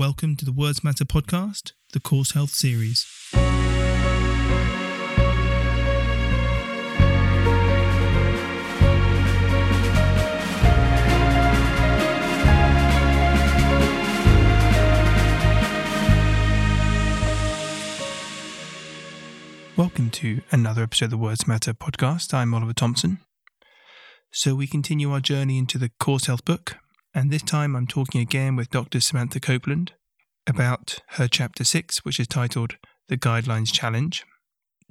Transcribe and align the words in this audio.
Welcome 0.00 0.34
to 0.36 0.46
the 0.46 0.52
Words 0.52 0.82
Matter 0.82 1.04
podcast, 1.04 1.72
the 1.92 2.00
CauseHealth 2.00 2.48
series. 2.48 3.06
Welcome 19.76 20.08
to 20.12 20.40
another 20.50 20.82
episode 20.82 21.04
of 21.04 21.10
the 21.10 21.18
Words 21.18 21.46
Matter 21.46 21.74
podcast. 21.74 22.32
I'm 22.32 22.54
Oliver 22.54 22.72
Thompson. 22.72 23.18
So, 24.30 24.54
we 24.54 24.66
continue 24.66 25.12
our 25.12 25.20
journey 25.20 25.58
into 25.58 25.76
the 25.76 25.90
CauseHealth 26.00 26.46
book, 26.46 26.78
and 27.14 27.30
this 27.30 27.42
time 27.42 27.74
I'm 27.74 27.86
talking 27.86 28.20
again 28.20 28.56
with 28.56 28.70
Dr. 28.70 29.00
Samantha 29.00 29.40
Copeland 29.40 29.92
about 30.46 31.00
her 31.10 31.26
chapter 31.28 31.64
6, 31.64 32.04
which 32.04 32.20
is 32.20 32.28
titled 32.28 32.76
The 33.08 33.16
Guidelines 33.16 33.72
Challenge. 33.72 34.24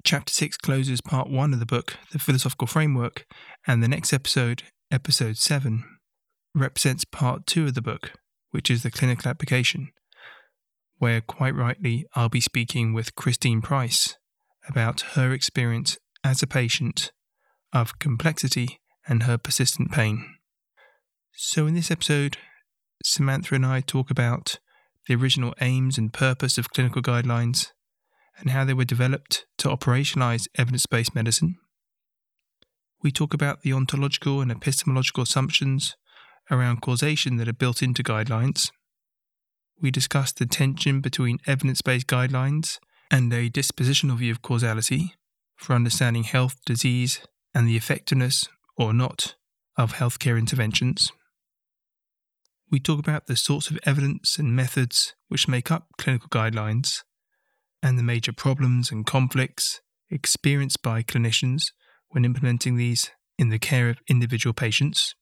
Chapter 0.04 0.34
6 0.34 0.58
closes 0.58 1.02
part 1.02 1.30
1 1.30 1.54
of 1.54 1.60
the 1.60 1.66
book, 1.66 1.98
The 2.12 2.20
Philosophical 2.20 2.68
Framework, 2.68 3.26
and 3.68 3.82
the 3.82 3.88
next 3.88 4.14
episode, 4.14 4.64
episode 4.92 5.38
7, 5.38 5.84
represents 6.54 7.06
part 7.06 7.46
2 7.46 7.68
of 7.68 7.74
the 7.74 7.82
book, 7.82 8.14
which 8.52 8.70
is 8.70 8.84
the 8.84 8.92
clinical 8.92 9.30
application, 9.30 9.90
where 10.98 11.22
quite 11.22 11.56
rightly 11.56 12.06
I'll 12.16 12.30
be 12.30 12.42
speaking 12.42 12.94
with 12.94 13.16
Christine 13.16 13.62
Price 13.62 14.16
about 14.68 15.02
her 15.14 15.32
experience 15.32 15.98
as 16.24 16.44
a 16.44 16.48
patient 16.48 17.12
of 17.72 18.00
complexity 18.00 18.80
and 19.08 19.24
her 19.24 19.38
persistent 19.38 19.92
pain. 19.92 20.39
So, 21.42 21.68
in 21.68 21.74
this 21.74 21.90
episode, 21.90 22.36
Samantha 23.06 23.56
and 23.56 23.66
I 23.66 23.80
talk 23.80 24.12
about 24.12 24.60
the 25.08 25.16
original 25.16 25.54
aims 25.62 25.98
and 25.98 26.12
purpose 26.12 26.58
of 26.58 26.72
clinical 26.72 27.02
guidelines 27.02 27.68
and 28.38 28.50
how 28.50 28.66
they 28.66 28.74
were 28.74 28.84
developed 28.84 29.46
to 29.60 29.70
operationalize 29.70 30.50
evidence 30.58 30.86
based 30.86 31.16
medicine. 31.16 31.56
We 33.02 33.14
talk 33.14 33.34
about 33.34 33.62
the 33.62 33.72
ontological 33.72 34.42
and 34.42 34.52
epistemological 34.52 35.24
assumptions 35.24 35.96
around 36.52 36.82
causation 36.82 37.38
that 37.38 37.48
are 37.48 37.54
built 37.54 37.82
into 37.82 38.04
guidelines. 38.04 38.70
We 39.82 39.92
discuss 39.92 40.34
the 40.34 40.46
tension 40.46 41.00
between 41.00 41.38
evidence 41.48 41.82
based 41.82 42.08
guidelines 42.08 42.80
and 43.10 43.32
a 43.32 43.50
dispositional 43.50 44.18
view 44.18 44.34
of 44.34 44.42
causality 44.42 45.16
for 45.56 45.74
understanding 45.74 46.24
health, 46.24 46.58
disease, 46.66 47.22
and 47.56 47.66
the 47.66 47.78
effectiveness 47.78 48.50
or 48.76 48.94
not 48.94 49.36
of 49.78 49.94
healthcare 49.94 50.38
interventions. 50.38 51.14
We 52.72 52.80
talk 52.80 53.00
about 53.00 53.26
the 53.26 53.36
sorts 53.36 53.72
of 53.72 53.80
evidence 53.84 54.38
and 54.38 54.56
methods 54.56 55.16
which 55.28 55.48
make 55.48 55.72
up 55.72 55.88
clinical 55.98 56.30
guidelines 56.30 57.02
and 57.82 57.98
the 57.98 58.04
major 58.04 58.32
problems 58.32 58.92
and 58.92 59.08
conflicts 59.08 59.82
experienced 60.12 60.84
by 60.84 61.02
clinicians 61.02 61.72
when 62.10 62.26
implementing 62.26 62.76
these 62.76 63.10
in 63.40 63.50
the 63.50 63.58
care 63.58 63.90
of 63.90 63.98
individual 64.08 64.54
patients. 64.54 65.16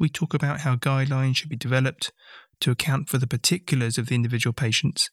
We 0.00 0.08
talk 0.08 0.34
about 0.34 0.60
how 0.60 0.74
guidelines 0.74 1.36
should 1.36 1.48
be 1.48 1.56
developed 1.56 2.12
to 2.60 2.72
account 2.72 3.08
for 3.08 3.18
the 3.18 3.26
particulars 3.26 3.96
of 3.96 4.06
the 4.06 4.16
individual 4.16 4.52
patients, 4.52 5.10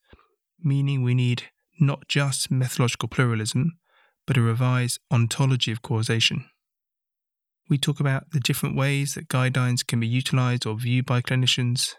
meaning 0.59 1.03
we 1.03 1.13
need 1.13 1.43
not 1.79 2.07
just 2.07 2.49
methodological 2.49 3.09
pluralism, 3.09 3.77
but 4.25 4.37
a 4.37 4.41
revised 4.41 4.99
ontology 5.11 5.71
of 5.71 5.83
causation 5.83 6.45
we 7.69 7.77
talk 7.77 7.99
about 7.99 8.31
the 8.31 8.39
different 8.39 8.75
ways 8.75 9.15
that 9.15 9.27
guidelines 9.27 9.85
can 9.85 9.99
be 9.99 10.07
utilized 10.07 10.65
or 10.65 10.75
viewed 10.75 11.05
by 11.05 11.21
clinicians, 11.21 11.95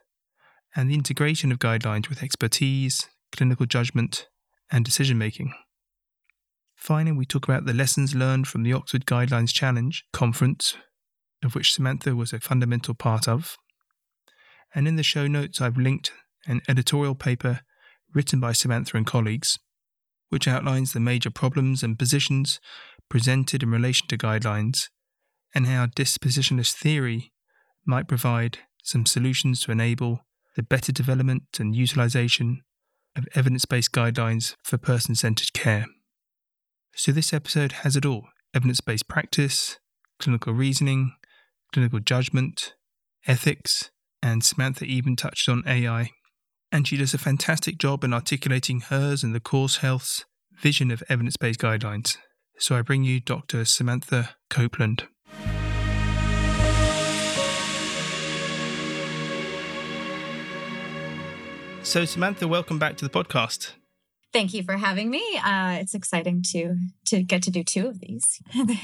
and 0.74 0.90
the 0.90 0.94
integration 0.94 1.50
of 1.50 1.58
guidelines 1.58 2.08
with 2.08 2.22
expertise, 2.22 3.08
clinical 3.32 3.66
judgment, 3.66 4.28
and 4.70 4.84
decision 4.84 5.18
making. 5.18 5.52
Finally, 6.76 7.16
we 7.16 7.24
talk 7.24 7.44
about 7.44 7.64
the 7.64 7.72
lessons 7.72 8.14
learned 8.14 8.46
from 8.46 8.62
the 8.62 8.72
Oxford 8.72 9.06
Guidelines 9.06 9.52
Challenge 9.52 10.04
conference, 10.12 10.76
of 11.42 11.54
which 11.54 11.72
Samantha 11.72 12.14
was 12.14 12.32
a 12.32 12.40
fundamental 12.40 12.94
part 12.94 13.26
of. 13.26 13.56
And 14.74 14.86
in 14.86 14.96
the 14.96 15.02
show 15.02 15.26
notes, 15.26 15.60
I've 15.60 15.78
linked 15.78 16.12
an 16.46 16.60
editorial 16.68 17.14
paper 17.14 17.60
written 18.14 18.40
by 18.40 18.52
Samantha 18.52 18.96
and 18.96 19.06
colleagues, 19.06 19.58
which 20.28 20.46
outlines 20.46 20.92
the 20.92 21.00
major 21.00 21.30
problems 21.30 21.82
and 21.82 21.98
positions 21.98 22.60
presented 23.08 23.62
in 23.62 23.70
relation 23.70 24.06
to 24.08 24.18
guidelines 24.18 24.88
and 25.54 25.66
how 25.66 25.86
dispositionist 25.86 26.72
theory 26.74 27.32
might 27.86 28.08
provide 28.08 28.58
some 28.82 29.06
solutions 29.06 29.60
to 29.60 29.72
enable 29.72 30.20
the 30.56 30.62
better 30.62 30.92
development 30.92 31.44
and 31.58 31.76
utilization 31.76 32.62
of 33.16 33.28
evidence 33.34 33.64
based 33.64 33.92
guidelines 33.92 34.54
for 34.62 34.78
person 34.78 35.14
centered 35.14 35.52
care. 35.52 35.86
So, 36.94 37.12
this 37.12 37.32
episode 37.32 37.72
has 37.72 37.96
it 37.96 38.06
all 38.06 38.28
evidence 38.54 38.80
based 38.80 39.08
practice, 39.08 39.78
clinical 40.18 40.52
reasoning, 40.52 41.12
clinical 41.72 42.00
judgment, 42.00 42.74
ethics, 43.26 43.90
and 44.22 44.42
Samantha 44.42 44.84
even 44.84 45.16
touched 45.16 45.48
on 45.48 45.62
AI. 45.66 46.10
And 46.72 46.88
she 46.88 46.96
does 46.96 47.14
a 47.14 47.18
fantastic 47.18 47.78
job 47.78 48.02
in 48.02 48.12
articulating 48.12 48.80
hers 48.80 49.22
and 49.22 49.34
the 49.34 49.40
CauseHealth's 49.40 50.24
vision 50.60 50.90
of 50.90 51.02
evidence 51.08 51.36
based 51.36 51.60
guidelines. 51.60 52.16
So, 52.58 52.76
I 52.76 52.82
bring 52.82 53.04
you 53.04 53.20
Dr. 53.20 53.64
Samantha 53.64 54.36
Copeland. 54.48 55.06
So, 61.86 62.04
Samantha, 62.04 62.48
welcome 62.48 62.80
back 62.80 62.96
to 62.96 63.04
the 63.04 63.10
podcast. 63.10 63.74
Thank 64.32 64.52
you 64.52 64.64
for 64.64 64.76
having 64.76 65.08
me. 65.08 65.22
Uh, 65.42 65.78
it's 65.80 65.94
exciting 65.94 66.42
to 66.50 66.76
to 67.06 67.22
get 67.22 67.44
to 67.44 67.50
do 67.52 67.62
two 67.62 67.86
of 67.86 68.00
these. 68.00 68.42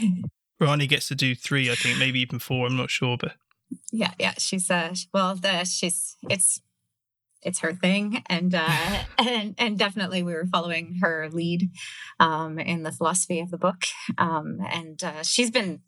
Rani 0.60 0.86
gets 0.86 1.08
to 1.08 1.16
do 1.16 1.34
three, 1.34 1.68
I 1.68 1.74
think, 1.74 1.98
maybe 1.98 2.20
even 2.20 2.38
four. 2.38 2.64
I'm 2.64 2.76
not 2.76 2.90
sure, 2.90 3.16
but 3.16 3.32
yeah, 3.90 4.12
yeah, 4.20 4.34
she's 4.38 4.70
uh, 4.70 4.94
well, 5.12 5.34
the 5.34 5.64
she's 5.64 6.16
it's 6.30 6.62
it's 7.42 7.58
her 7.58 7.72
thing, 7.72 8.22
and 8.28 8.54
uh, 8.54 9.02
and 9.18 9.56
and 9.58 9.76
definitely 9.76 10.22
we 10.22 10.32
were 10.32 10.46
following 10.46 11.00
her 11.02 11.28
lead 11.28 11.70
um, 12.20 12.60
in 12.60 12.84
the 12.84 12.92
philosophy 12.92 13.40
of 13.40 13.50
the 13.50 13.58
book, 13.58 13.82
um, 14.16 14.60
and 14.70 15.02
uh, 15.02 15.24
she's 15.24 15.50
been, 15.50 15.80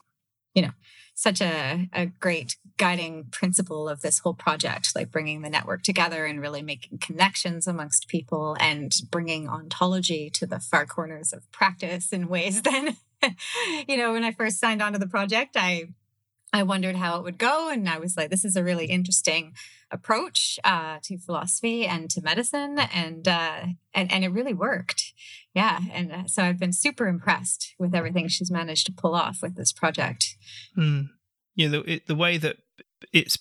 you 0.53 0.63
know, 0.63 0.73
such 1.15 1.41
a, 1.41 1.89
a 1.93 2.07
great 2.07 2.57
guiding 2.77 3.25
principle 3.31 3.89
of 3.89 4.01
this 4.01 4.19
whole 4.19 4.35
project, 4.35 4.91
like 4.97 5.13
bringing 5.13 5.43
the 5.43 5.51
network 5.51 5.83
together 5.83 6.27
and 6.27 6.41
really 6.41 6.63
making 6.63 6.99
connections 6.99 7.67
amongst 7.67 8.09
people 8.09 8.57
and 8.59 8.93
bringing 9.11 9.49
ontology 9.49 10.29
to 10.31 10.47
the 10.47 10.59
far 10.59 10.85
corners 10.85 11.33
of 11.33 11.51
practice 11.53 12.13
in 12.13 12.29
ways 12.29 12.63
that, 12.63 12.95
you 13.87 13.97
know, 13.97 14.13
when 14.13 14.25
I 14.25 14.33
first 14.33 14.59
signed 14.59 14.83
on 14.83 14.93
to 14.93 14.99
the 14.99 15.07
project, 15.07 15.57
I 15.57 15.85
I 16.53 16.63
wondered 16.63 16.95
how 16.95 17.19
it 17.19 17.25
would 17.25 17.37
go. 17.37 17.69
And 17.69 17.89
I 17.89 17.99
was 17.99 18.17
like, 18.17 18.31
this 18.31 18.45
is 18.45 18.55
a 18.55 18.63
really 18.63 18.87
interesting 18.87 19.55
approach 19.91 20.61
uh, 20.63 20.99
to 21.03 21.19
philosophy 21.19 21.85
and 21.85 22.09
to 22.11 22.23
medicine. 22.23 22.79
And, 22.79 23.27
uh, 23.27 23.67
and, 23.93 24.13
and 24.13 24.25
it 24.25 24.29
really 24.29 24.55
worked. 24.55 25.15
Yeah. 25.55 25.81
And 25.93 26.13
uh, 26.13 26.27
so 26.27 26.43
I've 26.43 26.59
been 26.59 26.73
super 26.73 27.07
impressed 27.07 27.75
with 27.79 27.95
everything 27.95 28.29
she's 28.29 28.51
managed 28.51 28.87
to 28.87 28.93
pull 28.93 29.15
off 29.15 29.39
with 29.41 29.57
this 29.57 29.73
project. 29.73 30.37
Mm. 30.77 31.11
Yeah. 31.55 31.69
The, 31.69 31.93
it, 31.93 32.07
the 32.07 32.15
way 32.15 32.37
that 32.39 32.57
it's 33.13 33.39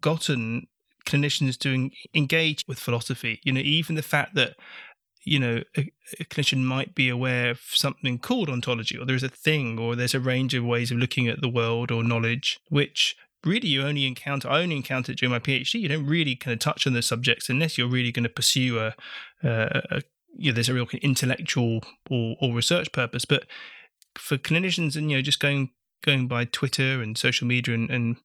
gotten 0.00 0.68
clinicians 1.04 1.58
to 1.58 1.90
engage 2.14 2.64
with 2.68 2.78
philosophy, 2.78 3.40
you 3.42 3.52
know, 3.52 3.60
even 3.60 3.96
the 3.96 4.02
fact 4.02 4.34
that 4.34 4.54
you 5.24 5.38
know, 5.38 5.62
a, 5.76 5.92
a, 6.20 6.24
clinician 6.24 6.62
might 6.62 6.94
be 6.94 7.08
aware 7.08 7.50
of 7.50 7.60
something 7.66 8.18
called 8.18 8.48
ontology, 8.48 8.96
or 8.96 9.04
there's 9.04 9.22
a 9.22 9.28
thing, 9.28 9.78
or 9.78 9.94
there's 9.94 10.14
a 10.14 10.20
range 10.20 10.54
of 10.54 10.64
ways 10.64 10.90
of 10.90 10.96
looking 10.96 11.28
at 11.28 11.42
the 11.42 11.48
world 11.48 11.90
or 11.90 12.02
knowledge, 12.02 12.58
which 12.70 13.14
really 13.44 13.68
you 13.68 13.82
only 13.82 14.06
encounter. 14.06 14.48
I 14.48 14.62
only 14.62 14.76
encountered 14.76 15.16
during 15.16 15.32
my 15.32 15.38
PhD. 15.38 15.80
You 15.80 15.88
don't 15.88 16.06
really 16.06 16.34
kind 16.34 16.54
of 16.54 16.60
touch 16.60 16.86
on 16.86 16.94
those 16.94 17.06
subjects 17.06 17.48
unless 17.48 17.76
you're 17.76 17.88
really 17.88 18.12
going 18.12 18.24
to 18.24 18.28
pursue 18.28 18.78
a, 18.78 18.94
a, 19.42 19.82
a 19.90 20.02
you 20.36 20.50
know, 20.50 20.54
there's 20.54 20.68
a 20.68 20.74
real 20.74 20.88
intellectual 21.02 21.80
or, 22.10 22.36
or 22.40 22.54
research 22.54 22.92
purpose. 22.92 23.24
But 23.24 23.44
for 24.16 24.36
clinicians, 24.36 24.96
and 24.96 25.10
you 25.10 25.16
know, 25.16 25.22
just 25.22 25.40
going 25.40 25.70
going 26.04 26.28
by 26.28 26.44
Twitter 26.44 27.02
and 27.02 27.18
social 27.18 27.46
media 27.46 27.74
and, 27.74 27.90
and 27.90 28.16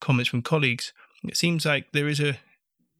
comments 0.00 0.28
from 0.28 0.42
colleagues, 0.42 0.92
it 1.24 1.36
seems 1.36 1.64
like 1.64 1.92
there 1.92 2.08
is 2.08 2.20
a 2.20 2.38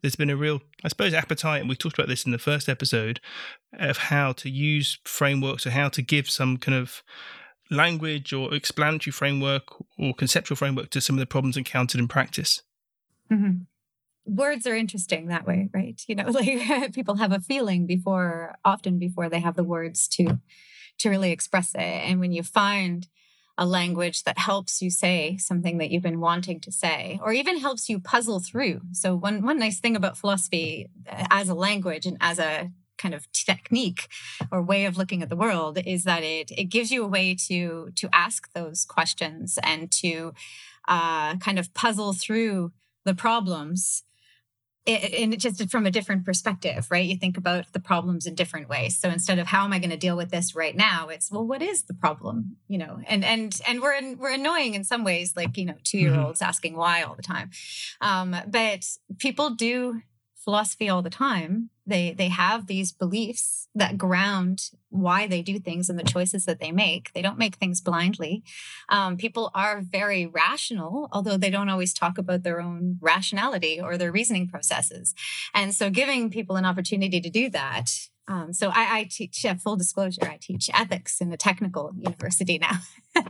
there's 0.03 0.17
been 0.17 0.31
a 0.31 0.37
real, 0.37 0.61
I 0.85 0.89
suppose, 0.89 1.15
appetite, 1.15 1.61
and 1.61 1.69
we 1.69 1.77
talked 1.77 1.97
about 1.97 2.09
this 2.09 2.27
in 2.27 2.33
the 2.33 2.39
first 2.39 2.69
episode, 2.69 3.21
of 3.73 3.97
how 3.97 4.33
to 4.33 4.51
use 4.51 4.99
frameworks 5.05 5.67
or 5.67 5.71
how 5.71 5.89
to 5.91 6.03
give 6.03 6.29
some 6.29 6.57
kind 6.57 6.77
of 6.77 7.03
language 7.71 8.33
or 8.33 8.53
explanatory 8.53 9.13
framework 9.13 9.63
or 9.99 10.13
conceptual 10.13 10.57
framework 10.57 10.91
to 10.91 11.01
some 11.01 11.17
of 11.17 11.21
the 11.21 11.27
problems 11.27 11.57
encountered 11.57 12.01
in 12.01 12.09
practice. 12.09 12.63
Mm-hmm. 13.31 13.63
Words 14.25 14.67
are 14.67 14.75
interesting 14.75 15.27
that 15.27 15.47
way, 15.47 15.69
right? 15.75 16.01
You 16.07 16.15
know, 16.15 16.25
like 16.31 16.93
people 16.95 17.17
have 17.17 17.33
a 17.33 17.41
feeling 17.41 17.87
before, 17.87 18.55
often 18.65 18.99
before 18.99 19.29
they 19.29 19.41
have 19.41 19.57
the 19.57 19.65
words 19.65 20.09
to 20.09 20.39
to 20.99 21.11
really 21.11 21.33
express 21.33 21.75
it. 21.75 21.81
And 21.81 22.21
when 22.21 22.33
you 22.33 22.43
find 22.43 23.09
a 23.59 23.67
language 23.67 24.25
that 24.25 24.39
helps 24.39 24.81
you 24.81 24.91
say 24.91 25.37
something 25.37 25.79
that 25.79 25.91
you've 25.91 26.03
been 26.03 26.21
wanting 26.21 26.61
to 26.61 26.73
say 26.73 27.19
or 27.23 27.33
even 27.33 27.59
helps 27.59 27.89
you 27.89 28.01
puzzle 28.01 28.41
through 28.41 28.81
so 28.93 29.15
one 29.15 29.43
one 29.43 29.59
nice 29.59 29.79
thing 29.79 29.95
about 29.95 30.17
philosophy 30.17 30.89
as 31.31 31.51
a 31.51 31.55
language 31.55 32.07
and 32.07 32.17
as 32.21 32.39
a 32.39 32.71
kind 32.97 33.15
of 33.15 33.31
technique 33.33 34.09
or 34.51 34.63
way 34.63 34.85
of 34.85 34.97
looking 34.97 35.23
at 35.23 35.29
the 35.29 35.37
world 35.37 35.79
is 35.85 36.05
that 36.05 36.23
it 36.23 36.51
it 36.53 36.65
gives 36.65 36.91
you 36.91 37.05
a 37.05 37.09
way 37.09 37.35
to 37.35 37.91
to 37.95 38.09
ask 38.13 38.53
those 38.53 38.85
questions 38.85 39.59
and 39.63 39.91
to 39.91 40.33
uh, 40.89 41.37
kind 41.37 41.59
of 41.59 41.73
puzzle 41.75 42.13
through 42.13 42.73
the 43.05 43.15
problems 43.15 44.03
and 44.87 45.39
just 45.39 45.71
from 45.71 45.87
a 45.87 45.91
different 45.91 46.25
perspective, 46.25 46.89
right? 46.91 47.05
You 47.05 47.17
think 47.17 47.37
about 47.37 47.73
the 47.73 47.81
problems 47.81 48.27
in 48.27 48.35
different 48.35 48.69
ways. 48.69 48.99
So 48.99 49.09
instead 49.09 49.39
of 49.39 49.47
how 49.47 49.65
am 49.65 49.73
I 49.73 49.79
going 49.79 49.91
to 49.91 49.97
deal 49.97 50.17
with 50.17 50.31
this 50.31 50.57
right 50.57 50.75
now, 50.75 51.09
it's 51.09 51.31
well, 51.31 51.47
what 51.47 51.63
is 51.63 51.85
the 51.85 51.95
problem? 51.95 52.57
You 52.69 52.79
know, 52.79 53.01
and 53.07 53.25
and 53.25 53.59
and 53.69 53.81
we're 53.81 53.95
in, 53.95 54.19
we're 54.19 54.35
annoying 54.35 54.75
in 54.75 54.85
some 54.85 55.05
ways, 55.05 55.35
like 55.37 55.57
you 55.57 55.67
know, 55.67 55.77
two 55.85 55.99
year 55.99 56.19
olds 56.19 56.41
mm-hmm. 56.41 56.49
asking 56.49 56.77
why 56.77 57.03
all 57.03 57.15
the 57.15 57.23
time. 57.23 57.51
Um, 58.01 58.35
but 58.49 58.85
people 59.19 59.51
do 59.51 60.03
philosophy 60.45 60.89
all 60.89 61.03
the 61.03 61.11
time 61.11 61.71
they 61.87 62.13
they 62.13 62.29
have 62.29 62.67
these 62.67 62.93
beliefs 62.93 63.69
that 63.75 63.99
ground 63.99 64.71
why 64.91 65.27
they 65.27 65.43
do 65.43 65.59
things 65.59 65.89
and 65.89 65.99
the 65.99 66.05
choices 66.05 66.45
that 66.45 66.61
they 66.61 66.71
make. 66.71 67.11
They 67.15 67.23
don't 67.23 67.39
make 67.39 67.57
things 67.57 67.81
blindly. 67.81 68.45
Um, 68.91 69.17
people 69.17 69.51
are 69.55 69.81
very 69.81 70.27
rational 70.27 71.09
although 71.13 71.37
they 71.37 71.51
don't 71.51 71.69
always 71.69 71.95
talk 71.95 72.19
about 72.19 72.43
their 72.43 72.61
own 72.61 72.99
rationality 73.01 73.81
or 73.81 73.97
their 73.97 74.13
reasoning 74.13 74.49
processes. 74.49 75.15
And 75.55 75.75
so 75.75 75.91
giving 75.91 76.31
people 76.31 76.57
an 76.57 76.65
opportunity 76.65 77.21
to 77.21 77.31
do 77.31 77.51
that 77.51 77.91
um, 78.29 78.53
so 78.53 78.69
I, 78.69 78.99
I 78.99 79.09
teach 79.11 79.43
yeah, 79.43 79.55
full 79.55 79.75
disclosure 79.75 80.25
i 80.25 80.39
teach 80.41 80.71
ethics 80.73 81.21
in 81.21 81.33
a 81.33 81.37
technical 81.37 81.93
university 81.97 82.59
now. 82.59 82.79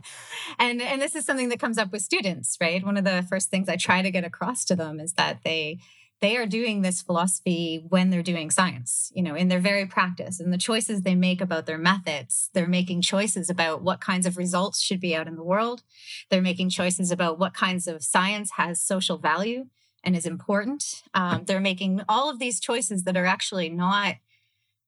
And 0.59 0.81
and 0.81 1.01
this 1.01 1.15
is 1.15 1.25
something 1.25 1.49
that 1.49 1.59
comes 1.59 1.79
up 1.79 1.91
with 1.91 2.03
students 2.03 2.57
right? 2.61 2.85
One 2.85 2.97
of 2.97 3.03
the 3.03 3.25
first 3.27 3.49
things 3.49 3.67
i 3.67 3.75
try 3.75 4.03
to 4.03 4.11
get 4.11 4.23
across 4.23 4.63
to 4.65 4.75
them 4.75 4.99
is 4.99 5.13
that 5.13 5.39
they 5.43 5.79
they 6.23 6.37
are 6.37 6.45
doing 6.45 6.81
this 6.81 7.01
philosophy 7.01 7.83
when 7.89 8.09
they're 8.09 8.23
doing 8.23 8.49
science, 8.49 9.11
you 9.13 9.21
know, 9.21 9.35
in 9.35 9.49
their 9.49 9.59
very 9.59 9.85
practice 9.85 10.39
and 10.39 10.53
the 10.53 10.57
choices 10.57 11.01
they 11.01 11.15
make 11.15 11.41
about 11.41 11.65
their 11.65 11.77
methods. 11.77 12.49
They're 12.53 12.65
making 12.65 13.01
choices 13.01 13.49
about 13.49 13.81
what 13.81 13.99
kinds 13.99 14.25
of 14.25 14.37
results 14.37 14.79
should 14.79 15.01
be 15.01 15.13
out 15.13 15.27
in 15.27 15.35
the 15.35 15.43
world. 15.43 15.83
They're 16.29 16.41
making 16.41 16.69
choices 16.69 17.11
about 17.11 17.39
what 17.39 17.53
kinds 17.53 17.87
of 17.87 18.05
science 18.05 18.51
has 18.51 18.79
social 18.79 19.17
value 19.17 19.65
and 20.01 20.15
is 20.15 20.25
important. 20.25 21.03
Um, 21.13 21.43
they're 21.43 21.59
making 21.59 21.99
all 22.07 22.29
of 22.29 22.39
these 22.39 22.61
choices 22.61 23.03
that 23.03 23.17
are 23.17 23.25
actually 23.25 23.67
not 23.67 24.15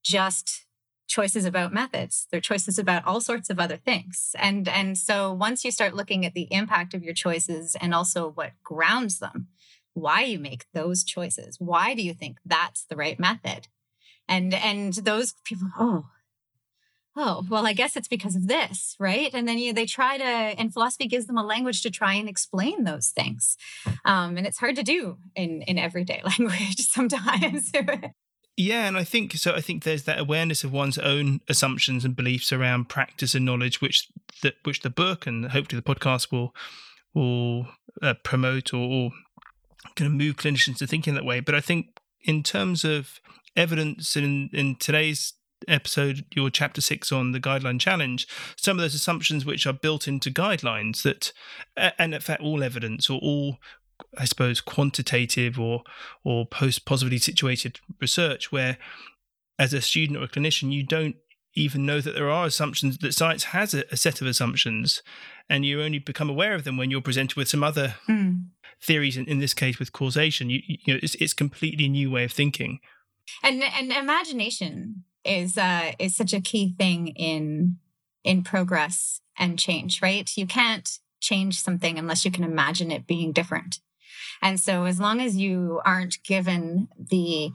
just 0.03 0.65
choices 1.07 1.45
about 1.45 1.71
methods 1.71 2.25
they're 2.31 2.41
choices 2.41 2.79
about 2.79 3.05
all 3.05 3.21
sorts 3.21 3.51
of 3.51 3.59
other 3.59 3.77
things 3.77 4.35
and 4.39 4.67
and 4.67 4.97
so 4.97 5.31
once 5.31 5.63
you 5.63 5.69
start 5.69 5.93
looking 5.93 6.25
at 6.25 6.33
the 6.33 6.47
impact 6.51 6.95
of 6.95 7.03
your 7.03 7.13
choices 7.13 7.75
and 7.79 7.93
also 7.93 8.31
what 8.31 8.53
grounds 8.63 9.19
them 9.19 9.47
why 9.95 10.21
you 10.23 10.37
make 10.37 10.65
those 10.73 11.03
choices. 11.03 11.57
Why 11.59 11.95
do 11.95 12.03
you 12.03 12.13
think 12.13 12.37
that's 12.45 12.85
the 12.85 12.95
right 12.95 13.19
method? 13.19 13.67
And 14.27 14.53
and 14.53 14.93
those 14.93 15.33
people, 15.43 15.69
oh, 15.79 16.05
oh, 17.15 17.45
well, 17.49 17.65
I 17.65 17.73
guess 17.73 17.95
it's 17.95 18.07
because 18.07 18.35
of 18.35 18.47
this, 18.47 18.95
right? 18.99 19.31
And 19.33 19.47
then 19.47 19.57
you 19.57 19.73
they 19.73 19.85
try 19.85 20.17
to, 20.17 20.23
and 20.23 20.73
philosophy 20.73 21.07
gives 21.07 21.27
them 21.27 21.37
a 21.37 21.43
language 21.43 21.81
to 21.83 21.89
try 21.89 22.13
and 22.13 22.27
explain 22.27 22.83
those 22.83 23.07
things. 23.07 23.57
Um, 24.03 24.37
and 24.37 24.45
it's 24.45 24.59
hard 24.59 24.75
to 24.75 24.83
do 24.83 25.17
in 25.35 25.61
in 25.63 25.79
everyday 25.79 26.21
language 26.39 26.77
sometimes. 26.79 27.71
Yeah, 28.57 28.87
and 28.87 28.95
I 28.95 29.03
think 29.03 29.33
so. 29.33 29.53
I 29.53 29.59
think 29.59 29.83
there's 29.83 30.03
that 30.03 30.17
awareness 30.17 30.63
of 30.63 30.71
one's 30.71 30.97
own 30.97 31.41
assumptions 31.49 32.05
and 32.05 32.15
beliefs 32.15 32.53
around 32.53 32.87
practice 32.87 33.35
and 33.35 33.43
knowledge, 33.43 33.81
which 33.81 34.07
the 34.41 34.53
which 34.63 34.79
the 34.79 34.89
book 34.89 35.27
and 35.27 35.51
hopefully 35.51 35.81
the 35.81 35.95
podcast 35.95 36.31
will 36.31 36.55
will 37.13 37.67
uh, 38.01 38.13
promote 38.23 38.73
or, 38.73 38.77
or 38.77 39.11
kind 39.95 40.07
of 40.07 40.13
move 40.13 40.37
clinicians 40.37 40.77
to 40.77 40.87
thinking 40.87 41.13
that 41.15 41.25
way. 41.25 41.39
But 41.39 41.55
I 41.55 41.61
think 41.61 41.99
in 42.23 42.43
terms 42.43 42.83
of 42.83 43.19
evidence 43.55 44.15
in, 44.15 44.49
in 44.53 44.75
today's 44.75 45.33
episode, 45.67 46.25
your 46.35 46.49
chapter 46.49 46.81
six 46.81 47.11
on 47.11 47.31
the 47.31 47.39
guideline 47.39 47.79
challenge, 47.79 48.27
some 48.57 48.77
of 48.77 48.81
those 48.81 48.95
assumptions 48.95 49.45
which 49.45 49.65
are 49.65 49.73
built 49.73 50.07
into 50.07 50.29
guidelines 50.31 51.03
that, 51.03 51.31
and 51.97 52.13
in 52.13 52.21
fact, 52.21 52.41
all 52.41 52.63
evidence 52.63 53.09
or 53.09 53.19
all, 53.21 53.57
I 54.17 54.25
suppose, 54.25 54.61
quantitative 54.61 55.59
or 55.59 55.83
or 56.23 56.45
post 56.45 56.85
positively 56.85 57.19
situated 57.19 57.79
research, 58.01 58.51
where 58.51 58.77
as 59.57 59.73
a 59.73 59.81
student 59.81 60.19
or 60.19 60.23
a 60.23 60.27
clinician, 60.27 60.71
you 60.71 60.83
don't 60.83 61.15
even 61.55 61.85
know 61.85 62.01
that 62.01 62.15
there 62.15 62.29
are 62.29 62.45
assumptions 62.45 62.97
that 62.97 63.13
science 63.13 63.45
has 63.45 63.73
a, 63.73 63.85
a 63.91 63.97
set 63.97 64.21
of 64.21 64.27
assumptions 64.27 65.01
and 65.49 65.65
you 65.65 65.81
only 65.81 65.99
become 65.99 66.29
aware 66.29 66.53
of 66.53 66.63
them 66.63 66.77
when 66.77 66.91
you're 66.91 67.01
presented 67.01 67.35
with 67.35 67.47
some 67.47 67.63
other 67.63 67.95
mm 68.07 68.45
theories 68.81 69.17
in, 69.17 69.25
in 69.25 69.39
this 69.39 69.53
case 69.53 69.79
with 69.79 69.91
causation. 69.91 70.49
You, 70.49 70.61
you 70.65 70.93
know 70.93 70.99
it's, 71.01 71.15
it's 71.15 71.33
completely 71.33 71.87
new 71.87 72.11
way 72.11 72.23
of 72.23 72.31
thinking. 72.31 72.79
And 73.43 73.63
and 73.63 73.91
imagination 73.91 75.03
is 75.23 75.57
uh 75.57 75.93
is 75.99 76.15
such 76.15 76.33
a 76.33 76.41
key 76.41 76.75
thing 76.77 77.07
in 77.09 77.77
in 78.23 78.43
progress 78.43 79.21
and 79.37 79.59
change 79.59 80.01
right? 80.01 80.29
You 80.35 80.45
can't 80.45 80.99
change 81.21 81.61
something 81.61 81.97
unless 81.97 82.25
you 82.25 82.31
can 82.31 82.43
imagine 82.43 82.91
it 82.91 83.07
being 83.07 83.31
different. 83.31 83.79
And 84.41 84.59
so 84.59 84.85
as 84.85 84.99
long 84.99 85.21
as 85.21 85.37
you 85.37 85.81
aren't 85.85 86.23
given 86.23 86.87
the 86.97 87.51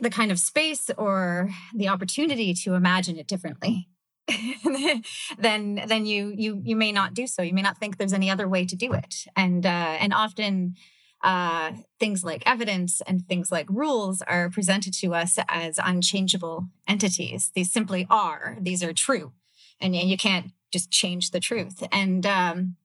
the 0.00 0.10
kind 0.10 0.32
of 0.32 0.38
space 0.38 0.90
or 0.96 1.50
the 1.74 1.88
opportunity 1.88 2.54
to 2.54 2.74
imagine 2.74 3.18
it 3.18 3.28
differently 3.28 3.88
then 5.38 5.82
then 5.86 6.06
you 6.06 6.32
you 6.36 6.60
you 6.64 6.76
may 6.76 6.92
not 6.92 7.14
do 7.14 7.26
so. 7.26 7.42
You 7.42 7.54
may 7.54 7.62
not 7.62 7.78
think 7.78 7.96
there's 7.96 8.12
any 8.12 8.30
other 8.30 8.48
way 8.48 8.64
to 8.66 8.76
do 8.76 8.92
it. 8.92 9.26
And 9.36 9.64
uh, 9.64 9.96
and 10.00 10.12
often 10.12 10.76
uh, 11.22 11.72
things 12.00 12.24
like 12.24 12.42
evidence 12.46 13.00
and 13.02 13.26
things 13.26 13.52
like 13.52 13.66
rules 13.70 14.22
are 14.22 14.50
presented 14.50 14.92
to 14.94 15.14
us 15.14 15.38
as 15.48 15.78
unchangeable 15.82 16.66
entities. 16.88 17.52
These 17.54 17.72
simply 17.72 18.06
are. 18.10 18.58
These 18.60 18.82
are 18.82 18.92
true, 18.92 19.32
and, 19.80 19.94
you 19.94 20.16
can't 20.16 20.52
just 20.72 20.90
change 20.90 21.30
the 21.30 21.40
truth. 21.40 21.86
And 21.92 22.26
um, 22.26 22.76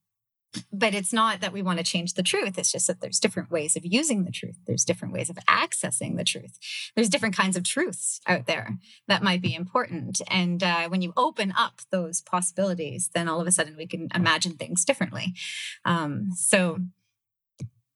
but 0.71 0.93
it's 0.93 1.13
not 1.13 1.41
that 1.41 1.53
we 1.53 1.61
want 1.61 1.77
to 1.79 1.83
change 1.83 2.13
the 2.13 2.23
truth 2.23 2.57
it's 2.57 2.71
just 2.71 2.87
that 2.87 3.01
there's 3.01 3.19
different 3.19 3.51
ways 3.51 3.75
of 3.75 3.85
using 3.85 4.23
the 4.23 4.31
truth 4.31 4.57
there's 4.65 4.85
different 4.85 5.13
ways 5.13 5.29
of 5.29 5.37
accessing 5.47 6.17
the 6.17 6.23
truth. 6.23 6.57
There's 6.95 7.09
different 7.09 7.35
kinds 7.35 7.57
of 7.57 7.63
truths 7.63 8.19
out 8.27 8.45
there 8.45 8.77
that 9.07 9.23
might 9.23 9.41
be 9.41 9.55
important 9.55 10.21
and 10.27 10.61
uh, 10.61 10.89
when 10.89 11.01
you 11.01 11.13
open 11.17 11.53
up 11.57 11.81
those 11.91 12.21
possibilities 12.21 13.09
then 13.13 13.27
all 13.27 13.41
of 13.41 13.47
a 13.47 13.51
sudden 13.51 13.75
we 13.77 13.87
can 13.87 14.09
imagine 14.13 14.53
things 14.53 14.85
differently. 14.85 15.33
Um, 15.85 16.31
so 16.35 16.79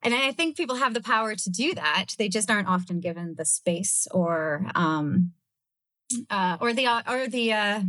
and 0.04 0.14
i 0.14 0.32
think 0.32 0.58
people 0.58 0.78
have 0.78 0.94
the 0.94 1.02
power 1.02 1.36
to 1.36 1.50
do 1.50 1.76
that 1.76 2.16
they 2.18 2.28
just 2.28 2.50
aren't 2.50 2.68
often 2.68 3.00
given 3.00 3.36
the 3.38 3.46
space 3.46 4.08
or 4.12 4.66
um, 4.74 5.34
uh, 6.30 6.58
or 6.60 6.74
the 6.74 6.88
or 7.08 7.28
the 7.28 7.54
uh, 7.54 7.82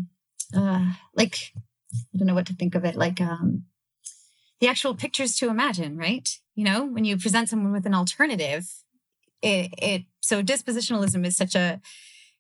uh, 0.55 0.93
like 1.15 1.53
i 1.95 2.19
don't 2.19 2.27
know 2.27 2.35
what 2.35 2.47
to 2.47 2.55
think 2.55 2.75
of 2.75 2.85
it 2.85 2.97
like 2.97 3.21
um, 3.21 3.65
the 4.63 4.69
actual 4.69 4.95
pictures 4.95 5.35
to 5.35 5.49
imagine, 5.49 5.97
right? 5.97 6.39
You 6.55 6.65
know, 6.65 6.87
when 6.87 7.05
you 7.05 7.17
present 7.17 7.49
someone 7.49 7.73
with 7.73 7.85
an 7.85 7.95
alternative, 7.95 8.73
it, 9.43 9.75
it 9.77 10.03
so 10.21 10.41
dispositionalism 10.41 11.27
is 11.27 11.37
such 11.37 11.57
a 11.57 11.81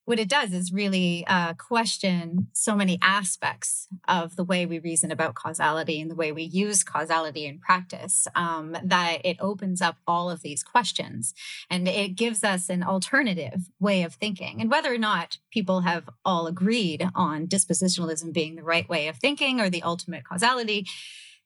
what 0.04 0.18
it 0.18 0.28
does 0.28 0.52
is 0.52 0.72
really 0.72 1.24
uh, 1.28 1.54
question 1.54 2.48
so 2.52 2.74
many 2.74 2.98
aspects 3.02 3.88
of 4.08 4.34
the 4.36 4.44
way 4.44 4.66
we 4.66 4.78
reason 4.78 5.10
about 5.12 5.34
causality 5.34 6.00
and 6.00 6.10
the 6.10 6.16
way 6.16 6.32
we 6.32 6.42
use 6.42 6.82
causality 6.82 7.46
in 7.46 7.58
practice 7.58 8.26
um, 8.34 8.76
that 8.82 9.18
it 9.24 9.36
opens 9.40 9.80
up 9.80 9.96
all 10.06 10.28
of 10.28 10.42
these 10.42 10.64
questions 10.64 11.34
and 11.70 11.86
it 11.86 12.16
gives 12.16 12.42
us 12.42 12.68
an 12.68 12.82
alternative 12.82 13.70
way 13.78 14.02
of 14.02 14.14
thinking. 14.14 14.60
And 14.60 14.70
whether 14.70 14.92
or 14.92 14.98
not 14.98 15.38
people 15.52 15.80
have 15.80 16.08
all 16.24 16.48
agreed 16.48 17.08
on 17.14 17.46
dispositionalism 17.46 18.32
being 18.32 18.56
the 18.56 18.64
right 18.64 18.88
way 18.88 19.06
of 19.06 19.16
thinking 19.16 19.60
or 19.60 19.70
the 19.70 19.84
ultimate 19.84 20.24
causality, 20.24 20.86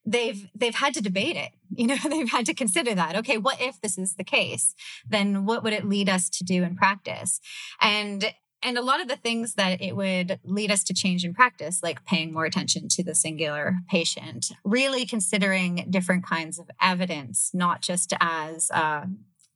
they've 0.06 0.48
they've 0.54 0.74
had 0.74 0.94
to 0.94 1.02
debate 1.02 1.36
it. 1.36 1.52
You 1.76 1.88
know 1.88 1.96
they've 2.08 2.30
had 2.30 2.46
to 2.46 2.54
consider 2.54 2.94
that. 2.94 3.16
Okay 3.16 3.36
what 3.36 3.60
if 3.60 3.80
this 3.80 3.98
is 3.98 4.14
the 4.14 4.24
case? 4.24 4.74
Then 5.06 5.44
what 5.44 5.62
would 5.62 5.72
it 5.72 5.84
lead 5.84 6.08
us 6.08 6.30
to 6.30 6.44
do 6.44 6.62
in 6.62 6.76
practice? 6.76 7.40
And 7.80 8.32
and 8.62 8.78
a 8.78 8.82
lot 8.82 9.00
of 9.00 9.08
the 9.08 9.16
things 9.16 9.54
that 9.54 9.82
it 9.82 9.94
would 9.94 10.40
lead 10.44 10.70
us 10.70 10.82
to 10.84 10.94
change 10.94 11.24
in 11.24 11.34
practice 11.34 11.82
like 11.82 12.04
paying 12.04 12.32
more 12.32 12.44
attention 12.44 12.88
to 12.88 13.04
the 13.04 13.14
singular 13.14 13.76
patient 13.88 14.46
really 14.64 15.04
considering 15.04 15.86
different 15.90 16.24
kinds 16.24 16.58
of 16.58 16.70
evidence 16.80 17.50
not 17.52 17.82
just 17.82 18.14
as 18.20 18.70
uh, 18.72 19.04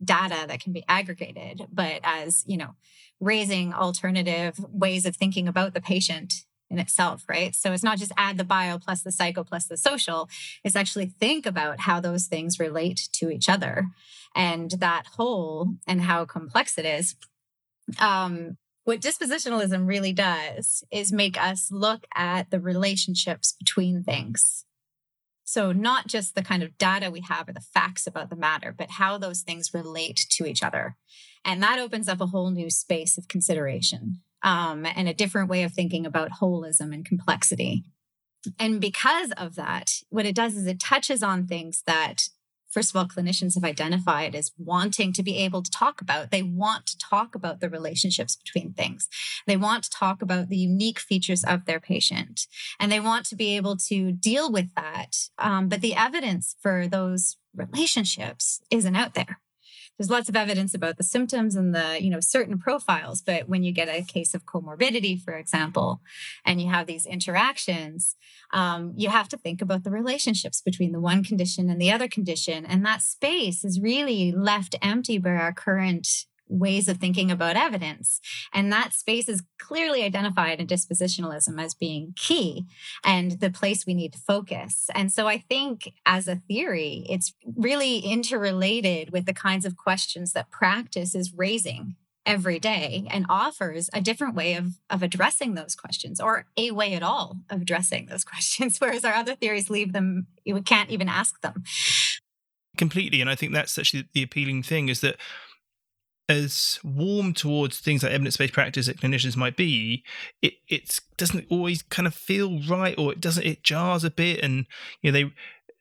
data 0.04 0.46
that 0.46 0.60
can 0.60 0.72
be 0.72 0.84
aggregated 0.88 1.66
but 1.72 2.00
as 2.02 2.44
you 2.46 2.56
know 2.56 2.74
raising 3.20 3.72
alternative 3.72 4.58
ways 4.70 5.04
of 5.04 5.16
thinking 5.16 5.46
about 5.46 5.74
the 5.74 5.80
patient 5.80 6.44
in 6.70 6.78
itself, 6.78 7.24
right? 7.28 7.54
So 7.54 7.72
it's 7.72 7.82
not 7.82 7.98
just 7.98 8.12
add 8.16 8.38
the 8.38 8.44
bio 8.44 8.78
plus 8.78 9.02
the 9.02 9.12
psycho 9.12 9.42
plus 9.42 9.66
the 9.66 9.76
social. 9.76 10.28
It's 10.64 10.76
actually 10.76 11.06
think 11.06 11.46
about 11.46 11.80
how 11.80 12.00
those 12.00 12.26
things 12.26 12.60
relate 12.60 13.08
to 13.14 13.30
each 13.30 13.48
other 13.48 13.88
and 14.34 14.70
that 14.72 15.04
whole 15.16 15.74
and 15.86 16.02
how 16.02 16.24
complex 16.24 16.78
it 16.78 16.84
is. 16.84 17.16
Um, 17.98 18.56
what 18.84 19.00
dispositionalism 19.00 19.86
really 19.86 20.12
does 20.12 20.84
is 20.90 21.12
make 21.12 21.40
us 21.40 21.70
look 21.70 22.06
at 22.14 22.50
the 22.50 22.60
relationships 22.60 23.52
between 23.58 24.02
things. 24.02 24.64
So, 25.44 25.72
not 25.72 26.06
just 26.06 26.36
the 26.36 26.42
kind 26.42 26.62
of 26.62 26.78
data 26.78 27.10
we 27.10 27.22
have 27.22 27.48
or 27.48 27.52
the 27.52 27.60
facts 27.60 28.06
about 28.06 28.30
the 28.30 28.36
matter, 28.36 28.72
but 28.76 28.92
how 28.92 29.18
those 29.18 29.40
things 29.40 29.74
relate 29.74 30.26
to 30.30 30.46
each 30.46 30.62
other. 30.62 30.96
And 31.44 31.60
that 31.60 31.80
opens 31.80 32.08
up 32.08 32.20
a 32.20 32.26
whole 32.26 32.50
new 32.50 32.70
space 32.70 33.18
of 33.18 33.26
consideration 33.26 34.20
um, 34.42 34.86
and 34.86 35.08
a 35.08 35.14
different 35.14 35.48
way 35.48 35.62
of 35.62 35.72
thinking 35.72 36.06
about 36.06 36.40
holism 36.40 36.92
and 36.92 37.04
complexity. 37.04 37.84
And 38.58 38.80
because 38.80 39.32
of 39.32 39.54
that, 39.56 39.90
what 40.08 40.26
it 40.26 40.34
does 40.34 40.56
is 40.56 40.66
it 40.66 40.80
touches 40.80 41.22
on 41.22 41.46
things 41.46 41.82
that 41.86 42.28
first 42.70 42.90
of 42.90 42.96
all, 42.96 43.06
clinicians 43.06 43.54
have 43.54 43.64
identified 43.64 44.34
as 44.34 44.52
wanting 44.56 45.12
to 45.12 45.22
be 45.22 45.38
able 45.38 45.62
to 45.62 45.70
talk 45.70 46.00
about. 46.00 46.30
They 46.30 46.42
want 46.42 46.86
to 46.86 46.98
talk 46.98 47.34
about 47.34 47.60
the 47.60 47.68
relationships 47.68 48.36
between 48.36 48.72
things. 48.72 49.08
They 49.46 49.56
want 49.56 49.84
to 49.84 49.90
talk 49.90 50.22
about 50.22 50.48
the 50.48 50.56
unique 50.56 51.00
features 51.00 51.44
of 51.44 51.64
their 51.64 51.80
patient, 51.80 52.46
and 52.78 52.90
they 52.90 53.00
want 53.00 53.26
to 53.26 53.36
be 53.36 53.56
able 53.56 53.76
to 53.88 54.12
deal 54.12 54.50
with 54.50 54.72
that. 54.76 55.16
Um, 55.38 55.68
but 55.68 55.80
the 55.80 55.94
evidence 55.94 56.56
for 56.60 56.86
those 56.86 57.36
relationships 57.54 58.60
isn't 58.70 58.96
out 58.96 59.14
there 59.14 59.40
there's 59.98 60.10
lots 60.10 60.28
of 60.28 60.36
evidence 60.36 60.74
about 60.74 60.96
the 60.96 61.02
symptoms 61.02 61.54
and 61.56 61.74
the 61.74 62.02
you 62.02 62.10
know 62.10 62.20
certain 62.20 62.58
profiles 62.58 63.22
but 63.22 63.48
when 63.48 63.62
you 63.62 63.72
get 63.72 63.88
a 63.88 64.02
case 64.02 64.34
of 64.34 64.46
comorbidity 64.46 65.20
for 65.20 65.34
example 65.34 66.00
and 66.44 66.60
you 66.60 66.68
have 66.68 66.86
these 66.86 67.06
interactions 67.06 68.16
um, 68.52 68.92
you 68.96 69.08
have 69.08 69.28
to 69.28 69.36
think 69.36 69.62
about 69.62 69.84
the 69.84 69.90
relationships 69.90 70.60
between 70.60 70.92
the 70.92 71.00
one 71.00 71.22
condition 71.22 71.68
and 71.68 71.80
the 71.80 71.92
other 71.92 72.08
condition 72.08 72.64
and 72.64 72.84
that 72.84 73.02
space 73.02 73.64
is 73.64 73.80
really 73.80 74.32
left 74.32 74.76
empty 74.82 75.18
by 75.18 75.30
our 75.30 75.52
current 75.52 76.26
ways 76.50 76.88
of 76.88 76.98
thinking 76.98 77.30
about 77.30 77.56
evidence. 77.56 78.20
And 78.52 78.72
that 78.72 78.92
space 78.92 79.28
is 79.28 79.42
clearly 79.58 80.02
identified 80.02 80.60
in 80.60 80.66
dispositionalism 80.66 81.62
as 81.62 81.74
being 81.74 82.12
key 82.16 82.66
and 83.04 83.32
the 83.32 83.50
place 83.50 83.86
we 83.86 83.94
need 83.94 84.12
to 84.12 84.18
focus. 84.18 84.90
And 84.94 85.12
so 85.12 85.28
I 85.28 85.38
think 85.38 85.92
as 86.04 86.28
a 86.28 86.42
theory, 86.48 87.06
it's 87.08 87.32
really 87.56 87.98
interrelated 87.98 89.10
with 89.10 89.26
the 89.26 89.32
kinds 89.32 89.64
of 89.64 89.76
questions 89.76 90.32
that 90.32 90.50
practice 90.50 91.14
is 91.14 91.32
raising 91.34 91.96
every 92.26 92.58
day 92.58 93.06
and 93.10 93.24
offers 93.28 93.88
a 93.92 94.00
different 94.00 94.34
way 94.34 94.54
of, 94.54 94.74
of 94.90 95.02
addressing 95.02 95.54
those 95.54 95.74
questions 95.74 96.20
or 96.20 96.46
a 96.56 96.70
way 96.70 96.94
at 96.94 97.02
all 97.02 97.38
of 97.48 97.62
addressing 97.62 98.06
those 98.06 98.24
questions 98.32 98.78
whereas 98.78 99.04
our 99.04 99.14
other 99.14 99.34
theories 99.34 99.70
leave 99.70 99.92
them 99.92 100.26
you 100.44 100.60
can't 100.62 100.90
even 100.90 101.08
ask 101.08 101.40
them 101.40 101.64
completely 102.76 103.20
and 103.20 103.30
i 103.30 103.34
think 103.34 103.52
that's 103.52 103.78
actually 103.78 104.06
the 104.12 104.22
appealing 104.22 104.62
thing 104.62 104.88
is 104.88 105.00
that 105.00 105.16
as 106.30 106.78
warm 106.84 107.34
towards 107.34 107.80
things 107.80 108.04
like 108.04 108.12
evidence-based 108.12 108.52
practice 108.52 108.86
that 108.86 109.00
clinicians 109.00 109.36
might 109.36 109.56
be, 109.56 110.04
it 110.40 110.54
it 110.68 111.00
doesn't 111.16 111.46
always 111.50 111.82
kind 111.82 112.06
of 112.06 112.14
feel 112.14 112.62
right, 112.68 112.96
or 112.96 113.12
it 113.12 113.20
doesn't. 113.20 113.44
It 113.44 113.64
jars 113.64 114.04
a 114.04 114.10
bit, 114.10 114.38
and 114.38 114.66
you 115.02 115.10
know 115.10 115.18
they 115.18 115.24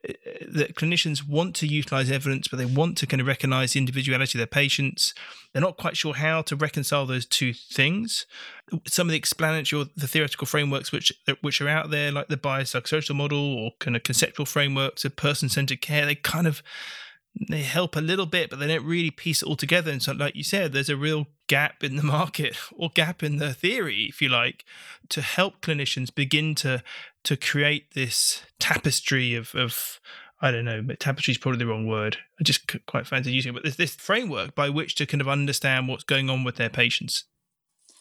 uh, 0.10 0.13
that 0.51 0.74
clinicians 0.74 1.27
want 1.27 1.56
to 1.58 1.68
utilize 1.68 2.10
evidence, 2.10 2.48
but 2.48 2.58
they 2.58 2.65
want 2.65 2.98
to 2.98 3.06
kind 3.06 3.22
of 3.22 3.27
recognize 3.27 3.74
the 3.74 3.79
individuality 3.79 4.39
of 4.39 4.39
their 4.39 4.48
patients. 4.48 5.13
They're 5.53 5.62
not 5.62 5.77
quite 5.77 5.96
sure 5.96 6.15
how 6.15 6.41
to 6.44 6.56
reconcile 6.56 7.06
those 7.06 7.27
two 7.27 7.53
things. 7.53 8.25
Some 8.88 9.08
of 9.08 9.12
the 9.12 9.18
explanatory 9.18 9.84
or 9.84 9.86
the 9.96 10.08
theoretical 10.08 10.48
frameworks 10.48 10.91
which 10.91 11.13
which 11.41 11.62
are 11.62 11.70
out 11.70 11.91
there, 11.91 12.12
like 12.12 12.27
the 12.27 12.38
biopsychosocial 12.38 13.15
model 13.15 13.53
or 13.56 13.72
kind 13.79 13.96
of 13.96 14.01
conceptual 14.01 14.48
frameworks 14.48 15.06
of 15.06 15.15
person-centered 15.15 15.82
care, 15.82 16.08
they 16.08 16.15
kind 16.15 16.48
of 16.48 16.63
they 17.50 17.62
help 17.62 17.95
a 17.95 18.01
little 18.01 18.25
bit, 18.25 18.50
but 18.50 18.59
they 18.59 18.67
don't 18.67 18.86
really 18.86 19.12
piece 19.12 19.41
it 19.41 19.48
all 19.48 19.55
together. 19.55 19.91
And 19.91 20.01
so, 20.01 20.12
like 20.12 20.36
you 20.36 20.43
said, 20.43 20.74
there's 20.74 20.89
a 20.89 20.98
real 20.98 21.27
gap 21.48 21.83
in 21.83 21.95
the 21.95 22.03
market 22.17 22.57
or 22.74 22.89
gap 22.93 23.24
in 23.24 23.38
the 23.38 23.53
theory, 23.53 24.05
if 24.09 24.21
you 24.21 24.29
like, 24.29 24.65
to 25.09 25.21
help 25.21 25.62
clinicians 25.62 26.13
begin 26.13 26.55
to 26.55 26.83
to 27.24 27.36
create 27.36 27.93
this 27.93 28.43
tapestry 28.59 29.36
of 29.36 29.53
of 29.55 30.00
I 30.41 30.51
don't 30.51 30.65
know, 30.65 30.81
tapestry 31.00 31.33
is 31.33 31.38
probably 31.38 31.59
the 31.59 31.67
wrong 31.67 31.86
word. 31.86 32.17
I 32.39 32.43
just 32.43 32.86
quite 32.86 33.05
fancy 33.05 33.31
using 33.31 33.51
it, 33.51 33.53
but 33.53 33.63
there's 33.63 33.75
this 33.75 33.95
framework 33.95 34.55
by 34.55 34.69
which 34.69 34.95
to 34.95 35.05
kind 35.05 35.19
of 35.19 35.27
understand 35.27 35.88
what's 35.88 36.05
going 36.05 36.29
on 36.29 36.43
with 36.43 36.55
their 36.55 36.69
patients. 36.69 37.25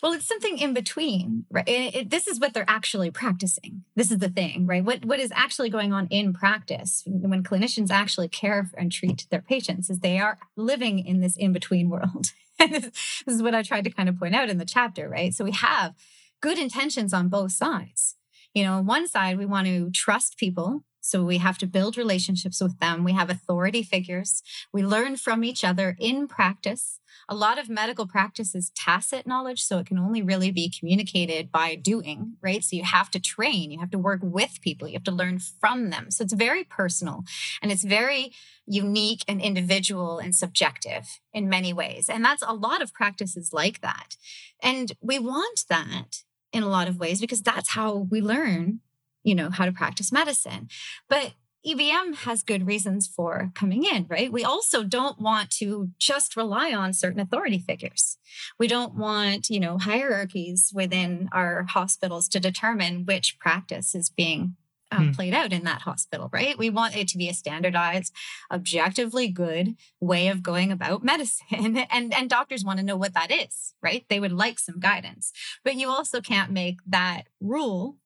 Well, 0.03 0.13
it's 0.13 0.27
something 0.27 0.59
in 0.59 0.75
between, 0.75 1.29
mm. 1.29 1.45
right? 1.51 1.69
It, 1.69 1.95
it, 1.95 2.11
this 2.11 2.27
is 2.27 2.39
what 2.39 2.55
they're 2.55 2.65
actually 2.69 3.11
practicing. 3.11 3.85
This 3.97 4.11
is 4.11 4.19
the 4.19 4.29
thing, 4.29 4.67
right? 4.67 4.85
What 4.85 5.05
what 5.05 5.21
is 5.21 5.33
actually 5.35 5.71
going 5.71 5.93
on 5.93 6.07
in 6.09 6.33
practice 6.33 7.03
when 7.07 7.43
clinicians 7.43 7.91
actually 7.91 8.29
care 8.29 8.71
and 8.77 8.93
treat 8.93 9.27
their 9.31 9.43
patients 9.43 9.91
is 9.91 10.01
they 10.01 10.19
are 10.19 10.39
living 10.57 10.99
in 11.01 11.21
this 11.21 11.37
in 11.37 11.53
between 11.53 11.89
world. 11.89 12.33
this 12.59 12.91
is 13.27 13.43
what 13.43 13.55
I 13.55 13.63
tried 13.63 13.85
to 13.85 13.91
kind 13.91 14.09
of 14.09 14.19
point 14.19 14.35
out 14.35 14.51
in 14.51 14.59
the 14.59 14.65
chapter, 14.65 15.09
right? 15.09 15.35
So 15.35 15.45
we 15.45 15.53
have 15.53 15.95
good 16.41 16.59
intentions 16.59 17.13
on 17.13 17.29
both 17.29 17.53
sides. 17.53 18.17
You 18.55 18.65
know, 18.65 18.75
on 18.75 18.87
one 18.87 19.07
side, 19.07 19.39
we 19.39 19.47
want 19.47 19.67
to 19.67 19.91
trust 19.91 20.39
people 20.39 20.85
so 21.09 21.25
we 21.25 21.39
have 21.39 21.59
to 21.59 21.67
build 21.67 21.97
relationships 21.97 22.61
with 22.61 22.79
them. 22.79 23.05
We 23.05 23.13
have 23.13 23.31
authority 23.31 23.83
figures. 23.83 24.43
We 24.73 24.85
learn 24.85 25.17
from 25.17 25.43
each 25.43 25.65
other 25.65 25.97
in 25.99 26.29
practice. 26.29 27.01
A 27.31 27.35
lot 27.35 27.59
of 27.59 27.69
medical 27.69 28.07
practice 28.07 28.55
is 28.55 28.71
tacit 28.71 29.27
knowledge, 29.27 29.63
so 29.63 29.79
it 29.79 29.87
can 29.87 29.99
only 29.99 30.23
really 30.23 30.51
be 30.51 30.71
communicated 30.71 31.51
by 31.51 31.75
doing, 31.75 32.37
right? 32.43 32.63
So 32.63 32.77
you 32.77 32.85
have 32.85 33.11
to 33.11 33.21
train, 33.21 33.71
you 33.71 33.81
have 33.81 33.91
to 33.91 33.99
work 33.99 34.21
with 34.23 34.61
people, 34.63 34.89
you 34.89 34.95
have 34.95 35.05
to 35.05 35.11
learn 35.11 35.39
from 35.39 35.91
them. 35.91 36.11
So 36.11 36.25
it's 36.25 36.33
very 36.33 36.65
personal 36.65 37.25
and 37.61 37.71
it's 37.71 37.85
very 37.85 38.33
unique 38.67 39.25
and 39.29 39.41
individual 39.41 40.19
and 40.19 40.35
subjective 40.35 41.21
in 41.33 41.49
many 41.49 41.73
ways. 41.73 42.09
And 42.09 42.25
that's 42.25 42.43
a 42.47 42.55
lot 42.55 42.83
of 42.83 42.95
practices 42.95 43.51
like 43.53 43.81
that. 43.81 44.17
And 44.63 44.93
we 45.01 45.19
want 45.19 45.65
that 45.69 46.23
in 46.53 46.63
a 46.63 46.69
lot 46.69 46.89
of 46.89 46.99
ways 46.99 47.21
because 47.21 47.43
that's 47.43 47.71
how 47.71 47.95
we 48.11 48.21
learn 48.21 48.81
you 49.29 49.35
know, 49.35 49.51
how 49.51 49.67
to 49.67 49.73
practice 49.73 50.11
medicine. 50.11 50.69
But 51.07 51.35
EBM 51.67 52.15
has 52.25 52.43
good 52.43 52.67
reasons 52.67 53.07
for 53.07 53.51
coming 53.55 53.85
in, 53.85 54.07
right? 54.09 54.33
We 54.33 54.43
also 54.43 54.85
don't 54.85 55.21
want 55.21 55.51
to 55.59 55.91
just 55.99 56.35
rely 56.35 56.73
on 56.73 56.95
certain 56.95 57.21
authority 57.21 57.59
figures. 57.59 58.17
We 58.59 58.69
don't 58.69 58.95
want, 58.95 59.51
you 59.51 59.61
know, 59.61 59.77
hierarchies 59.77 60.73
within 60.75 61.29
our 61.31 61.65
hospitals 61.65 62.27
to 62.31 62.41
determine 62.41 63.05
which 63.05 63.39
practice 63.39 63.95
is 63.95 64.09
being 64.09 64.57
um, 64.91 65.09
hmm. 65.09 65.13
played 65.13 65.35
out 65.35 65.53
in 65.53 65.65
that 65.65 65.83
hospital, 65.83 66.31
right? 66.33 66.57
We 66.57 66.71
want 66.71 66.97
it 66.97 67.09
to 67.09 67.19
be 67.19 67.29
a 67.29 67.35
standardized, 67.35 68.15
objectively 68.51 69.29
good 69.29 69.77
way 70.01 70.29
of 70.29 70.43
going 70.43 70.73
about 70.73 71.05
medicine. 71.13 71.77
And, 71.91 72.15
and 72.15 72.31
doctors 72.31 72.65
want 72.65 72.79
to 72.79 72.85
know 72.85 72.97
what 72.97 73.13
that 73.13 73.31
is, 73.31 73.75
right? 73.83 74.07
They 74.09 74.21
would 74.21 74.33
like 74.33 74.59
some 74.59 74.81
guidance. 74.81 75.33
But 75.65 75.75
you 75.75 75.91
also 75.91 76.23
can't 76.23 76.51
make 76.51 76.79
that 76.87 77.25
rule 77.43 77.97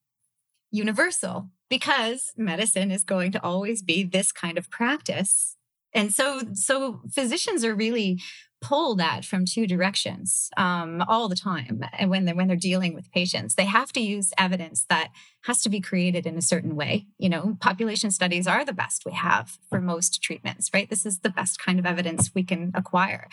universal 0.73 1.49
because 1.69 2.33
medicine 2.37 2.91
is 2.91 3.05
going 3.05 3.31
to 3.33 3.43
always 3.43 3.83
be 3.83 4.03
this 4.03 4.33
kind 4.33 4.59
of 4.59 4.71
practice. 4.71 5.57
And 5.95 6.13
so, 6.13 6.41
so 6.55 7.03
physicians 7.13 7.65
are 7.65 7.75
really 7.75 8.19
pulled 8.63 9.01
at 9.01 9.25
from 9.25 9.45
two 9.45 9.67
directions 9.67 10.49
um, 10.57 11.03
all 11.09 11.29
the 11.29 11.37
time. 11.37 11.85
And 11.99 12.09
when 12.09 12.25
they're 12.25 12.35
when 12.35 12.47
they're 12.47 12.57
dealing 12.57 12.95
with 12.95 13.11
patients, 13.11 13.57
they 13.57 13.65
have 13.65 13.93
to 13.93 14.01
use 14.01 14.33
evidence 14.39 14.87
that 14.89 15.09
has 15.43 15.61
to 15.63 15.69
be 15.69 15.81
created 15.81 16.27
in 16.27 16.39
a 16.39 16.43
certain 16.43 16.77
way. 16.77 17.07
You 17.19 17.29
know, 17.29 17.59
population 17.61 18.11
studies 18.11 18.47
are 18.47 18.65
the 18.65 18.73
best 18.73 19.05
we 19.05 19.13
have 19.13 19.59
for 19.69 19.81
most 19.81 20.23
treatments, 20.23 20.71
right? 20.73 20.89
This 20.89 21.05
is 21.05 21.19
the 21.19 21.31
best 21.31 21.59
kind 21.59 21.79
of 21.79 21.87
evidence 21.87 22.35
we 22.35 22.45
can 22.45 22.71
acquire 22.75 23.29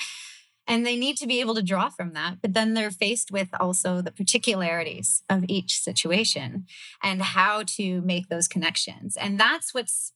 and 0.70 0.86
they 0.86 0.96
need 0.96 1.18
to 1.18 1.28
be 1.28 1.42
able 1.42 1.56
to 1.56 1.64
draw 1.64 1.90
from 1.90 2.14
that 2.14 2.38
but 2.42 2.54
then 2.54 2.74
they're 2.74 2.92
faced 2.92 3.32
with 3.32 3.50
also 3.60 4.02
the 4.02 4.12
particularities 4.12 5.24
of 5.30 5.44
each 5.50 5.80
situation 5.80 6.66
and 7.04 7.22
how 7.22 7.64
to 7.64 8.02
make 8.02 8.30
those 8.30 8.48
connections 8.48 9.18
and 9.18 9.40
that's 9.40 9.74
what's 9.74 10.14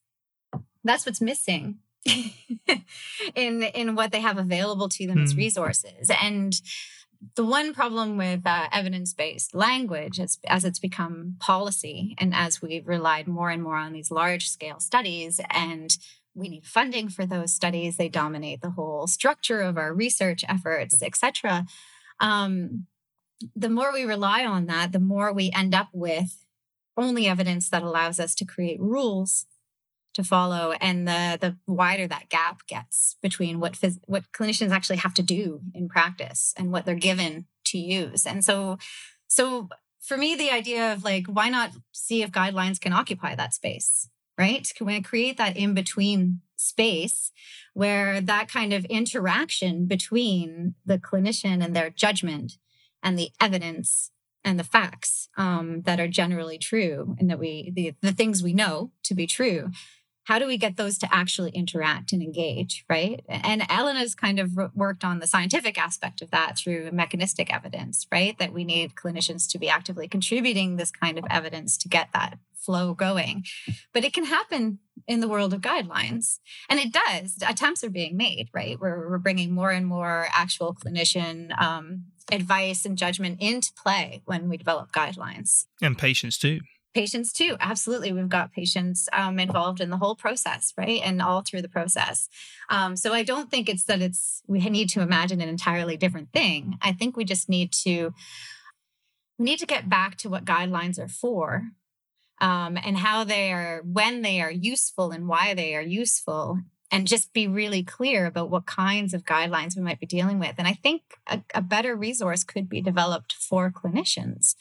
that's 0.83 1.05
what's 1.05 1.22
missing 1.22 1.79
in 3.36 3.63
in 3.63 3.95
what 3.95 4.12
they 4.12 4.22
have 4.22 4.38
available 4.38 4.88
to 4.89 5.07
them 5.07 5.17
mm. 5.17 5.24
as 5.24 5.31
hmm. 5.31 5.39
resources 5.39 6.12
and 6.22 6.62
the 7.36 7.45
one 7.45 7.74
problem 7.74 8.17
with 8.17 8.41
uh, 8.45 8.67
evidence-based 8.72 9.55
language 9.55 10.19
as, 10.19 10.39
as 10.45 10.65
it's 10.65 10.79
become 10.79 11.36
policy 11.39 12.15
and 12.17 12.33
as 12.33 12.62
we've 12.62 12.88
relied 12.88 13.27
more 13.27 13.50
and 13.50 13.63
more 13.63 13.77
on 13.77 13.93
these 13.93 14.12
large 14.12 14.50
scale 14.50 14.79
studies 14.79 15.39
and 15.50 15.98
we 16.35 16.49
need 16.49 16.65
funding 16.65 17.09
for 17.09 17.25
those 17.25 17.53
studies. 17.53 17.97
They 17.97 18.09
dominate 18.09 18.61
the 18.61 18.71
whole 18.71 19.07
structure 19.07 19.61
of 19.61 19.77
our 19.77 19.93
research 19.93 20.43
efforts 20.47 21.01
etc 21.01 21.65
um, 22.19 22.87
the 23.55 23.69
more 23.69 23.91
we 23.91 24.03
rely 24.03 24.45
on 24.45 24.67
that 24.67 24.91
the 24.91 24.99
more 24.99 25.33
we 25.33 25.51
end 25.55 25.73
up 25.75 25.89
with 25.93 26.45
only 26.95 27.27
evidence 27.27 27.69
that 27.69 27.83
allows 27.83 28.19
us 28.19 28.35
to 28.35 28.45
create 28.45 28.79
rules 28.79 29.45
to 30.13 30.23
follow 30.23 30.73
and 30.73 31.07
the 31.07 31.37
the 31.41 31.57
wider 31.67 32.07
that 32.07 32.29
gap 32.29 32.65
gets 32.67 33.17
between 33.21 33.59
what 33.59 33.73
phys- 33.73 33.99
what 34.05 34.31
clinicians 34.31 34.71
actually 34.71 34.97
have 34.97 35.13
to 35.13 35.23
do 35.23 35.61
in 35.73 35.89
practice 35.89 36.53
and 36.55 36.71
what 36.71 36.85
they're 36.85 36.95
given 36.95 37.45
to 37.65 37.77
use. 37.77 38.25
And 38.25 38.45
so 38.45 38.77
so 39.27 39.69
for 39.99 40.17
me 40.17 40.35
the 40.35 40.51
idea 40.51 40.93
of 40.93 41.03
like 41.03 41.25
why 41.27 41.49
not 41.49 41.71
see 41.91 42.21
if 42.21 42.31
guidelines 42.31 42.79
can 42.79 42.93
occupy 42.93 43.35
that 43.35 43.53
space 43.53 44.07
right? 44.37 44.71
Can 44.75 44.87
we 44.87 45.01
create 45.01 45.37
that 45.37 45.57
in 45.57 45.73
between 45.73 46.41
space 46.55 47.31
where 47.73 48.21
that 48.21 48.47
kind 48.47 48.73
of 48.73 48.85
interaction 48.85 49.85
between 49.85 50.75
the 50.85 50.97
clinician 50.97 51.63
and 51.63 51.75
their 51.75 51.89
judgment 51.89 52.57
and 53.01 53.17
the 53.17 53.31
evidence 53.41 54.11
and 54.45 54.59
the 54.59 54.63
facts 54.63 55.29
um, 55.37 55.81
that 55.83 55.99
are 55.99 56.07
generally 56.07 56.57
true 56.57 57.15
and 57.19 57.29
that 57.29 57.39
we 57.39 57.71
the, 57.75 57.93
the 58.01 58.11
things 58.11 58.43
we 58.43 58.53
know 58.53 58.91
to 59.03 59.13
be 59.13 59.27
true 59.27 59.69
how 60.25 60.39
do 60.39 60.47
we 60.47 60.57
get 60.57 60.77
those 60.77 60.97
to 60.99 61.13
actually 61.13 61.51
interact 61.51 62.13
and 62.13 62.21
engage 62.21 62.85
right? 62.89 63.23
And 63.27 63.63
elena's 63.69 64.15
kind 64.15 64.39
of 64.39 64.57
worked 64.75 65.03
on 65.03 65.19
the 65.19 65.27
scientific 65.27 65.77
aspect 65.77 66.21
of 66.21 66.31
that 66.31 66.57
through 66.57 66.91
mechanistic 66.91 67.53
evidence 67.53 68.07
right? 68.11 68.37
That 68.39 68.53
we 68.53 68.63
need 68.63 68.95
clinicians 68.95 69.49
to 69.51 69.59
be 69.59 69.69
actively 69.69 70.07
contributing 70.07 70.75
this 70.75 70.91
kind 70.91 71.17
of 71.17 71.25
evidence 71.29 71.77
to 71.79 71.89
get 71.89 72.09
that 72.13 72.37
flow 72.55 72.93
going. 72.93 73.43
But 73.93 74.05
it 74.05 74.13
can 74.13 74.25
happen 74.25 74.79
in 75.07 75.19
the 75.19 75.27
world 75.27 75.53
of 75.53 75.59
guidelines 75.59 76.39
and 76.69 76.79
it 76.79 76.93
does. 76.93 77.37
Attempts 77.45 77.83
are 77.83 77.89
being 77.89 78.15
made 78.15 78.49
right? 78.53 78.79
We're, 78.79 79.09
we're 79.09 79.17
bringing 79.17 79.53
more 79.53 79.71
and 79.71 79.85
more 79.85 80.27
actual 80.33 80.73
clinician 80.73 81.59
um, 81.59 82.05
advice 82.31 82.85
and 82.85 82.97
judgment 82.97 83.37
into 83.41 83.73
play 83.73 84.21
when 84.25 84.47
we 84.47 84.57
develop 84.57 84.91
guidelines. 84.91 85.65
And 85.81 85.97
patients 85.97 86.37
too 86.37 86.61
patients 86.93 87.33
too 87.33 87.55
absolutely 87.59 88.12
we've 88.12 88.29
got 88.29 88.51
patients 88.51 89.09
um, 89.13 89.39
involved 89.39 89.81
in 89.81 89.89
the 89.89 89.97
whole 89.97 90.15
process 90.15 90.73
right 90.77 91.01
and 91.03 91.21
all 91.21 91.41
through 91.41 91.62
the 91.62 91.69
process. 91.69 92.29
Um, 92.69 92.95
so 92.95 93.13
i 93.13 93.23
don't 93.23 93.50
think 93.50 93.69
it's 93.69 93.85
that 93.85 94.01
it's 94.01 94.41
we 94.47 94.59
need 94.69 94.89
to 94.89 95.01
imagine 95.01 95.41
an 95.41 95.50
entirely 95.50 95.97
different 95.97 96.31
thing. 96.31 96.77
I 96.81 96.91
think 96.91 97.17
we 97.17 97.25
just 97.25 97.50
need 97.50 97.71
to 97.83 98.13
we 99.38 99.45
need 99.45 99.59
to 99.59 99.65
get 99.65 99.89
back 99.89 100.17
to 100.17 100.29
what 100.29 100.45
guidelines 100.45 101.00
are 101.00 101.07
for 101.07 101.63
um, 102.39 102.77
and 102.83 102.97
how 102.97 103.23
they 103.23 103.51
are 103.51 103.81
when 103.83 104.21
they 104.21 104.41
are 104.41 104.51
useful 104.51 105.12
and 105.12 105.27
why 105.27 105.53
they 105.53 105.75
are 105.75 105.81
useful 105.81 106.59
and 106.91 107.07
just 107.07 107.33
be 107.33 107.47
really 107.47 107.81
clear 107.81 108.27
about 108.27 108.51
what 108.51 108.67
kinds 108.67 109.15
of 109.15 109.25
guidelines 109.25 109.75
we 109.75 109.81
might 109.81 110.00
be 110.00 110.05
dealing 110.05 110.39
with. 110.39 110.55
And 110.57 110.67
i 110.67 110.73
think 110.73 111.01
a, 111.27 111.41
a 111.55 111.62
better 111.62 111.95
resource 111.95 112.43
could 112.43 112.69
be 112.69 112.81
developed 112.81 113.33
for 113.33 113.71
clinicians 113.71 114.55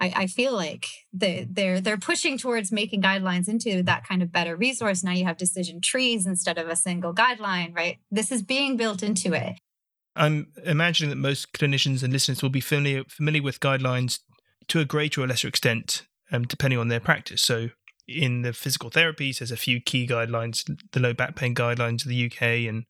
I, 0.00 0.12
I 0.16 0.26
feel 0.26 0.54
like 0.54 0.86
they, 1.12 1.46
they're 1.48 1.80
they're 1.80 1.98
pushing 1.98 2.38
towards 2.38 2.72
making 2.72 3.02
guidelines 3.02 3.48
into 3.48 3.82
that 3.82 4.06
kind 4.06 4.22
of 4.22 4.32
better 4.32 4.56
resource. 4.56 5.04
Now 5.04 5.12
you 5.12 5.24
have 5.26 5.36
decision 5.36 5.80
trees 5.80 6.26
instead 6.26 6.58
of 6.58 6.68
a 6.68 6.76
single 6.76 7.14
guideline, 7.14 7.76
right? 7.76 7.98
This 8.10 8.32
is 8.32 8.42
being 8.42 8.76
built 8.76 9.02
into 9.02 9.34
it. 9.34 9.56
I'm 10.16 10.48
imagining 10.64 11.10
that 11.10 11.16
most 11.16 11.52
clinicians 11.52 12.02
and 12.02 12.12
listeners 12.12 12.42
will 12.42 12.50
be 12.50 12.60
familiar 12.60 13.04
familiar 13.08 13.42
with 13.42 13.60
guidelines 13.60 14.20
to 14.68 14.80
a 14.80 14.84
greater 14.84 15.22
or 15.22 15.26
lesser 15.26 15.48
extent, 15.48 16.06
um, 16.32 16.44
depending 16.44 16.78
on 16.78 16.88
their 16.88 17.00
practice. 17.00 17.42
So 17.42 17.70
in 18.10 18.42
the 18.42 18.52
physical 18.52 18.90
therapies, 18.90 19.38
there's 19.38 19.50
a 19.50 19.56
few 19.56 19.80
key 19.80 20.06
guidelines, 20.06 20.64
the 20.92 21.00
low 21.00 21.12
back 21.12 21.36
pain 21.36 21.54
guidelines 21.54 22.02
of 22.02 22.08
the 22.08 22.26
UK 22.26 22.42
and, 22.42 22.84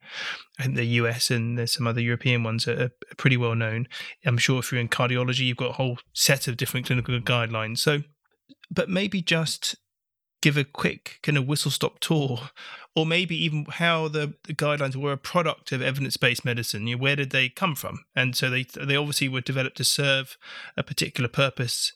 the 0.76 0.84
US, 0.84 1.30
and 1.30 1.58
there's 1.58 1.72
some 1.72 1.86
other 1.86 2.00
European 2.00 2.42
ones 2.42 2.64
that 2.64 2.80
are 2.80 2.90
pretty 3.16 3.36
well 3.36 3.54
known. 3.54 3.86
I'm 4.24 4.38
sure 4.38 4.58
if 4.58 4.72
you're 4.72 4.80
in 4.80 4.88
cardiology, 4.88 5.40
you've 5.40 5.56
got 5.56 5.70
a 5.70 5.74
whole 5.74 5.98
set 6.12 6.48
of 6.48 6.56
different 6.56 6.86
clinical 6.86 7.18
guidelines. 7.20 7.78
So, 7.78 8.00
but 8.70 8.88
maybe 8.88 9.22
just 9.22 9.76
give 10.42 10.56
a 10.56 10.64
quick 10.64 11.18
kind 11.22 11.36
of 11.36 11.46
whistle 11.46 11.70
stop 11.70 12.00
tour, 12.00 12.50
or 12.96 13.06
maybe 13.06 13.36
even 13.36 13.66
how 13.68 14.08
the, 14.08 14.34
the 14.44 14.54
guidelines 14.54 14.96
were 14.96 15.12
a 15.12 15.18
product 15.18 15.72
of 15.72 15.82
evidence 15.82 16.16
based 16.16 16.44
medicine. 16.44 16.86
You 16.86 16.96
know, 16.96 17.02
where 17.02 17.16
did 17.16 17.30
they 17.30 17.48
come 17.48 17.74
from? 17.74 18.04
And 18.14 18.36
so 18.36 18.50
they 18.50 18.64
they 18.64 18.96
obviously 18.96 19.28
were 19.28 19.40
developed 19.40 19.76
to 19.78 19.84
serve 19.84 20.36
a 20.76 20.82
particular 20.82 21.28
purpose 21.28 21.92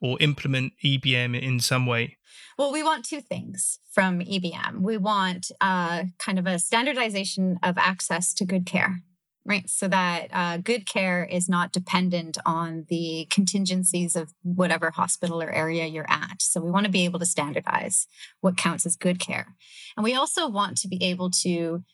or 0.00 0.18
implement 0.20 0.72
EBM 0.84 1.40
in 1.40 1.60
some 1.60 1.86
way. 1.86 2.16
Well, 2.58 2.72
we 2.72 2.82
want 2.82 3.04
two 3.04 3.20
things 3.20 3.80
from 3.90 4.20
EBM. 4.20 4.80
We 4.80 4.96
want 4.96 5.50
uh, 5.60 6.04
kind 6.18 6.38
of 6.38 6.46
a 6.46 6.58
standardization 6.58 7.58
of 7.62 7.76
access 7.76 8.32
to 8.32 8.46
good 8.46 8.64
care, 8.64 9.02
right? 9.44 9.68
So 9.68 9.88
that 9.88 10.28
uh, 10.32 10.56
good 10.56 10.86
care 10.86 11.22
is 11.24 11.50
not 11.50 11.70
dependent 11.70 12.38
on 12.46 12.86
the 12.88 13.26
contingencies 13.28 14.16
of 14.16 14.32
whatever 14.42 14.90
hospital 14.90 15.42
or 15.42 15.50
area 15.50 15.84
you're 15.84 16.10
at. 16.10 16.40
So 16.40 16.62
we 16.62 16.70
want 16.70 16.86
to 16.86 16.92
be 16.92 17.04
able 17.04 17.18
to 17.18 17.26
standardize 17.26 18.06
what 18.40 18.56
counts 18.56 18.86
as 18.86 18.96
good 18.96 19.20
care. 19.20 19.54
And 19.94 20.02
we 20.02 20.14
also 20.14 20.48
want 20.48 20.78
to 20.78 20.88
be 20.88 21.04
able 21.04 21.30
to 21.42 21.84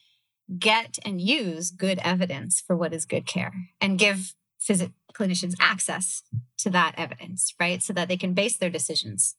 get 0.60 0.96
and 1.04 1.20
use 1.20 1.72
good 1.72 1.98
evidence 2.04 2.60
for 2.64 2.76
what 2.76 2.92
is 2.92 3.04
good 3.04 3.26
care 3.26 3.52
and 3.80 3.98
give 3.98 4.32
phys- 4.60 4.92
clinicians 5.12 5.54
access 5.58 6.22
to 6.58 6.70
that 6.70 6.94
evidence, 6.96 7.52
right? 7.58 7.82
So 7.82 7.92
that 7.94 8.06
they 8.06 8.16
can 8.16 8.32
base 8.32 8.56
their 8.58 8.70
decisions 8.70 9.34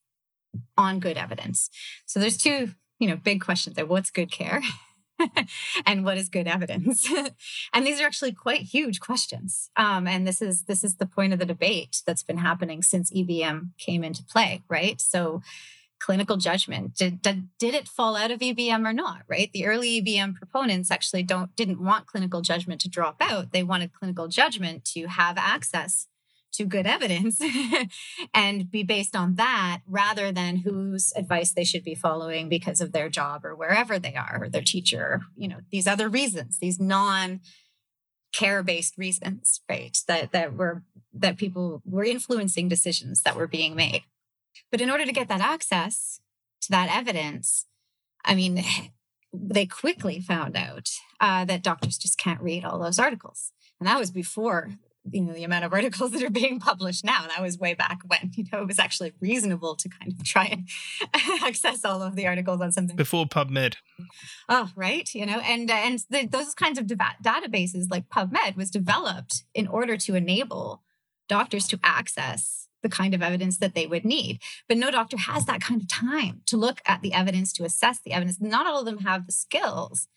on 0.78 1.00
good 1.00 1.18
evidence. 1.18 1.70
So 2.06 2.20
there's 2.20 2.38
two, 2.38 2.72
you 3.00 3.08
know, 3.08 3.16
big 3.16 3.42
questions 3.42 3.76
there. 3.76 3.86
What's 3.86 4.12
good 4.12 4.32
care? 4.32 4.62
and 5.86 6.04
what 6.04 6.18
is 6.18 6.30
good 6.30 6.48
evidence? 6.48 7.08
and 7.74 7.86
these 7.86 8.02
are 8.02 8.06
actually 8.06 8.32
quite 8.32 8.62
huge 8.62 9.00
questions. 9.00 9.70
Um, 9.76 10.08
and 10.08 10.28
this 10.28 10.42
is 10.42 10.64
this 10.64 10.84
is 10.84 10.98
the 10.98 11.06
point 11.06 11.34
of 11.34 11.40
the 11.40 11.46
debate 11.46 12.02
that's 12.06 12.24
been 12.24 12.38
happening 12.38 12.82
since 12.82 13.12
EBM 13.12 13.70
came 13.78 14.04
into 14.04 14.24
play, 14.24 14.64
right? 14.70 15.00
So 15.00 15.42
clinical 16.00 16.36
judgment 16.36 16.94
did, 16.96 17.22
did, 17.22 17.48
did 17.58 17.74
it 17.74 17.88
fall 17.88 18.18
out 18.18 18.30
of 18.30 18.42
EBM 18.42 18.86
or 18.86 18.92
not 18.92 19.22
right 19.30 19.50
the 19.54 19.66
early 19.66 20.02
EBM 20.02 20.36
proponents 20.36 20.92
actually 20.92 21.24
don't 21.24 21.56
didn't 21.56 21.82
want 21.82 22.08
clinical 22.08 22.42
judgment 22.42 22.82
to 22.82 22.90
drop 22.90 23.16
out 23.22 23.54
they 23.54 23.64
wanted 23.64 23.94
clinical 23.94 24.28
judgment 24.28 24.84
to 24.84 25.08
have 25.08 25.38
access 25.38 26.08
to 26.54 26.66
good 26.66 26.86
evidence 26.86 27.42
and 28.34 28.70
be 28.72 28.84
based 28.84 29.16
on 29.16 29.36
that 29.36 29.82
rather 29.88 30.32
than 30.32 30.58
whose 30.58 31.12
advice 31.16 31.52
they 31.52 31.64
should 31.64 31.84
be 31.84 31.96
following 31.96 32.48
because 32.48 32.80
of 32.82 32.92
their 32.92 33.10
job 33.10 33.44
or 33.44 33.56
wherever 33.56 34.00
they 34.00 34.16
are 34.16 34.40
or 34.42 34.50
their 34.50 34.62
teacher 34.62 35.22
you 35.36 35.48
know 35.48 35.58
these 35.72 35.88
other 35.88 36.08
reasons 36.08 36.60
these 36.60 36.80
non 36.80 37.40
care 38.34 38.64
based 38.64 38.98
reasons 38.98 39.62
right 39.70 39.98
that 40.08 40.32
that 40.32 40.54
were 40.54 40.84
that 41.14 41.38
people 41.38 41.82
were 41.86 42.04
influencing 42.04 42.68
decisions 42.68 43.22
that 43.22 43.36
were 43.36 43.48
being 43.48 43.76
made. 43.76 44.04
But 44.72 44.82
in 44.82 44.90
order 44.90 45.06
to 45.06 45.12
get 45.12 45.28
that 45.28 45.42
access 45.42 46.20
to 46.62 46.72
that 46.72 46.90
evidence 46.96 47.66
i 48.26 48.34
mean 48.34 48.64
they 49.34 49.66
quickly 49.66 50.20
found 50.20 50.56
out 50.56 50.90
uh, 51.20 51.44
that 51.46 51.64
doctors 51.64 51.98
just 51.98 52.20
can't 52.20 52.42
read 52.42 52.64
all 52.64 52.78
those 52.78 53.00
articles. 53.00 53.52
And 53.80 53.88
that 53.88 53.98
was 53.98 54.12
before 54.12 54.72
you 55.12 55.22
know 55.22 55.34
the 55.34 55.44
amount 55.44 55.66
of 55.66 55.74
articles 55.74 56.12
that 56.12 56.24
are 56.24 56.30
being 56.30 56.60
published 56.60 57.04
now 57.04 57.26
that 57.28 57.42
was 57.42 57.58
way 57.58 57.74
back 57.74 58.00
when 58.06 58.32
you 58.36 58.46
know 58.52 58.62
it 58.62 58.68
was 58.68 58.80
actually 58.80 59.14
reasonable 59.20 59.76
to 59.76 59.90
kind 59.90 60.14
of 60.14 60.24
try 60.26 60.46
and 60.46 60.68
access 61.44 61.84
all 61.84 62.02
of 62.02 62.16
the 62.16 62.28
articles 62.28 62.62
on 62.62 62.72
something. 62.72 62.96
Before 62.96 63.26
pubmed. 63.26 63.76
Oh 64.48 64.70
right 64.76 65.14
you 65.14 65.26
know 65.26 65.40
and 65.40 65.70
uh, 65.70 65.74
and 65.74 66.00
the, 66.10 66.26
those 66.26 66.54
kinds 66.54 66.80
of 66.80 66.86
databases 66.86 67.92
like 67.92 68.10
pubmed 68.10 68.56
was 68.56 68.72
developed 68.72 69.44
in 69.54 69.68
order 69.68 69.98
to 69.98 70.16
enable 70.16 70.82
doctors 71.28 71.68
to 71.68 71.80
access 71.84 72.68
the 72.82 72.90
kind 72.90 73.14
of 73.14 73.24
evidence 73.24 73.58
that 73.58 73.74
they 73.74 73.88
would 73.88 74.06
need. 74.06 74.40
But 74.68 74.78
no 74.78 74.92
doctor 74.92 75.18
has 75.18 75.46
that 75.46 75.62
kind 75.62 75.82
of 75.82 75.88
time 75.88 76.42
to 76.48 76.58
look 76.58 76.82
at 76.86 77.02
the 77.02 77.14
evidence 77.14 77.54
to 77.54 77.64
assess 77.64 78.00
the 78.00 78.12
evidence. 78.12 78.42
Not 78.42 78.68
all 78.68 78.80
of 78.80 78.86
them 78.86 79.00
have 79.00 79.26
the 79.26 79.32
skills 79.32 80.08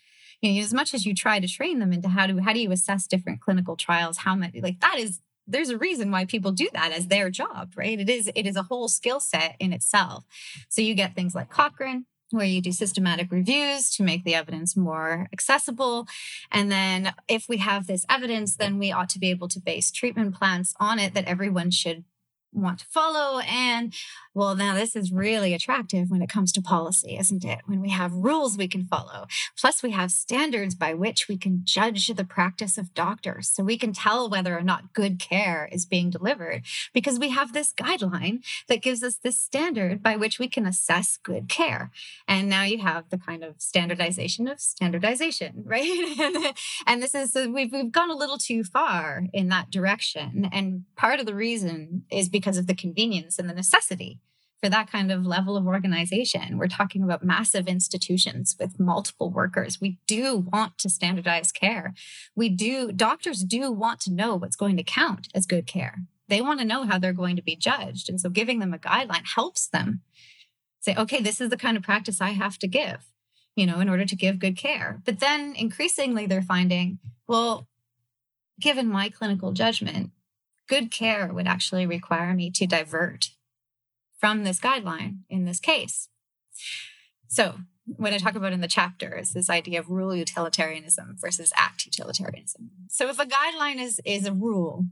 you 0.40 0.52
know, 0.52 0.60
as 0.60 0.74
much 0.74 0.94
as 0.94 1.06
you 1.06 1.14
try 1.14 1.40
to 1.40 1.48
train 1.48 1.78
them 1.78 1.92
into 1.92 2.08
how 2.08 2.26
do 2.26 2.38
how 2.38 2.52
do 2.52 2.60
you 2.60 2.72
assess 2.72 3.06
different 3.06 3.40
clinical 3.40 3.76
trials, 3.76 4.18
how 4.18 4.34
many 4.34 4.60
like 4.60 4.80
that 4.80 4.98
is 4.98 5.20
there's 5.46 5.70
a 5.70 5.78
reason 5.78 6.10
why 6.10 6.24
people 6.24 6.52
do 6.52 6.68
that 6.72 6.92
as 6.92 7.06
their 7.06 7.30
job, 7.30 7.72
right? 7.76 8.00
It 8.00 8.10
is 8.10 8.30
it 8.34 8.46
is 8.46 8.56
a 8.56 8.64
whole 8.64 8.88
skill 8.88 9.20
set 9.20 9.56
in 9.58 9.72
itself. 9.72 10.24
So 10.68 10.82
you 10.82 10.94
get 10.94 11.14
things 11.14 11.34
like 11.34 11.50
Cochrane, 11.50 12.06
where 12.30 12.46
you 12.46 12.60
do 12.60 12.72
systematic 12.72 13.30
reviews 13.30 13.90
to 13.96 14.02
make 14.02 14.24
the 14.24 14.34
evidence 14.34 14.76
more 14.76 15.28
accessible. 15.32 16.06
And 16.50 16.70
then 16.70 17.14
if 17.28 17.46
we 17.48 17.58
have 17.58 17.86
this 17.86 18.04
evidence, 18.08 18.56
then 18.56 18.78
we 18.78 18.92
ought 18.92 19.10
to 19.10 19.18
be 19.18 19.30
able 19.30 19.48
to 19.48 19.60
base 19.60 19.90
treatment 19.90 20.34
plans 20.34 20.74
on 20.80 20.98
it 20.98 21.14
that 21.14 21.26
everyone 21.26 21.70
should 21.70 22.04
want 22.62 22.80
to 22.80 22.86
follow. 22.86 23.40
And 23.40 23.92
well, 24.36 24.54
now 24.54 24.74
this 24.74 24.94
is 24.94 25.12
really 25.12 25.54
attractive 25.54 26.10
when 26.10 26.20
it 26.20 26.28
comes 26.28 26.52
to 26.52 26.60
policy, 26.60 27.16
isn't 27.18 27.44
it? 27.44 27.60
When 27.64 27.80
we 27.80 27.88
have 27.88 28.12
rules 28.12 28.58
we 28.58 28.68
can 28.68 28.84
follow. 28.84 29.26
Plus, 29.58 29.82
we 29.82 29.92
have 29.92 30.10
standards 30.10 30.74
by 30.74 30.92
which 30.92 31.26
we 31.26 31.38
can 31.38 31.62
judge 31.64 32.08
the 32.08 32.24
practice 32.24 32.76
of 32.76 32.92
doctors. 32.92 33.48
So 33.48 33.64
we 33.64 33.78
can 33.78 33.92
tell 33.92 34.28
whether 34.28 34.56
or 34.56 34.62
not 34.62 34.92
good 34.92 35.18
care 35.18 35.68
is 35.72 35.86
being 35.86 36.10
delivered 36.10 36.62
because 36.92 37.18
we 37.18 37.30
have 37.30 37.52
this 37.52 37.72
guideline 37.72 38.44
that 38.68 38.82
gives 38.82 39.02
us 39.02 39.16
this 39.16 39.38
standard 39.38 40.02
by 40.02 40.16
which 40.16 40.38
we 40.38 40.48
can 40.48 40.66
assess 40.66 41.16
good 41.16 41.48
care. 41.48 41.90
And 42.28 42.48
now 42.48 42.64
you 42.64 42.78
have 42.78 43.08
the 43.10 43.18
kind 43.18 43.42
of 43.42 43.54
standardization 43.58 44.48
of 44.48 44.60
standardization, 44.60 45.62
right? 45.64 46.54
and, 46.86 47.02
this 47.02 47.14
is, 47.14 47.32
so 47.32 47.50
we've, 47.50 47.72
we've 47.72 47.92
gone 47.92 48.10
a 48.10 48.16
little 48.16 48.38
too 48.38 48.64
far 48.64 49.24
in 49.32 49.48
that 49.48 49.70
direction. 49.70 50.48
And 50.52 50.84
part 50.94 51.20
of 51.20 51.26
the 51.26 51.34
reason 51.34 52.04
is 52.10 52.28
because 52.28 52.45
of 52.46 52.66
the 52.66 52.74
convenience 52.74 53.38
and 53.38 53.48
the 53.48 53.54
necessity 53.54 54.20
for 54.62 54.70
that 54.70 54.90
kind 54.90 55.12
of 55.12 55.26
level 55.26 55.56
of 55.56 55.66
organization. 55.66 56.58
We're 56.58 56.66
talking 56.66 57.02
about 57.02 57.24
massive 57.24 57.68
institutions 57.68 58.56
with 58.58 58.80
multiple 58.80 59.30
workers. 59.30 59.80
We 59.80 59.98
do 60.06 60.36
want 60.52 60.78
to 60.78 60.88
standardize 60.88 61.52
care. 61.52 61.94
We 62.34 62.48
do, 62.48 62.90
doctors 62.92 63.44
do 63.44 63.70
want 63.70 64.00
to 64.00 64.12
know 64.12 64.34
what's 64.36 64.56
going 64.56 64.76
to 64.78 64.82
count 64.82 65.28
as 65.34 65.46
good 65.46 65.66
care. 65.66 65.98
They 66.28 66.40
want 66.40 66.60
to 66.60 66.66
know 66.66 66.84
how 66.84 66.98
they're 66.98 67.12
going 67.12 67.36
to 67.36 67.42
be 67.42 67.56
judged. 67.56 68.08
And 68.08 68.20
so 68.20 68.30
giving 68.30 68.58
them 68.58 68.72
a 68.72 68.78
guideline 68.78 69.26
helps 69.34 69.68
them 69.68 70.00
say, 70.80 70.94
okay, 70.96 71.20
this 71.20 71.40
is 71.40 71.50
the 71.50 71.56
kind 71.56 71.76
of 71.76 71.82
practice 71.82 72.20
I 72.20 72.30
have 72.30 72.58
to 72.60 72.68
give, 72.68 73.10
you 73.56 73.66
know, 73.66 73.80
in 73.80 73.88
order 73.88 74.04
to 74.04 74.16
give 74.16 74.38
good 74.38 74.56
care. 74.56 75.00
But 75.04 75.20
then 75.20 75.54
increasingly 75.54 76.26
they're 76.26 76.42
finding, 76.42 76.98
well, 77.28 77.68
given 78.58 78.88
my 78.88 79.10
clinical 79.10 79.52
judgment, 79.52 80.10
good 80.68 80.90
care 80.90 81.32
would 81.32 81.46
actually 81.46 81.86
require 81.86 82.34
me 82.34 82.50
to 82.50 82.66
divert 82.66 83.30
from 84.18 84.44
this 84.44 84.60
guideline 84.60 85.18
in 85.28 85.44
this 85.44 85.60
case. 85.60 86.08
So, 87.28 87.56
what 87.84 88.12
I 88.12 88.18
talk 88.18 88.34
about 88.34 88.52
in 88.52 88.60
the 88.60 88.68
chapter 88.68 89.16
is 89.16 89.32
this 89.32 89.48
idea 89.48 89.78
of 89.78 89.90
rule 89.90 90.14
utilitarianism 90.14 91.16
versus 91.20 91.52
act 91.56 91.86
utilitarianism. 91.86 92.70
So, 92.88 93.08
if 93.08 93.18
a 93.18 93.26
guideline 93.26 93.80
is, 93.80 94.00
is 94.04 94.26
a 94.26 94.32
rule, 94.32 94.86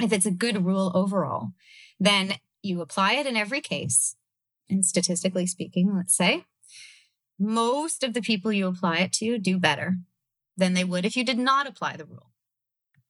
if 0.00 0.12
it's 0.12 0.26
a 0.26 0.30
good 0.30 0.64
rule 0.64 0.90
overall, 0.94 1.52
then 2.00 2.34
you 2.62 2.80
apply 2.80 3.12
it 3.14 3.26
in 3.26 3.36
every 3.36 3.60
case. 3.60 4.16
And 4.68 4.84
statistically 4.84 5.46
speaking, 5.46 5.94
let's 5.94 6.16
say, 6.16 6.44
most 7.38 8.02
of 8.02 8.14
the 8.14 8.22
people 8.22 8.52
you 8.52 8.66
apply 8.66 8.98
it 8.98 9.12
to 9.14 9.38
do 9.38 9.58
better 9.58 9.98
than 10.56 10.74
they 10.74 10.84
would 10.84 11.04
if 11.04 11.16
you 11.16 11.24
did 11.24 11.38
not 11.38 11.68
apply 11.68 11.96
the 11.96 12.06
rule. 12.06 12.30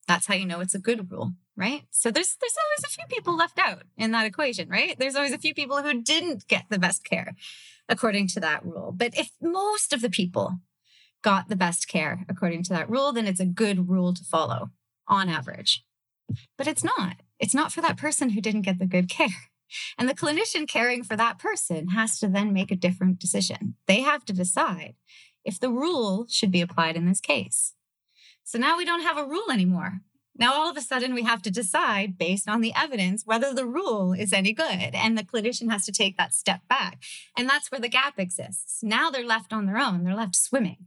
That's 0.06 0.26
how 0.26 0.34
you 0.34 0.44
know 0.44 0.60
it's 0.60 0.74
a 0.74 0.80
good 0.80 1.10
rule 1.10 1.32
right? 1.56 1.82
So 1.90 2.10
there's 2.10 2.36
there's 2.40 2.56
always 2.64 2.84
a 2.84 2.96
few 2.96 3.06
people 3.08 3.36
left 3.36 3.58
out 3.58 3.82
in 3.96 4.10
that 4.12 4.26
equation, 4.26 4.68
right? 4.68 4.96
There's 4.98 5.16
always 5.16 5.32
a 5.32 5.38
few 5.38 5.54
people 5.54 5.82
who 5.82 6.02
didn't 6.02 6.46
get 6.48 6.64
the 6.68 6.78
best 6.78 7.04
care 7.04 7.34
according 7.88 8.28
to 8.28 8.40
that 8.40 8.64
rule. 8.64 8.92
But 8.94 9.16
if 9.16 9.30
most 9.40 9.92
of 9.92 10.00
the 10.00 10.10
people 10.10 10.60
got 11.22 11.48
the 11.48 11.56
best 11.56 11.88
care 11.88 12.24
according 12.28 12.62
to 12.64 12.70
that 12.70 12.90
rule, 12.90 13.12
then 13.12 13.26
it's 13.26 13.40
a 13.40 13.46
good 13.46 13.88
rule 13.88 14.12
to 14.14 14.24
follow 14.24 14.70
on 15.08 15.28
average. 15.28 15.84
But 16.58 16.66
it's 16.66 16.84
not. 16.84 17.16
It's 17.38 17.54
not 17.54 17.72
for 17.72 17.80
that 17.80 17.96
person 17.96 18.30
who 18.30 18.40
didn't 18.40 18.62
get 18.62 18.78
the 18.78 18.86
good 18.86 19.08
care. 19.08 19.28
And 19.98 20.08
the 20.08 20.14
clinician 20.14 20.68
caring 20.68 21.02
for 21.02 21.16
that 21.16 21.40
person 21.40 21.88
has 21.88 22.20
to 22.20 22.28
then 22.28 22.52
make 22.52 22.70
a 22.70 22.76
different 22.76 23.18
decision. 23.18 23.74
They 23.88 24.00
have 24.02 24.24
to 24.26 24.32
decide 24.32 24.94
if 25.44 25.58
the 25.58 25.70
rule 25.70 26.26
should 26.28 26.52
be 26.52 26.60
applied 26.60 26.94
in 26.94 27.08
this 27.08 27.20
case. 27.20 27.74
So 28.44 28.60
now 28.60 28.76
we 28.76 28.84
don't 28.84 29.02
have 29.02 29.18
a 29.18 29.26
rule 29.26 29.50
anymore. 29.50 30.02
Now, 30.38 30.52
all 30.54 30.70
of 30.70 30.76
a 30.76 30.82
sudden, 30.82 31.14
we 31.14 31.22
have 31.22 31.42
to 31.42 31.50
decide 31.50 32.18
based 32.18 32.48
on 32.48 32.60
the 32.60 32.72
evidence 32.76 33.24
whether 33.24 33.54
the 33.54 33.66
rule 33.66 34.12
is 34.12 34.32
any 34.32 34.52
good. 34.52 34.94
And 34.94 35.16
the 35.16 35.24
clinician 35.24 35.70
has 35.70 35.86
to 35.86 35.92
take 35.92 36.16
that 36.16 36.34
step 36.34 36.60
back. 36.68 37.02
And 37.36 37.48
that's 37.48 37.70
where 37.70 37.80
the 37.80 37.88
gap 37.88 38.18
exists. 38.18 38.82
Now 38.82 39.10
they're 39.10 39.24
left 39.24 39.52
on 39.52 39.66
their 39.66 39.78
own, 39.78 40.04
they're 40.04 40.14
left 40.14 40.36
swimming 40.36 40.86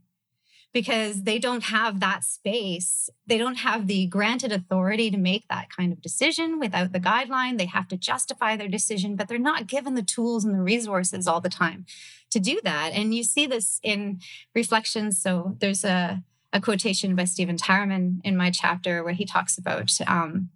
because 0.72 1.24
they 1.24 1.38
don't 1.38 1.64
have 1.64 2.00
that 2.00 2.24
space. 2.24 3.10
They 3.26 3.38
don't 3.38 3.56
have 3.56 3.86
the 3.86 4.06
granted 4.06 4.52
authority 4.52 5.10
to 5.10 5.16
make 5.16 5.48
that 5.48 5.68
kind 5.74 5.92
of 5.92 6.00
decision 6.00 6.60
without 6.60 6.92
the 6.92 7.00
guideline. 7.00 7.58
They 7.58 7.66
have 7.66 7.88
to 7.88 7.96
justify 7.96 8.56
their 8.56 8.68
decision, 8.68 9.16
but 9.16 9.26
they're 9.26 9.38
not 9.38 9.66
given 9.66 9.94
the 9.94 10.02
tools 10.02 10.44
and 10.44 10.54
the 10.54 10.62
resources 10.62 11.26
all 11.26 11.40
the 11.40 11.48
time 11.48 11.86
to 12.30 12.38
do 12.38 12.60
that. 12.62 12.92
And 12.92 13.14
you 13.14 13.24
see 13.24 13.46
this 13.46 13.80
in 13.82 14.20
reflections. 14.54 15.20
So 15.20 15.56
there's 15.58 15.84
a 15.84 16.22
a 16.52 16.60
quotation 16.60 17.14
by 17.14 17.24
Stephen 17.24 17.56
Tyreman 17.56 18.20
in 18.24 18.36
my 18.36 18.50
chapter 18.50 19.04
where 19.04 19.12
he 19.12 19.24
talks 19.24 19.56
about 19.56 19.90
um, 20.06 20.50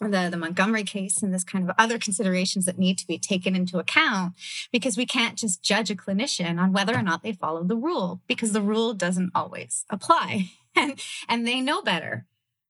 the, 0.00 0.28
the 0.30 0.36
Montgomery 0.36 0.84
case 0.84 1.22
and 1.22 1.34
this 1.34 1.44
kind 1.44 1.68
of 1.68 1.74
other 1.78 1.98
considerations 1.98 2.64
that 2.66 2.78
need 2.78 2.98
to 2.98 3.06
be 3.06 3.18
taken 3.18 3.56
into 3.56 3.78
account 3.78 4.34
because 4.72 4.96
we 4.96 5.06
can't 5.06 5.36
just 5.36 5.62
judge 5.62 5.90
a 5.90 5.96
clinician 5.96 6.60
on 6.60 6.72
whether 6.72 6.94
or 6.94 7.02
not 7.02 7.22
they 7.22 7.32
follow 7.32 7.64
the 7.64 7.76
rule 7.76 8.22
because 8.28 8.52
the 8.52 8.62
rule 8.62 8.94
doesn't 8.94 9.32
always 9.34 9.84
apply. 9.90 10.50
And 10.76 11.02
and 11.28 11.44
they 11.44 11.60
know 11.60 11.82
better. 11.82 12.26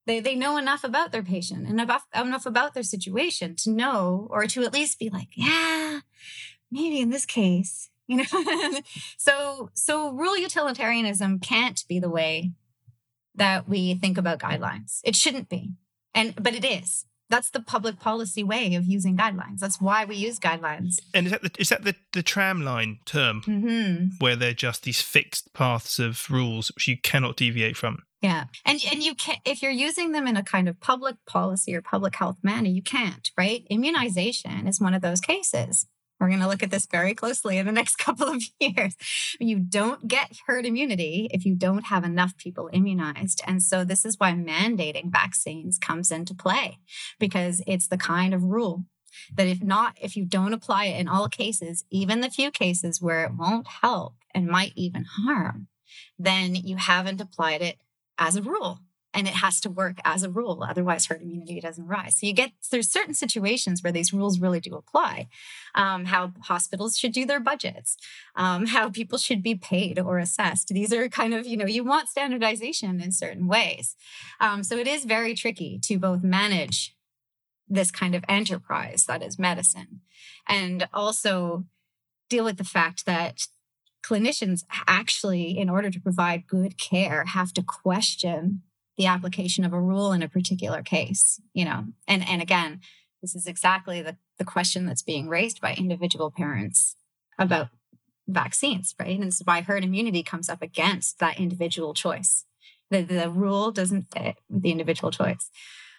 They 0.07 0.21
they 0.21 0.35
know 0.35 0.57
enough 0.57 0.83
about 0.83 1.12
their 1.12 1.23
patient 1.23 1.69
and 1.69 1.79
enough, 1.79 2.07
enough 2.14 2.47
about 2.47 2.73
their 2.73 2.85
situation 2.85 3.55
to 3.57 3.71
know 3.71 4.29
or 4.31 4.47
to 4.47 4.62
at 4.62 4.73
least 4.73 4.99
be 4.99 5.11
like 5.11 5.29
yeah 5.35 6.01
maybe 6.71 7.01
in 7.01 7.11
this 7.11 7.27
case 7.27 7.91
you 8.07 8.17
know? 8.19 8.81
So 9.19 9.71
so 9.75 10.12
rule 10.12 10.38
utilitarianism 10.38 11.41
can't 11.41 11.85
be 11.87 12.01
the 12.01 12.09
way 12.09 12.53
that 13.38 13.68
we 13.68 13.94
think 13.94 14.18
about 14.18 14.38
guidelines. 14.38 15.01
It 15.05 15.16
shouldn't 15.16 15.48
be. 15.48 15.72
And 16.14 16.35
but 16.37 16.55
it 16.55 16.64
is. 16.64 17.05
That's 17.31 17.51
the 17.51 17.61
public 17.61 18.01
policy 18.01 18.42
way 18.42 18.74
of 18.74 18.87
using 18.87 19.16
guidelines. 19.16 19.59
That's 19.59 19.81
why 19.81 20.07
we 20.07 20.16
use 20.16 20.38
guidelines. 20.38 20.98
And 21.12 21.27
is 21.27 21.33
that 21.33 21.42
the, 21.42 21.51
is 21.59 21.68
that 21.68 21.85
the, 21.85 21.94
the 22.14 22.22
tram 22.22 22.62
line 22.64 23.01
term 23.05 23.42
mm-hmm. 23.42 24.16
where 24.18 24.35
they're 24.35 24.55
just 24.55 24.85
these 24.85 25.03
fixed 25.03 25.53
paths 25.53 25.98
of 25.98 26.31
rules 26.31 26.72
which 26.74 26.88
you 26.88 26.96
cannot 26.96 27.37
deviate 27.37 27.77
from? 27.77 28.03
Yeah. 28.22 28.44
And 28.64 28.81
and 28.90 29.03
you 29.03 29.14
can 29.14 29.37
if 29.44 29.62
you're 29.62 29.70
using 29.70 30.12
them 30.12 30.27
in 30.27 30.37
a 30.37 30.42
kind 30.42 30.68
of 30.68 30.81
public 30.81 31.16
policy 31.27 31.74
or 31.77 31.83
public 31.83 32.16
health 32.16 32.38
manner, 32.42 32.68
you 32.68 32.83
can't, 32.83 33.31
right? 33.37 33.64
Immunization 33.70 34.66
is 34.66 34.81
one 34.81 34.94
of 34.94 35.03
those 35.03 35.20
cases. 35.20 35.87
We're 36.18 36.28
going 36.28 36.40
to 36.40 36.48
look 36.48 36.62
at 36.62 36.70
this 36.70 36.87
very 36.87 37.14
closely 37.14 37.59
in 37.59 37.66
the 37.66 37.72
next 37.72 37.96
couple 37.98 38.28
of 38.28 38.42
years. 38.61 38.96
You 39.38 39.59
don't 39.59 40.09
get 40.09 40.38
herd 40.46 40.66
immunity 40.66 41.28
if 41.33 41.44
you 41.44 41.54
don't 41.54 41.87
have 41.87 42.04
enough 42.04 42.37
people 42.37 42.70
immunized. 42.72 43.42
And 43.46 43.62
so 43.62 43.85
this 43.85 44.04
is 44.04 44.18
why 44.18 44.33
mandating 44.33 45.12
vaccines 45.12 45.78
comes 45.78 46.11
into 46.11 46.35
play 46.35 46.78
because 47.18 47.62
it's 47.66 47.88
the 47.88 47.98
kind 47.98 48.35
of 48.35 48.42
rule 48.44 48.85
that 49.35 49.46
if 49.46 49.62
not, 49.62 49.96
if 50.00 50.16
you 50.16 50.24
don't 50.24 50.52
apply 50.52 50.87
it 50.87 51.00
in 51.00 51.09
all 51.09 51.28
cases, 51.28 51.85
even 51.90 52.20
the 52.20 52.31
few 52.31 52.50
cases 52.50 53.00
where 53.00 53.24
it 53.24 53.33
won't 53.37 53.66
help 53.66 54.14
and 54.35 54.46
might 54.46 54.72
even 54.76 55.04
harm, 55.04 55.68
then 56.18 56.54
you 56.54 56.76
haven't 56.76 57.20
applied 57.20 57.62
it 57.62 57.78
as 58.18 58.37
a 58.37 58.42
rule 58.42 58.81
and 59.14 59.27
it 59.27 59.35
has 59.35 59.61
to 59.61 59.71
work 59.71 59.99
as 60.05 60.23
a 60.23 60.31
rule 60.31 60.62
otherwise 60.62 61.07
herd 61.07 61.23
immunity 61.23 61.61
doesn't 61.61 61.87
rise. 61.87 62.18
So 62.18 62.27
you 62.27 62.33
get 62.33 62.53
there's 62.71 62.90
certain 62.90 63.14
situations 63.14 63.83
where 63.83 63.92
these 63.92 64.12
rules 64.12 64.38
really 64.38 64.61
do 64.61 64.75
apply 64.75 65.29
um, 65.75 66.07
how 66.07 66.33
hospitals 66.42 66.99
should 66.99 67.12
do 67.12 67.25
their 67.25 67.40
budgets 67.40 67.97
um, 68.37 68.66
how 68.66 68.90
people 68.90 69.18
should 69.18 69.42
be 69.42 69.55
paid 69.55 69.99
or 69.99 70.18
assessed. 70.18 70.68
These 70.68 70.92
are 70.92 71.09
kind 71.09 71.35
of 71.35 71.47
you 71.47 71.57
know 71.57 71.66
you 71.66 71.85
want 71.85 72.09
standardization 72.09 73.01
in 73.01 73.12
certain 73.12 73.47
ways. 73.47 73.97
Um, 74.40 74.62
so 74.62 74.77
it 74.77 74.87
is 74.87 75.05
very 75.05 75.35
tricky 75.35 75.79
to 75.85 75.99
both 75.99 76.23
manage 76.23 76.94
this 77.68 77.90
kind 77.90 78.14
of 78.14 78.25
enterprise 78.29 79.05
that 79.05 79.23
is 79.23 79.38
medicine 79.38 80.01
and 80.49 80.88
also 80.92 81.64
deal 82.29 82.44
with 82.44 82.57
the 82.57 82.64
fact 82.64 83.05
that 83.07 83.47
clinicians 84.03 84.64
actually 84.87 85.59
in 85.59 85.68
order 85.68 85.90
to 85.90 86.01
provide 86.01 86.47
good 86.47 86.79
care 86.79 87.25
have 87.27 87.53
to 87.53 87.62
question 87.62 88.62
the 88.98 89.06
application 89.06 89.64
of 89.64 89.72
a 89.72 89.80
rule 89.80 90.12
in 90.12 90.22
a 90.22 90.28
particular 90.28 90.82
case 90.82 91.40
you 91.54 91.64
know? 91.64 91.87
And 92.06 92.26
and 92.28 92.42
again 92.42 92.80
this 93.22 93.34
is 93.34 93.46
exactly 93.46 94.02
the, 94.02 94.16
the 94.38 94.44
question 94.44 94.87
that's 94.87 95.02
being 95.02 95.28
raised 95.28 95.61
by 95.61 95.74
individual 95.74 96.30
parents 96.30 96.96
about 97.38 97.68
vaccines 98.26 98.94
right? 99.00 99.18
And 99.18 99.28
is 99.28 99.42
why 99.44 99.62
herd 99.62 99.84
immunity 99.84 100.22
comes 100.22 100.48
up 100.48 100.62
against 100.62 101.18
that 101.18 101.40
individual 101.40 101.94
choice. 101.94 102.44
The, 102.90 103.02
the 103.02 103.30
rule 103.30 103.70
doesn't 103.70 104.12
fit 104.12 104.37
with 104.48 104.62
the 104.62 104.70
individual 104.70 105.11
choice. 105.11 105.50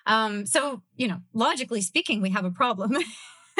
Um, 0.06 0.46
so 0.46 0.84
you 0.96 1.08
know 1.08 1.22
logically 1.34 1.82
speaking 1.82 2.22
we 2.22 2.30
have 2.32 2.46
a 2.46 2.52
problem 2.52 2.98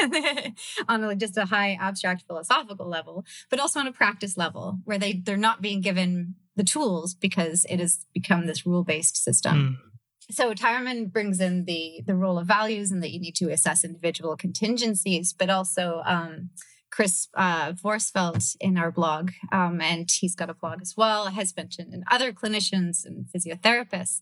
on 0.88 1.18
just 1.18 1.36
a 1.36 1.44
high 1.46 1.76
abstract 1.80 2.24
philosophical 2.26 2.88
level 2.88 3.24
but 3.50 3.60
also 3.60 3.80
on 3.80 3.86
a 3.86 3.92
practice 3.92 4.36
level 4.36 4.78
where 4.84 4.98
they 4.98 5.12
they're 5.12 5.36
not 5.36 5.62
being 5.62 5.80
given 5.80 6.34
the 6.56 6.64
tools 6.64 7.14
because 7.14 7.64
it 7.68 7.80
has 7.80 8.06
become 8.12 8.46
this 8.46 8.66
rule 8.66 8.84
based 8.84 9.16
system. 9.16 9.78
Mm. 9.80 9.90
So 10.34 10.54
Tyreman 10.54 11.12
brings 11.12 11.40
in 11.40 11.64
the 11.64 12.02
the 12.06 12.14
role 12.14 12.38
of 12.38 12.46
values 12.46 12.92
and 12.92 13.02
that 13.02 13.10
you 13.10 13.20
need 13.20 13.34
to 13.36 13.50
assess 13.50 13.84
individual 13.84 14.36
contingencies, 14.36 15.32
but 15.32 15.50
also 15.50 16.02
um, 16.04 16.50
Chris 16.90 17.28
uh, 17.34 17.72
Vorsfeld 17.72 18.56
in 18.60 18.76
our 18.76 18.90
blog, 18.90 19.32
um, 19.52 19.80
and 19.80 20.10
he's 20.10 20.34
got 20.34 20.50
a 20.50 20.54
blog 20.54 20.82
as 20.82 20.96
well, 20.96 21.26
has 21.26 21.56
mentioned, 21.56 21.94
and 21.94 22.04
other 22.10 22.32
clinicians 22.32 23.04
and 23.04 23.26
physiotherapists 23.26 24.20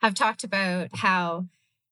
have 0.00 0.14
talked 0.14 0.42
about 0.44 0.88
how 0.94 1.46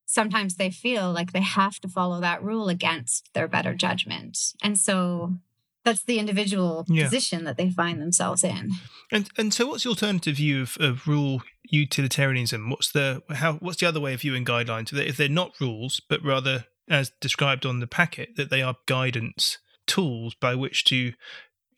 sometimes 0.06 0.56
they 0.56 0.70
feel 0.70 1.12
like 1.12 1.32
they 1.32 1.42
have 1.42 1.78
to 1.80 1.88
follow 1.88 2.20
that 2.20 2.42
rule 2.42 2.68
against 2.68 3.30
their 3.34 3.48
better 3.48 3.74
judgment. 3.74 4.38
And 4.62 4.78
so 4.78 5.38
that's 5.84 6.02
the 6.02 6.18
individual 6.18 6.84
yeah. 6.88 7.04
position 7.04 7.44
that 7.44 7.56
they 7.56 7.70
find 7.70 8.00
themselves 8.00 8.42
in. 8.42 8.70
And 9.12 9.28
and 9.36 9.52
so, 9.52 9.66
what's 9.66 9.84
the 9.84 9.90
alternative 9.90 10.36
view 10.36 10.62
of, 10.62 10.76
of 10.80 11.06
rule 11.06 11.42
utilitarianism? 11.64 12.70
What's 12.70 12.90
the 12.92 13.22
how? 13.30 13.54
What's 13.54 13.78
the 13.78 13.86
other 13.86 14.00
way 14.00 14.14
of 14.14 14.20
viewing 14.20 14.44
guidelines? 14.44 14.92
If 14.92 15.16
they're 15.16 15.28
not 15.28 15.60
rules, 15.60 16.00
but 16.08 16.24
rather, 16.24 16.66
as 16.88 17.12
described 17.20 17.66
on 17.66 17.80
the 17.80 17.86
packet, 17.86 18.36
that 18.36 18.50
they 18.50 18.62
are 18.62 18.76
guidance 18.86 19.58
tools 19.86 20.34
by 20.34 20.54
which 20.54 20.84
to 20.84 21.12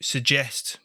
suggest 0.01 0.79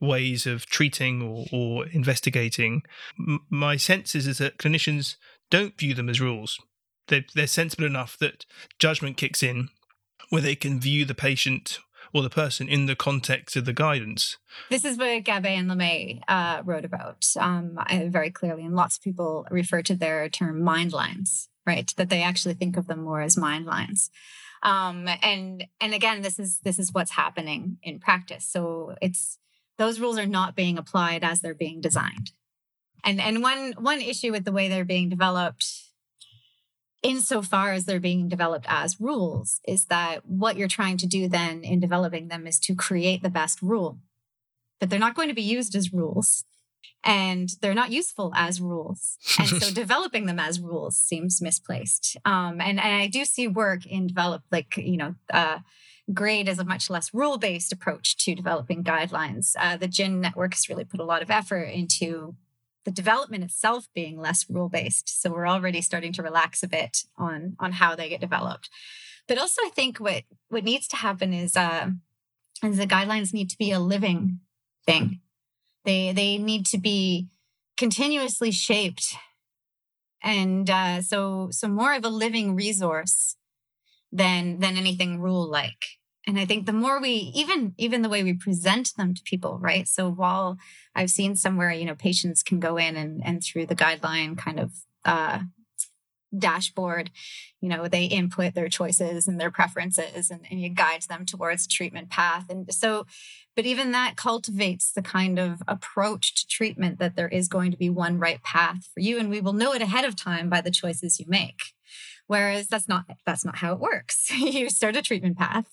ways 0.00 0.46
of 0.46 0.66
treating 0.66 1.22
or, 1.22 1.46
or 1.52 1.86
investigating. 1.86 2.82
M- 3.18 3.40
my 3.50 3.76
sense 3.76 4.14
is, 4.14 4.26
is 4.26 4.38
that 4.38 4.58
clinicians 4.58 5.16
don't 5.50 5.78
view 5.78 5.94
them 5.94 6.08
as 6.08 6.20
rules. 6.20 6.60
They're, 7.08 7.24
they're 7.34 7.46
sensible 7.46 7.86
enough 7.86 8.16
that 8.18 8.44
judgment 8.78 9.16
kicks 9.16 9.42
in 9.42 9.70
where 10.28 10.42
they 10.42 10.54
can 10.54 10.80
view 10.80 11.04
the 11.04 11.14
patient 11.14 11.78
or 12.16 12.22
the 12.22 12.30
person 12.30 12.66
in 12.66 12.86
the 12.86 12.96
context 12.96 13.56
of 13.56 13.66
the 13.66 13.74
guidance. 13.74 14.38
This 14.70 14.86
is 14.86 14.96
what 14.96 15.22
Gabbay 15.22 15.58
and 15.58 15.70
LeMay 15.70 16.20
uh, 16.26 16.62
wrote 16.64 16.86
about 16.86 17.26
um, 17.38 17.78
very 18.06 18.30
clearly, 18.30 18.64
and 18.64 18.74
lots 18.74 18.96
of 18.96 19.02
people 19.02 19.46
refer 19.50 19.82
to 19.82 19.94
their 19.94 20.26
term 20.30 20.62
mind 20.62 20.92
lines, 20.92 21.50
right? 21.66 21.92
That 21.98 22.08
they 22.08 22.22
actually 22.22 22.54
think 22.54 22.78
of 22.78 22.86
them 22.86 23.02
more 23.02 23.20
as 23.20 23.36
mind 23.36 23.66
lines. 23.66 24.10
Um, 24.62 25.06
and 25.22 25.66
and 25.78 25.92
again, 25.92 26.22
this 26.22 26.38
is 26.38 26.60
this 26.60 26.78
is 26.78 26.94
what's 26.94 27.10
happening 27.10 27.76
in 27.82 28.00
practice. 28.00 28.46
So 28.46 28.96
it's 29.02 29.38
those 29.76 30.00
rules 30.00 30.18
are 30.18 30.26
not 30.26 30.56
being 30.56 30.78
applied 30.78 31.22
as 31.22 31.40
they're 31.40 31.54
being 31.54 31.82
designed. 31.82 32.32
And 33.04 33.20
and 33.20 33.42
one 33.42 33.74
one 33.78 34.00
issue 34.00 34.32
with 34.32 34.46
the 34.46 34.52
way 34.52 34.68
they're 34.68 34.86
being 34.86 35.10
developed 35.10 35.66
insofar 37.02 37.72
as 37.72 37.84
they're 37.84 38.00
being 38.00 38.28
developed 38.28 38.66
as 38.68 39.00
rules, 39.00 39.60
is 39.66 39.86
that 39.86 40.26
what 40.26 40.56
you're 40.56 40.68
trying 40.68 40.96
to 40.98 41.06
do 41.06 41.28
then 41.28 41.62
in 41.62 41.80
developing 41.80 42.28
them 42.28 42.46
is 42.46 42.58
to 42.60 42.74
create 42.74 43.22
the 43.22 43.30
best 43.30 43.62
rule. 43.62 43.98
But 44.80 44.90
they're 44.90 44.98
not 44.98 45.14
going 45.14 45.28
to 45.28 45.34
be 45.34 45.42
used 45.42 45.74
as 45.74 45.92
rules 45.92 46.44
and 47.06 47.50
they're 47.62 47.74
not 47.74 47.92
useful 47.92 48.32
as 48.34 48.60
rules. 48.60 49.16
And 49.38 49.48
so 49.48 49.70
developing 49.74 50.26
them 50.26 50.40
as 50.40 50.60
rules 50.60 50.96
seems 50.96 51.40
misplaced. 51.40 52.16
Um, 52.24 52.60
and, 52.60 52.80
and 52.80 53.02
I 53.02 53.06
do 53.06 53.24
see 53.24 53.46
work 53.46 53.86
in 53.86 54.08
develop, 54.08 54.42
like, 54.50 54.76
you 54.76 54.96
know, 54.96 55.14
uh, 55.32 55.60
GRADE 56.12 56.48
is 56.48 56.58
a 56.58 56.64
much 56.64 56.90
less 56.90 57.14
rule 57.14 57.38
based 57.38 57.72
approach 57.72 58.16
to 58.18 58.34
developing 58.34 58.84
guidelines. 58.84 59.54
Uh, 59.58 59.76
the 59.76 59.88
GIN 59.88 60.20
network 60.20 60.54
has 60.54 60.68
really 60.68 60.84
put 60.84 61.00
a 61.00 61.04
lot 61.04 61.22
of 61.22 61.30
effort 61.30 61.64
into 61.64 62.34
the 62.86 62.92
development 62.92 63.42
itself 63.42 63.88
being 63.94 64.18
less 64.18 64.48
rule 64.48 64.68
based. 64.68 65.20
So 65.20 65.30
we're 65.30 65.48
already 65.48 65.82
starting 65.82 66.12
to 66.14 66.22
relax 66.22 66.62
a 66.62 66.68
bit 66.68 67.02
on 67.18 67.56
on 67.58 67.72
how 67.72 67.94
they 67.94 68.08
get 68.08 68.20
developed. 68.20 68.70
But 69.28 69.38
also, 69.38 69.60
I 69.66 69.70
think 69.74 69.98
what 69.98 70.22
what 70.48 70.64
needs 70.64 70.86
to 70.88 70.96
happen 70.96 71.34
is 71.34 71.56
uh, 71.56 71.90
is 72.64 72.78
the 72.78 72.86
guidelines 72.86 73.34
need 73.34 73.50
to 73.50 73.58
be 73.58 73.72
a 73.72 73.80
living 73.80 74.38
thing. 74.86 75.20
They 75.84 76.12
they 76.12 76.38
need 76.38 76.64
to 76.66 76.78
be 76.78 77.26
continuously 77.76 78.52
shaped, 78.52 79.16
and 80.22 80.70
uh, 80.70 81.02
so 81.02 81.48
so 81.50 81.66
more 81.66 81.92
of 81.92 82.04
a 82.04 82.08
living 82.08 82.54
resource 82.54 83.36
than 84.12 84.60
than 84.60 84.76
anything 84.76 85.20
rule 85.20 85.50
like 85.50 85.95
and 86.26 86.38
i 86.38 86.44
think 86.44 86.66
the 86.66 86.72
more 86.72 87.00
we 87.00 87.32
even 87.34 87.74
even 87.78 88.02
the 88.02 88.08
way 88.08 88.22
we 88.22 88.32
present 88.32 88.92
them 88.96 89.14
to 89.14 89.22
people 89.22 89.58
right? 89.60 89.88
So 89.88 90.10
while 90.10 90.58
i've 90.94 91.10
seen 91.10 91.36
somewhere 91.36 91.72
you 91.72 91.84
know 91.84 91.94
patients 91.94 92.42
can 92.42 92.60
go 92.60 92.76
in 92.76 92.96
and 92.96 93.22
and 93.24 93.42
through 93.42 93.66
the 93.66 93.76
guideline 93.76 94.36
kind 94.36 94.60
of 94.60 94.72
uh 95.04 95.40
dashboard 96.36 97.10
you 97.60 97.68
know 97.68 97.88
they 97.88 98.04
input 98.04 98.54
their 98.54 98.68
choices 98.68 99.26
and 99.26 99.40
their 99.40 99.50
preferences 99.50 100.30
and, 100.30 100.44
and 100.50 100.60
you 100.60 100.68
guide 100.68 101.02
them 101.02 101.24
towards 101.24 101.66
treatment 101.66 102.10
path. 102.10 102.46
And 102.50 102.72
so 102.72 103.06
but 103.56 103.64
even 103.64 103.92
that 103.92 104.16
cultivates 104.16 104.92
the 104.92 105.02
kind 105.02 105.38
of 105.38 105.62
approach 105.66 106.34
to 106.34 106.46
treatment 106.46 106.98
that 106.98 107.16
there 107.16 107.28
is 107.28 107.48
going 107.48 107.70
to 107.70 107.76
be 107.78 107.88
one 107.88 108.18
right 108.18 108.42
path 108.42 108.88
for 108.92 109.00
you. 109.00 109.18
And 109.18 109.30
we 109.30 109.40
will 109.40 109.54
know 109.54 109.72
it 109.72 109.80
ahead 109.80 110.04
of 110.04 110.14
time 110.14 110.50
by 110.50 110.60
the 110.60 110.70
choices 110.70 111.18
you 111.18 111.24
make 111.26 111.72
Whereas 112.26 112.66
that's 112.66 112.88
not 112.88 113.04
that's 113.24 113.44
not 113.44 113.56
how 113.56 113.72
it 113.72 113.78
works. 113.78 114.30
you 114.36 114.68
start 114.68 114.96
a 114.96 115.02
treatment 115.02 115.38
path 115.38 115.66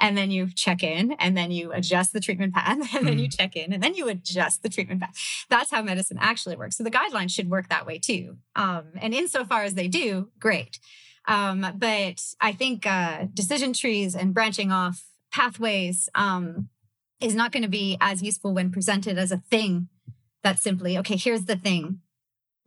and 0.00 0.16
then 0.16 0.30
you 0.30 0.48
check 0.52 0.82
in 0.82 1.12
and 1.12 1.36
then 1.36 1.50
you 1.50 1.72
adjust 1.72 2.12
the 2.12 2.20
treatment 2.20 2.54
path 2.54 2.78
and 2.94 3.06
then 3.06 3.18
you 3.18 3.28
mm-hmm. 3.28 3.42
check 3.42 3.56
in 3.56 3.72
and 3.72 3.82
then 3.82 3.94
you 3.94 4.08
adjust 4.08 4.62
the 4.62 4.68
treatment 4.68 5.00
path. 5.00 5.14
That's 5.48 5.70
how 5.70 5.82
medicine 5.82 6.18
actually 6.20 6.56
works. 6.56 6.76
So 6.76 6.84
the 6.84 6.90
guidelines 6.90 7.30
should 7.30 7.50
work 7.50 7.68
that 7.68 7.86
way 7.86 7.98
too. 7.98 8.38
Um, 8.56 8.86
and 9.00 9.14
insofar 9.14 9.62
as 9.62 9.74
they 9.74 9.88
do, 9.88 10.30
great. 10.38 10.80
Um, 11.28 11.66
but 11.76 12.22
I 12.40 12.52
think 12.52 12.86
uh, 12.86 13.26
decision 13.32 13.72
trees 13.72 14.16
and 14.16 14.34
branching 14.34 14.72
off 14.72 15.04
pathways 15.32 16.08
um, 16.14 16.68
is 17.20 17.34
not 17.34 17.52
going 17.52 17.62
to 17.62 17.68
be 17.68 17.96
as 18.00 18.22
useful 18.22 18.52
when 18.52 18.72
presented 18.72 19.18
as 19.18 19.30
a 19.30 19.36
thing 19.36 19.88
that's 20.42 20.62
simply 20.62 20.96
okay. 20.98 21.16
Here's 21.16 21.44
the 21.44 21.56
thing 21.56 22.00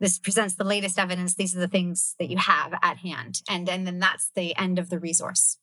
this 0.00 0.18
presents 0.18 0.54
the 0.54 0.64
latest 0.64 0.98
evidence. 0.98 1.34
These 1.34 1.56
are 1.56 1.60
the 1.60 1.68
things 1.68 2.14
that 2.18 2.28
you 2.28 2.36
have 2.36 2.74
at 2.82 2.98
hand. 2.98 3.40
And, 3.48 3.68
and 3.68 3.86
then 3.86 3.98
that's 3.98 4.30
the 4.34 4.56
end 4.56 4.78
of 4.78 4.90
the 4.90 4.98
resource. 4.98 5.58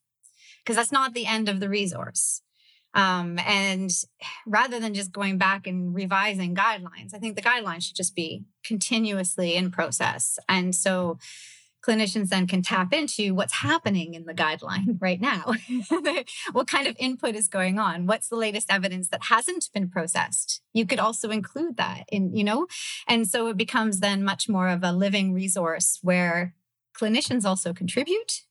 Because 0.58 0.76
that's 0.76 0.92
not 0.92 1.12
the 1.12 1.26
end 1.26 1.48
of 1.48 1.60
the 1.60 1.68
resource. 1.68 2.42
Um, 2.94 3.38
and 3.38 3.90
rather 4.46 4.78
than 4.78 4.94
just 4.94 5.12
going 5.12 5.38
back 5.38 5.66
and 5.66 5.94
revising 5.94 6.54
guidelines 6.54 7.14
i 7.14 7.18
think 7.18 7.36
the 7.36 7.42
guidelines 7.42 7.84
should 7.84 7.96
just 7.96 8.14
be 8.14 8.44
continuously 8.64 9.54
in 9.54 9.70
process. 9.70 10.38
And 10.48 10.74
so 10.74 11.18
clinicians 11.82 12.28
then 12.28 12.46
can 12.46 12.62
tap 12.62 12.92
into 12.92 13.34
what's 13.34 13.54
happening 13.54 14.14
in 14.14 14.24
the 14.24 14.34
guideline 14.34 14.96
right 15.00 15.20
now. 15.20 15.54
what 16.52 16.68
kind 16.68 16.86
of 16.86 16.96
input 16.98 17.34
is 17.34 17.48
going 17.48 17.78
on? 17.78 18.06
What's 18.06 18.28
the 18.28 18.36
latest 18.36 18.72
evidence 18.72 19.08
that 19.08 19.24
hasn't 19.24 19.68
been 19.74 19.88
processed? 19.88 20.62
You 20.72 20.86
could 20.86 21.00
also 21.00 21.30
include 21.30 21.76
that 21.76 22.04
in, 22.08 22.34
you 22.34 22.44
know, 22.44 22.66
and 23.08 23.28
so 23.28 23.48
it 23.48 23.56
becomes 23.56 24.00
then 24.00 24.22
much 24.22 24.48
more 24.48 24.68
of 24.68 24.82
a 24.82 24.92
living 24.92 25.32
resource 25.34 25.98
where 26.02 26.54
clinicians 26.96 27.44
also 27.44 27.72
contribute. 27.72 28.42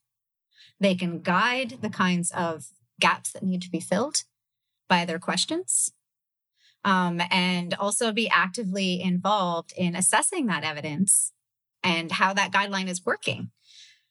They 0.78 0.94
can 0.94 1.20
guide 1.20 1.78
the 1.80 1.90
kinds 1.90 2.30
of 2.32 2.66
gaps 3.00 3.32
that 3.32 3.42
need 3.42 3.62
to 3.62 3.70
be 3.70 3.80
filled 3.80 4.24
by 4.88 5.04
their 5.04 5.18
questions. 5.18 5.92
Um, 6.84 7.22
and 7.30 7.74
also 7.74 8.10
be 8.10 8.28
actively 8.28 9.00
involved 9.00 9.72
in 9.76 9.94
assessing 9.94 10.46
that 10.46 10.64
evidence 10.64 11.32
and 11.84 12.10
how 12.10 12.32
that 12.32 12.52
guideline 12.52 12.88
is 12.88 13.04
working. 13.04 13.50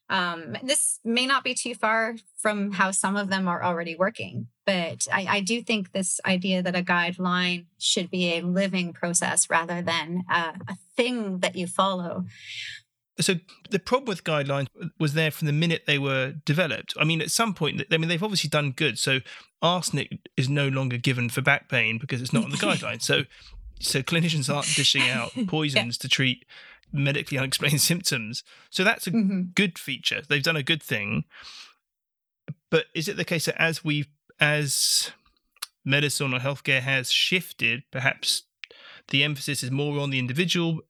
Um, 0.10 0.58
this 0.62 1.00
may 1.06 1.26
not 1.26 1.44
be 1.46 1.54
too 1.54 1.74
far 1.74 2.16
from 2.38 2.72
how 2.74 2.92
some 2.92 3.16
of 3.16 3.30
them 3.30 3.48
are 3.48 3.64
already 3.64 3.96
working, 3.96 4.48
but 4.66 5.08
I, 5.12 5.26
I, 5.30 5.40
do 5.40 5.62
think 5.62 5.94
this 5.94 6.20
idea 6.26 6.62
that 6.62 6.76
a 6.76 6.82
guideline 6.82 7.68
should 7.80 8.12
be 8.12 8.34
a 8.34 8.42
living 8.42 8.92
process 8.92 9.50
rather 9.50 9.82
than 9.82 10.26
a, 10.30 10.54
a 10.68 10.76
thing 10.98 11.40
that 11.40 11.56
you 11.56 11.66
follow. 11.66 12.26
So 13.22 13.36
the 13.70 13.80
problem 13.80 14.08
with 14.08 14.26
guidelines 14.26 14.68
was 15.00 15.14
there 15.14 15.32
from 15.32 15.48
the 15.48 15.54
minute 15.54 15.84
they 15.88 16.00
were 16.00 16.34
developed. 16.44 16.94
I 17.00 17.06
mean, 17.06 17.22
at 17.22 17.32
some 17.32 17.54
point, 17.54 17.82
I 17.90 17.98
mean, 17.98 18.10
they've 18.10 18.22
obviously 18.22 18.50
done 18.50 18.72
good. 18.72 19.00
So 19.00 19.20
arsenic 19.62 20.30
is 20.36 20.50
no 20.50 20.68
longer 20.68 20.98
given 20.98 21.30
for 21.30 21.42
back 21.42 21.70
pain 21.70 21.98
because 21.98 22.22
it's 22.22 22.34
not 22.34 22.44
on 22.44 22.50
the 22.52 22.58
guidelines. 22.68 23.04
So, 23.04 23.24
so 23.80 24.02
clinicians 24.02 24.54
aren't 24.54 24.76
dishing 24.76 25.10
out 25.10 25.32
poisons 25.48 25.98
yeah. 25.98 26.02
to 26.02 26.10
treat 26.10 26.46
medically 26.92 27.38
unexplained 27.40 27.82
symptoms. 27.82 28.44
So 28.70 28.84
that's 28.84 29.08
a 29.08 29.12
mm-hmm. 29.12 29.42
good 29.56 29.78
feature. 29.78 30.22
They've 30.28 30.44
done 30.44 30.56
a 30.56 30.64
good 30.64 30.84
thing. 30.84 31.26
But 32.70 32.86
is 32.96 33.08
it 33.08 33.18
the 33.18 33.26
case 33.26 33.46
that 33.46 33.62
as 33.62 33.84
we 33.84 34.06
as 34.40 35.12
medicine 35.86 36.34
or 36.34 36.40
healthcare 36.40 36.82
has 36.82 37.12
shifted, 37.12 37.84
perhaps 37.92 38.44
the 39.10 39.24
emphasis 39.24 39.64
is 39.64 39.72
more 39.72 40.00
on 40.00 40.10
the 40.10 40.20
individual, 40.20 40.82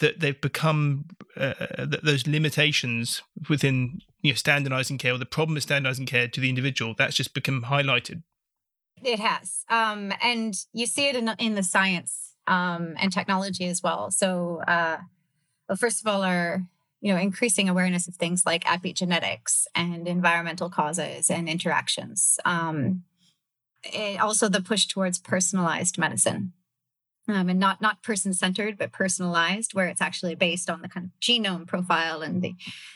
that 0.00 0.20
they've 0.20 0.40
become 0.40 1.06
uh, 1.36 1.54
uh 1.60 1.84
that 1.86 2.04
those 2.04 2.26
limitations 2.26 3.22
within 3.48 4.00
you 4.22 4.32
know 4.32 4.36
standardizing 4.36 4.98
care 4.98 5.14
or 5.14 5.18
the 5.18 5.26
problem 5.26 5.56
of 5.56 5.62
standardizing 5.62 6.06
care 6.06 6.28
to 6.28 6.40
the 6.40 6.48
individual 6.48 6.94
that's 6.96 7.16
just 7.16 7.34
become 7.34 7.62
highlighted 7.62 8.22
it 9.02 9.20
has 9.20 9.64
um, 9.68 10.12
and 10.22 10.54
you 10.72 10.86
see 10.86 11.08
it 11.08 11.16
in, 11.16 11.28
in 11.38 11.54
the 11.54 11.62
science 11.62 12.34
um, 12.46 12.94
and 12.98 13.12
technology 13.12 13.66
as 13.66 13.82
well 13.82 14.10
so 14.10 14.60
uh, 14.66 14.98
well, 15.68 15.76
first 15.76 16.00
of 16.00 16.06
all, 16.06 16.22
are 16.22 16.64
you 17.00 17.12
know 17.12 17.20
increasing 17.20 17.68
awareness 17.68 18.08
of 18.08 18.14
things 18.14 18.44
like 18.44 18.64
epigenetics 18.64 19.66
and 19.74 20.08
environmental 20.08 20.70
causes 20.70 21.30
and 21.30 21.48
interactions. 21.48 22.38
Um, 22.44 23.04
also, 24.20 24.48
the 24.48 24.60
push 24.60 24.86
towards 24.86 25.18
personalized 25.18 25.98
medicine. 25.98 26.52
Um, 27.30 27.50
and 27.50 27.60
not 27.60 27.82
not 27.82 28.02
person 28.02 28.32
centered, 28.32 28.78
but 28.78 28.90
personalized, 28.90 29.74
where 29.74 29.86
it's 29.88 30.00
actually 30.00 30.34
based 30.34 30.70
on 30.70 30.80
the 30.80 30.88
kind 30.88 31.06
of 31.06 31.20
genome 31.20 31.66
profile, 31.66 32.22
and 32.22 32.40
the, 32.40 32.54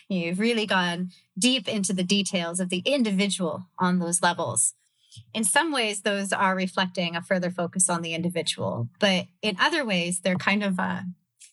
you've 0.09 0.39
really 0.39 0.65
gone 0.65 1.11
deep 1.39 1.69
into 1.69 1.93
the 1.93 2.03
details 2.03 2.59
of 2.59 2.71
the 2.71 2.83
individual 2.87 3.67
on 3.79 3.99
those 3.99 4.23
levels. 4.23 4.73
In 5.35 5.45
some 5.45 5.71
ways, 5.71 6.01
those 6.01 6.33
are 6.33 6.57
reflecting 6.57 7.15
a 7.15 7.21
further 7.21 7.51
focus 7.51 7.91
on 7.91 8.01
the 8.01 8.15
individual, 8.15 8.89
but 8.99 9.27
in 9.43 9.59
other 9.61 9.85
ways, 9.85 10.21
they're 10.21 10.37
kind 10.37 10.65
of 10.65 10.81
uh, 10.81 11.03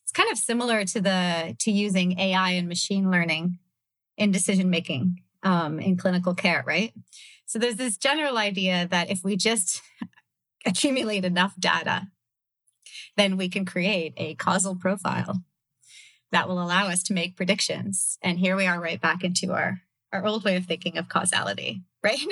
it's 0.09 0.17
kind 0.17 0.31
of 0.31 0.39
similar 0.39 0.85
to 0.85 1.01
the 1.01 1.55
to 1.59 1.71
using 1.71 2.19
AI 2.19 2.51
and 2.53 2.67
machine 2.67 3.11
learning 3.11 3.59
in 4.17 4.31
decision 4.31 4.71
making 4.71 5.21
um, 5.43 5.79
in 5.79 5.97
clinical 5.97 6.33
care, 6.33 6.63
right? 6.65 6.91
So 7.45 7.59
there's 7.59 7.75
this 7.75 7.95
general 7.95 8.39
idea 8.39 8.87
that 8.89 9.11
if 9.11 9.23
we 9.23 9.35
just 9.35 9.83
accumulate 10.65 11.25
enough 11.25 11.53
data, 11.59 12.07
then 13.17 13.37
we 13.37 13.49
can 13.49 13.65
create 13.65 14.13
a 14.17 14.33
causal 14.33 14.75
profile 14.75 15.43
that 16.31 16.47
will 16.47 16.59
allow 16.59 16.87
us 16.87 17.03
to 17.03 17.13
make 17.13 17.37
predictions. 17.37 18.17
And 18.23 18.39
here 18.39 18.55
we 18.55 18.65
are 18.65 18.81
right 18.81 18.99
back 18.99 19.23
into 19.23 19.53
our, 19.53 19.81
our 20.11 20.25
old 20.25 20.43
way 20.43 20.55
of 20.55 20.65
thinking 20.65 20.97
of 20.97 21.07
causality 21.07 21.83
right? 22.03 22.19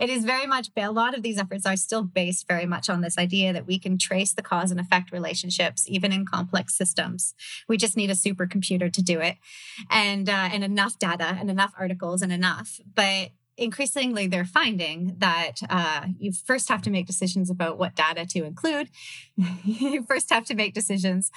it 0.00 0.10
is 0.10 0.24
very 0.24 0.46
much, 0.46 0.70
a 0.76 0.90
lot 0.90 1.16
of 1.16 1.22
these 1.22 1.38
efforts 1.38 1.66
are 1.66 1.76
still 1.76 2.02
based 2.02 2.48
very 2.48 2.66
much 2.66 2.88
on 2.88 3.00
this 3.00 3.18
idea 3.18 3.52
that 3.52 3.66
we 3.66 3.78
can 3.78 3.98
trace 3.98 4.32
the 4.32 4.42
cause 4.42 4.70
and 4.70 4.80
effect 4.80 5.12
relationships, 5.12 5.84
even 5.88 6.12
in 6.12 6.24
complex 6.24 6.76
systems. 6.76 7.34
We 7.68 7.76
just 7.76 7.96
need 7.96 8.10
a 8.10 8.14
supercomputer 8.14 8.92
to 8.92 9.02
do 9.02 9.20
it 9.20 9.36
and, 9.90 10.28
uh, 10.28 10.48
and 10.52 10.64
enough 10.64 10.98
data 10.98 11.36
and 11.38 11.50
enough 11.50 11.74
articles 11.78 12.22
and 12.22 12.32
enough. 12.32 12.80
But 12.94 13.30
increasingly 13.58 14.26
they're 14.26 14.44
finding 14.44 15.14
that 15.18 15.54
uh, 15.70 16.06
you 16.18 16.32
first 16.32 16.68
have 16.68 16.82
to 16.82 16.90
make 16.90 17.06
decisions 17.06 17.50
about 17.50 17.78
what 17.78 17.94
data 17.94 18.26
to 18.26 18.44
include 18.44 18.88
you 19.64 20.02
first 20.02 20.30
have 20.30 20.44
to 20.44 20.54
make 20.54 20.74
decisions 20.74 21.30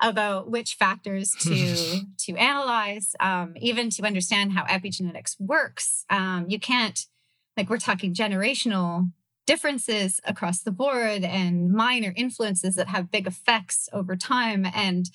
about 0.00 0.50
which 0.50 0.74
factors 0.74 1.30
to 1.40 2.00
to 2.18 2.36
analyze, 2.36 3.14
um, 3.20 3.54
even 3.56 3.90
to 3.90 4.04
understand 4.04 4.52
how 4.52 4.64
epigenetics 4.64 5.36
works. 5.40 6.04
Um, 6.10 6.46
you 6.48 6.58
can't 6.58 7.04
like 7.56 7.68
we're 7.68 7.78
talking 7.78 8.14
generational 8.14 9.10
differences 9.46 10.20
across 10.24 10.62
the 10.62 10.70
board 10.70 11.24
and 11.24 11.70
minor 11.72 12.12
influences 12.16 12.76
that 12.76 12.88
have 12.88 13.10
big 13.10 13.26
effects 13.26 13.88
over 13.92 14.16
time 14.16 14.66
and 14.74 15.06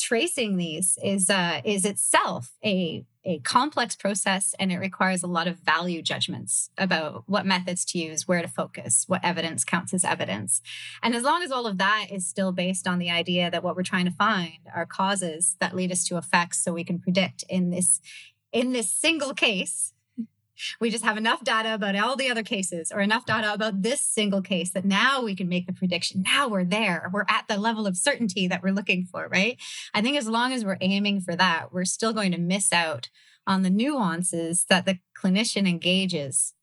tracing 0.00 0.56
these 0.56 0.98
is 1.02 1.30
uh, 1.30 1.60
is 1.64 1.84
itself 1.84 2.52
a 2.64 3.04
a 3.24 3.38
complex 3.40 3.94
process 3.94 4.54
and 4.58 4.72
it 4.72 4.78
requires 4.78 5.22
a 5.22 5.26
lot 5.26 5.46
of 5.46 5.58
value 5.58 6.00
judgments 6.00 6.70
about 6.78 7.24
what 7.26 7.44
methods 7.44 7.84
to 7.84 7.98
use, 7.98 8.26
where 8.26 8.40
to 8.40 8.48
focus, 8.48 9.04
what 9.08 9.22
evidence 9.22 9.62
counts 9.62 9.92
as 9.92 10.04
evidence. 10.04 10.62
And 11.02 11.14
as 11.14 11.22
long 11.22 11.42
as 11.42 11.52
all 11.52 11.66
of 11.66 11.76
that 11.78 12.06
is 12.10 12.26
still 12.26 12.50
based 12.50 12.88
on 12.88 12.98
the 12.98 13.10
idea 13.10 13.50
that 13.50 13.62
what 13.62 13.76
we're 13.76 13.82
trying 13.82 14.06
to 14.06 14.10
find 14.10 14.58
are 14.74 14.86
causes 14.86 15.56
that 15.60 15.76
lead 15.76 15.92
us 15.92 16.04
to 16.06 16.16
effects 16.16 16.64
so 16.64 16.72
we 16.72 16.84
can 16.84 16.98
predict 16.98 17.44
in 17.48 17.70
this 17.70 18.00
in 18.52 18.72
this 18.72 18.90
single 18.90 19.34
case 19.34 19.92
we 20.80 20.90
just 20.90 21.04
have 21.04 21.16
enough 21.16 21.44
data 21.44 21.74
about 21.74 21.96
all 21.96 22.16
the 22.16 22.30
other 22.30 22.42
cases 22.42 22.92
or 22.92 23.00
enough 23.00 23.26
data 23.26 23.52
about 23.52 23.82
this 23.82 24.00
single 24.00 24.42
case 24.42 24.70
that 24.70 24.84
now 24.84 25.22
we 25.22 25.34
can 25.34 25.48
make 25.48 25.66
the 25.66 25.72
prediction. 25.72 26.22
Now 26.22 26.48
we're 26.48 26.64
there. 26.64 27.10
We're 27.12 27.26
at 27.28 27.46
the 27.48 27.58
level 27.58 27.86
of 27.86 27.96
certainty 27.96 28.48
that 28.48 28.62
we're 28.62 28.72
looking 28.72 29.04
for, 29.04 29.28
right? 29.28 29.58
I 29.94 30.02
think 30.02 30.16
as 30.16 30.28
long 30.28 30.52
as 30.52 30.64
we're 30.64 30.78
aiming 30.80 31.20
for 31.20 31.36
that, 31.36 31.72
we're 31.72 31.84
still 31.84 32.12
going 32.12 32.32
to 32.32 32.38
miss 32.38 32.72
out 32.72 33.08
on 33.46 33.62
the 33.62 33.70
nuances 33.70 34.66
that 34.68 34.86
the 34.86 34.98
clinician 35.20 35.68
engages 35.68 36.54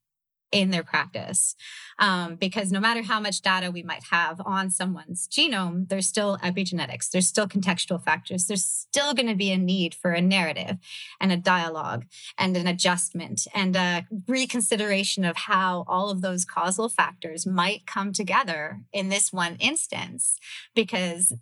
in 0.52 0.72
their 0.72 0.84
practice. 0.84 1.56
Um, 2.00 2.36
because 2.36 2.72
no 2.72 2.80
matter 2.80 3.02
how 3.02 3.20
much 3.20 3.42
data 3.42 3.72
we 3.72 3.84
might 3.84 4.06
have 4.12 4.42
on 4.46 4.70
someone's 4.70 5.28
genome, 5.28 5.90
there's 5.90 6.08
still 6.08 6.38
epigenetics, 6.38 7.10
there's 7.10 7.28
still 7.28 7.48
contextual 7.48 8.02
factors, 8.02 8.46
there's 8.46 8.64
still 8.64 9.14
going 9.14 9.28
to 9.28 9.36
be 9.36 9.52
a 9.52 9.58
need 9.58 9.94
for 9.94 10.12
a 10.12 10.22
narrative 10.22 10.78
and 11.20 11.32
a 11.32 11.38
dialogue 11.38 12.06
and 12.38 12.56
an 12.56 12.68
adjustment 12.68 13.48
and 13.54 13.76
a 13.76 14.06
reconsideration 14.28 15.26
of 15.26 15.36
how 15.36 15.84
all 15.88 16.10
of 16.10 16.22
those 16.22 16.46
causal 16.46 16.88
factors 16.88 17.46
might 17.46 17.86
come 17.86 18.14
together 18.14 18.82
in 18.94 19.10
this 19.10 19.34
one 19.34 19.56
instance. 19.60 20.40
Because 20.76 21.34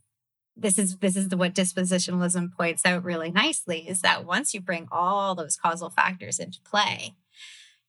this 0.57 0.79
is 0.79 0.97
this 0.97 1.17
is 1.17 1.29
the, 1.29 1.37
what 1.37 1.53
dispositionalism 1.53 2.51
points 2.53 2.85
out 2.85 3.03
really 3.03 3.29
nicely 3.29 3.87
is 3.87 4.01
that 4.01 4.25
once 4.25 4.53
you 4.53 4.61
bring 4.61 4.87
all 4.89 5.35
those 5.35 5.57
causal 5.57 5.89
factors 5.89 6.39
into 6.39 6.61
play 6.61 7.13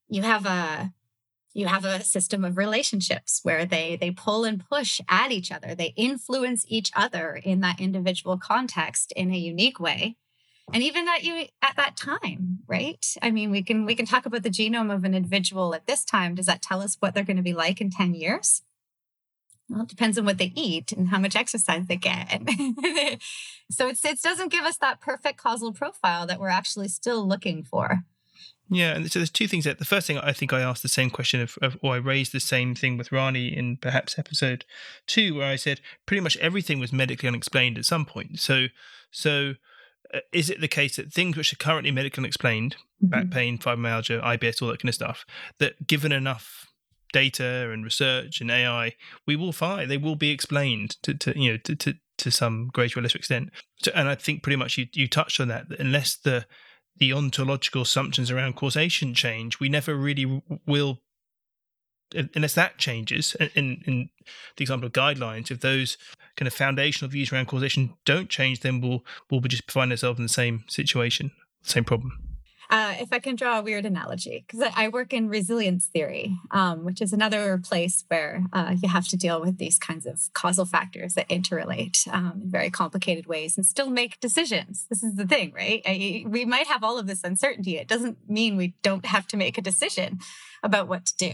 you 0.09 0.23
have 0.23 0.47
a 0.47 0.93
you 1.57 1.67
have 1.67 1.87
a 1.87 2.05
system 2.05 2.45
of 2.45 2.59
relationships 2.59 3.41
where 3.43 3.65
they 3.65 3.97
they 3.97 4.11
pull 4.11 4.45
and 4.45 4.63
push 4.69 5.01
at 5.09 5.33
each 5.33 5.51
other. 5.51 5.75
They 5.75 5.95
influence 5.97 6.67
each 6.69 6.93
other 6.95 7.41
in 7.43 7.61
that 7.61 7.81
individual 7.81 8.37
context 8.37 9.11
in 9.17 9.33
a 9.33 9.39
unique 9.39 9.81
way. 9.81 10.17
And 10.75 10.83
even 10.83 11.09
at 11.09 11.25
you 11.25 11.47
at 11.63 11.77
that 11.77 11.97
time 11.97 12.59
right? 12.67 13.05
I 13.23 13.31
mean 13.31 13.51
we 13.51 13.63
can 13.63 13.87
we 13.87 13.95
can 13.95 14.05
talk 14.05 14.27
about 14.27 14.43
the 14.43 14.51
genome 14.51 14.95
of 14.95 15.05
an 15.05 15.15
individual 15.15 15.75
at 15.75 15.87
this 15.87 16.05
time. 16.05 16.35
Does 16.35 16.47
that 16.47 16.61
tell 16.61 16.83
us 16.83 16.99
what 17.01 17.15
they're 17.15 17.25
going 17.25 17.39
to 17.39 17.43
be 17.43 17.55
like 17.55 17.81
in 17.81 17.91
10 17.91 18.15
years? 18.15 18.63
Well, 19.71 19.83
it 19.83 19.89
depends 19.89 20.19
on 20.19 20.27
what 20.27 20.39
they 20.39 20.53
eat 20.55 20.93
and 20.93 21.09
how 21.09 21.19
much 21.19 21.35
exercise 21.35 21.87
they 21.87 21.97
get. 21.97 22.43
so 23.71 23.89
it 23.89 24.23
doesn't 24.23 24.53
give 24.53 24.65
us 24.65 24.77
that 24.77 25.01
perfect 25.01 25.39
causal 25.39 25.73
profile 25.73 26.27
that 26.27 26.39
we're 26.39 26.51
actually 26.51 26.89
still 26.89 27.27
looking 27.27 27.65
for. 27.65 28.05
Yeah, 28.69 28.95
and 28.95 29.11
so 29.11 29.21
there's 29.21 29.31
two 29.31 29.47
things 29.47 29.65
there. 29.65 29.75
The 29.75 29.85
first 29.85 30.07
thing 30.07 30.19
I 30.19 30.33
think 30.33 30.53
I 30.53 30.61
asked 30.61 30.83
the 30.83 30.89
same 30.89 31.11
question 31.11 31.41
of, 31.41 31.57
of, 31.63 31.77
or 31.83 31.95
I 31.95 31.99
raised 31.99 32.33
the 32.33 32.41
same 32.41 32.75
thing 32.75 32.97
with 32.97 33.13
Rani 33.13 33.57
in 33.57 33.77
perhaps 33.77 34.19
episode 34.19 34.65
two, 35.07 35.37
where 35.37 35.51
I 35.51 35.57
said 35.57 35.81
pretty 36.05 36.21
much 36.21 36.37
everything 36.39 36.81
was 36.81 36.93
medically 36.93 37.29
unexplained 37.29 37.79
at 37.79 37.85
some 37.85 38.05
point. 38.05 38.41
So, 38.41 38.67
so 39.13 39.55
uh, 40.13 40.19
is 40.33 40.51
it 40.51 40.61
the 40.61 40.69
case 40.69 40.97
that 40.97 41.13
things 41.13 41.37
which 41.37 41.53
are 41.53 41.57
currently 41.57 41.93
medically 41.93 42.23
unexplained, 42.23 42.77
mm-hmm. 43.03 43.09
back 43.09 43.31
pain, 43.31 43.57
fibromyalgia, 43.59 44.23
IBS, 44.23 44.61
all 44.61 44.69
that 44.69 44.83
kind 44.83 44.89
of 44.89 44.95
stuff, 44.95 45.25
that 45.59 45.87
given 45.87 46.11
enough 46.11 46.67
data 47.13 47.71
and 47.71 47.85
research 47.85 48.41
and 48.41 48.51
AI, 48.51 48.95
we 49.27 49.37
will 49.37 49.53
find 49.53 49.91
they 49.91 49.97
will 49.97 50.17
be 50.17 50.31
explained 50.31 50.97
to, 51.03 51.15
to 51.15 51.39
you 51.39 51.53
know 51.53 51.57
to, 51.59 51.77
to 51.77 51.95
to 52.19 52.31
some 52.31 52.69
greater 52.73 52.99
or 52.99 53.03
lesser 53.03 53.19
extent. 53.19 53.51
So, 53.83 53.93
and 53.95 54.09
I 54.09 54.15
think 54.15 54.43
pretty 54.43 54.57
much 54.57 54.77
you 54.77 54.87
you 54.93 55.09
touched 55.09 55.41
on 55.41 55.49
that. 55.49 55.69
that 55.69 55.79
unless 55.79 56.17
the 56.17 56.47
the 56.99 57.13
ontological 57.13 57.83
assumptions 57.83 58.31
around 58.31 58.57
causation 58.57 59.15
change, 59.15 59.61
we 59.61 59.69
never 59.69 59.95
really 59.95 60.43
will, 60.67 61.01
unless 62.35 62.55
that 62.55 62.79
changes. 62.79 63.35
In, 63.55 63.83
in 63.87 64.11
the 64.57 64.63
example 64.63 64.87
of 64.87 64.93
guidelines, 64.93 65.51
if 65.51 65.61
those 65.61 65.99
kind 66.37 66.47
of 66.47 66.55
foundational 66.55 67.11
views 67.11 67.33
around 67.33 67.47
causation 67.47 67.95
don't 68.05 68.29
change, 68.29 68.61
then 68.61 68.81
we'll 68.81 69.05
we'll 69.31 69.41
just 69.41 69.71
find 69.71 69.91
ourselves 69.91 70.19
in 70.19 70.25
the 70.25 70.29
same 70.31 70.65
situation, 70.69 71.31
same 71.63 71.85
problem. 71.85 72.26
Uh, 72.71 72.95
if 72.99 73.13
I 73.13 73.19
can 73.19 73.37
draw 73.37 73.59
a 73.59 73.63
weird 73.63 73.87
analogy, 73.87 74.45
because 74.47 74.69
I 74.75 74.89
work 74.89 75.13
in 75.13 75.29
resilience 75.29 75.87
theory, 75.87 76.37
um, 76.51 76.85
which 76.85 77.01
is 77.01 77.13
another 77.13 77.59
place 77.59 78.05
where 78.09 78.45
uh, 78.53 78.75
you 78.83 78.89
have 78.89 79.09
to 79.09 79.17
deal 79.17 79.41
with 79.41 79.59
these 79.59 79.79
kinds 79.79 80.07
of 80.07 80.21
causal 80.33 80.65
factors 80.65 81.15
that 81.15 81.29
interrelate 81.29 82.13
um, 82.13 82.41
in 82.43 82.51
very 82.51 82.71
complicated 82.71 83.27
ways 83.27 83.57
and 83.57 83.65
still 83.65 83.91
make 83.91 84.19
decisions. 84.21 84.87
This 84.89 85.03
is 85.03 85.15
the 85.15 85.27
thing, 85.27 85.53
right? 85.55 85.83
I, 85.87 86.25
we 86.27 86.45
might 86.45 86.67
have 86.67 86.83
all 86.83 86.99
of 86.99 87.07
this 87.07 87.23
uncertainty. 87.23 87.77
It 87.77 87.89
doesn't 87.89 88.19
mean 88.29 88.57
we 88.57 88.75
don't 88.83 89.07
have 89.07 89.27
to 89.29 89.37
make 89.37 89.59
a 89.59 89.63
decision 89.63 90.19
about 90.63 90.89
what 90.89 91.07
to 91.07 91.17
do. 91.17 91.33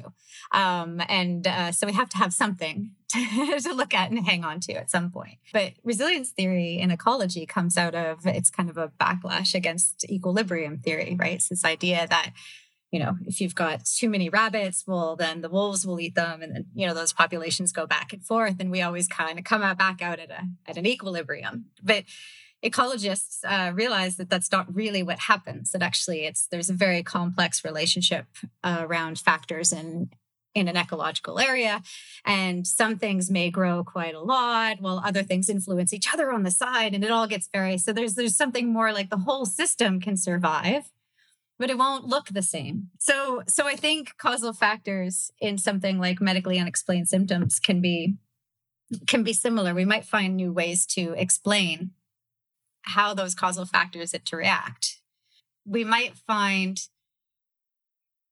Um, 0.52 1.00
and 1.08 1.46
uh, 1.46 1.72
so 1.72 1.86
we 1.86 1.92
have 1.92 2.08
to 2.10 2.16
have 2.18 2.32
something 2.32 2.92
to, 3.08 3.60
to, 3.60 3.74
look 3.74 3.94
at 3.94 4.10
and 4.10 4.26
hang 4.26 4.44
on 4.44 4.60
to 4.60 4.74
at 4.74 4.90
some 4.90 5.10
point. 5.10 5.38
But 5.52 5.72
resilience 5.84 6.30
theory 6.30 6.78
in 6.78 6.90
ecology 6.90 7.46
comes 7.46 7.76
out 7.76 7.94
of 7.94 8.26
it's 8.26 8.50
kind 8.50 8.70
of 8.70 8.78
a 8.78 8.88
backlash 9.00 9.54
against 9.54 10.04
equilibrium 10.10 10.78
theory, 10.78 11.16
right? 11.18 11.34
It's 11.34 11.48
this 11.48 11.64
idea 11.64 12.06
that 12.08 12.32
you 12.92 12.98
know, 12.98 13.16
if 13.24 13.40
you've 13.40 13.54
got 13.54 13.86
too 13.86 14.10
many 14.10 14.28
rabbits, 14.28 14.84
well, 14.86 15.16
then 15.16 15.40
the 15.40 15.48
wolves 15.48 15.86
will 15.86 15.98
eat 15.98 16.14
them, 16.14 16.42
and 16.42 16.54
then 16.54 16.66
you 16.74 16.86
know 16.86 16.92
those 16.92 17.14
populations 17.14 17.72
go 17.72 17.86
back 17.86 18.12
and 18.12 18.22
forth, 18.22 18.56
and 18.60 18.70
we 18.70 18.82
always 18.82 19.08
kind 19.08 19.38
of 19.38 19.46
come 19.46 19.62
out 19.62 19.78
back 19.78 20.02
out 20.02 20.20
at 20.20 20.30
a 20.30 20.42
at 20.66 20.76
an 20.76 20.86
equilibrium. 20.86 21.64
But 21.82 22.04
ecologists 22.64 23.40
uh, 23.44 23.72
realize 23.72 24.16
that 24.16 24.30
that's 24.30 24.52
not 24.52 24.72
really 24.74 25.02
what 25.02 25.18
happens. 25.18 25.72
That 25.72 25.82
actually, 25.82 26.24
it's 26.24 26.46
there's 26.46 26.70
a 26.70 26.74
very 26.74 27.02
complex 27.02 27.64
relationship 27.64 28.26
uh, 28.62 28.78
around 28.80 29.18
factors 29.18 29.72
in 29.72 30.10
in 30.54 30.68
an 30.68 30.76
ecological 30.76 31.38
area, 31.38 31.82
and 32.26 32.66
some 32.66 32.98
things 32.98 33.30
may 33.30 33.50
grow 33.50 33.82
quite 33.82 34.14
a 34.14 34.20
lot, 34.20 34.80
while 34.80 35.00
other 35.02 35.22
things 35.22 35.48
influence 35.48 35.94
each 35.94 36.12
other 36.12 36.30
on 36.30 36.42
the 36.42 36.50
side, 36.50 36.94
and 36.94 37.02
it 37.02 37.10
all 37.10 37.26
gets 37.26 37.48
very. 37.52 37.78
So 37.78 37.92
there's 37.92 38.14
there's 38.14 38.36
something 38.36 38.72
more 38.72 38.92
like 38.92 39.10
the 39.10 39.18
whole 39.18 39.46
system 39.46 40.00
can 40.00 40.16
survive. 40.16 40.90
But 41.58 41.70
it 41.70 41.78
won't 41.78 42.06
look 42.06 42.26
the 42.28 42.42
same. 42.42 42.88
So, 42.98 43.42
so 43.46 43.68
I 43.68 43.76
think 43.76 44.16
causal 44.18 44.52
factors 44.52 45.30
in 45.38 45.58
something 45.58 46.00
like 46.00 46.20
medically 46.20 46.58
unexplained 46.58 47.08
symptoms 47.08 47.60
can 47.60 47.80
be 47.80 48.16
can 49.06 49.22
be 49.22 49.32
similar. 49.32 49.72
We 49.72 49.84
might 49.84 50.04
find 50.04 50.34
new 50.34 50.52
ways 50.52 50.86
to 50.86 51.12
explain 51.16 51.92
how 52.82 53.14
those 53.14 53.34
causal 53.34 53.64
factors 53.64 54.14
interact. 54.14 55.00
We 55.64 55.84
might 55.84 56.16
find 56.16 56.80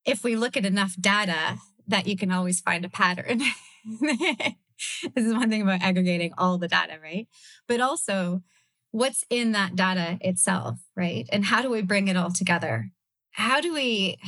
if 0.05 0.25
we 0.25 0.37
look 0.37 0.57
at 0.57 0.67
enough 0.67 0.97
data 1.01 1.59
that 1.87 2.07
you 2.07 2.17
can 2.17 2.33
always 2.33 2.61
find 2.61 2.85
a 2.85 2.89
pattern. 2.89 3.41
this 4.01 4.55
is 5.15 5.35
one 5.35 5.51
thing 5.51 5.63
about 5.63 5.83
aggregating 5.83 6.33
all 6.39 6.59
the 6.59 6.69
data, 6.69 6.99
right? 7.03 7.29
But 7.69 7.81
also 7.81 8.43
what's 8.91 9.25
in 9.31 9.53
that 9.53 9.77
data 9.77 10.19
itself, 10.21 10.81
right? 10.97 11.29
And 11.31 11.45
how 11.45 11.63
do 11.63 11.71
we 11.71 11.83
bring 11.83 12.09
it 12.09 12.17
all 12.17 12.33
together? 12.33 12.91
How 13.33 13.61
do 13.61 13.73
we 13.73 14.19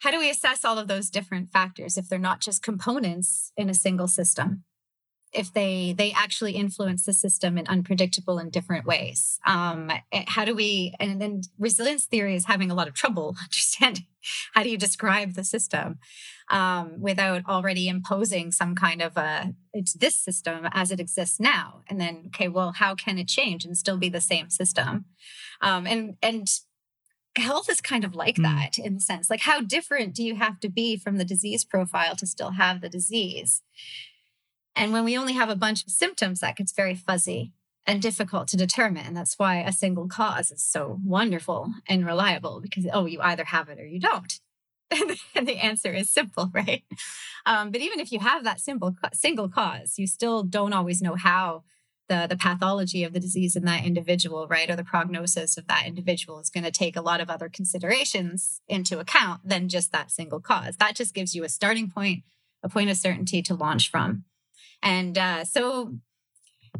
how 0.00 0.10
do 0.10 0.18
we 0.18 0.30
assess 0.30 0.64
all 0.64 0.78
of 0.78 0.88
those 0.88 1.10
different 1.10 1.50
factors 1.50 1.96
if 1.96 2.08
they're 2.08 2.18
not 2.18 2.40
just 2.40 2.62
components 2.62 3.50
in 3.56 3.68
a 3.68 3.74
single 3.74 4.08
system? 4.08 4.64
If 5.32 5.52
they 5.52 5.94
they 5.96 6.12
actually 6.12 6.52
influence 6.52 7.04
the 7.04 7.12
system 7.12 7.58
in 7.58 7.66
unpredictable 7.66 8.38
and 8.38 8.50
different 8.50 8.86
ways. 8.86 9.38
Um, 9.46 9.90
eh, 10.12 10.24
how 10.26 10.44
do 10.44 10.54
we 10.54 10.94
and 10.98 11.20
then 11.20 11.42
resilience 11.58 12.04
theory 12.04 12.34
is 12.34 12.46
having 12.46 12.70
a 12.70 12.74
lot 12.74 12.88
of 12.88 12.94
trouble 12.94 13.36
understanding 13.42 14.06
how 14.54 14.62
do 14.62 14.70
you 14.70 14.78
describe 14.78 15.34
the 15.34 15.44
system 15.44 15.98
um, 16.50 17.00
without 17.00 17.42
already 17.48 17.88
imposing 17.88 18.50
some 18.50 18.74
kind 18.74 19.02
of 19.02 19.16
a 19.16 19.54
it's 19.72 19.92
this 19.92 20.16
system 20.16 20.68
as 20.72 20.90
it 20.90 21.00
exists 21.00 21.38
now. 21.38 21.82
And 21.88 22.00
then 22.00 22.24
okay 22.28 22.48
well 22.48 22.72
how 22.72 22.94
can 22.94 23.18
it 23.18 23.28
change 23.28 23.64
and 23.64 23.76
still 23.76 23.98
be 23.98 24.08
the 24.08 24.20
same 24.20 24.50
system? 24.50 25.06
Um, 25.60 25.86
and 25.86 26.16
and 26.22 26.48
health 27.36 27.68
is 27.68 27.80
kind 27.80 28.04
of 28.04 28.14
like 28.14 28.36
mm. 28.36 28.44
that 28.44 28.78
in 28.78 28.94
the 28.94 29.00
sense 29.00 29.28
like 29.28 29.42
how 29.42 29.60
different 29.60 30.14
do 30.14 30.22
you 30.22 30.36
have 30.36 30.58
to 30.58 30.70
be 30.70 30.96
from 30.96 31.18
the 31.18 31.24
disease 31.24 31.64
profile 31.64 32.16
to 32.16 32.26
still 32.26 32.52
have 32.52 32.80
the 32.80 32.88
disease 32.88 33.62
and 34.76 34.92
when 34.92 35.04
we 35.04 35.16
only 35.16 35.32
have 35.32 35.48
a 35.48 35.56
bunch 35.56 35.82
of 35.84 35.90
symptoms, 35.90 36.40
that 36.40 36.56
gets 36.56 36.72
very 36.72 36.94
fuzzy 36.94 37.52
and 37.86 38.02
difficult 38.02 38.48
to 38.48 38.56
determine. 38.56 39.06
And 39.06 39.16
that's 39.16 39.38
why 39.38 39.56
a 39.56 39.72
single 39.72 40.06
cause 40.06 40.50
is 40.50 40.62
so 40.62 41.00
wonderful 41.02 41.72
and 41.88 42.04
reliable 42.04 42.60
because, 42.60 42.86
oh, 42.92 43.06
you 43.06 43.20
either 43.22 43.44
have 43.44 43.68
it 43.70 43.80
or 43.80 43.86
you 43.86 44.00
don't. 44.00 44.38
and 45.34 45.48
the 45.48 45.56
answer 45.56 45.92
is 45.92 46.10
simple, 46.10 46.50
right? 46.54 46.84
Um, 47.46 47.70
but 47.70 47.80
even 47.80 48.00
if 48.00 48.12
you 48.12 48.20
have 48.20 48.44
that 48.44 48.60
simple 48.60 48.94
single 49.14 49.48
cause, 49.48 49.98
you 49.98 50.06
still 50.06 50.42
don't 50.42 50.74
always 50.74 51.00
know 51.00 51.14
how 51.14 51.64
the, 52.08 52.26
the 52.28 52.36
pathology 52.36 53.02
of 53.02 53.12
the 53.12 53.20
disease 53.20 53.56
in 53.56 53.64
that 53.64 53.84
individual, 53.84 54.46
right, 54.46 54.70
or 54.70 54.76
the 54.76 54.84
prognosis 54.84 55.56
of 55.56 55.66
that 55.66 55.86
individual 55.86 56.38
is 56.38 56.50
going 56.50 56.64
to 56.64 56.70
take 56.70 56.96
a 56.96 57.00
lot 57.00 57.20
of 57.20 57.30
other 57.30 57.48
considerations 57.48 58.60
into 58.68 59.00
account 59.00 59.40
than 59.48 59.68
just 59.68 59.90
that 59.92 60.10
single 60.10 60.40
cause. 60.40 60.76
That 60.76 60.94
just 60.94 61.14
gives 61.14 61.34
you 61.34 61.42
a 61.44 61.48
starting 61.48 61.90
point, 61.90 62.22
a 62.62 62.68
point 62.68 62.90
of 62.90 62.96
certainty 62.96 63.42
to 63.42 63.54
launch 63.54 63.90
from. 63.90 64.24
And 64.82 65.16
uh, 65.16 65.44
so 65.44 65.98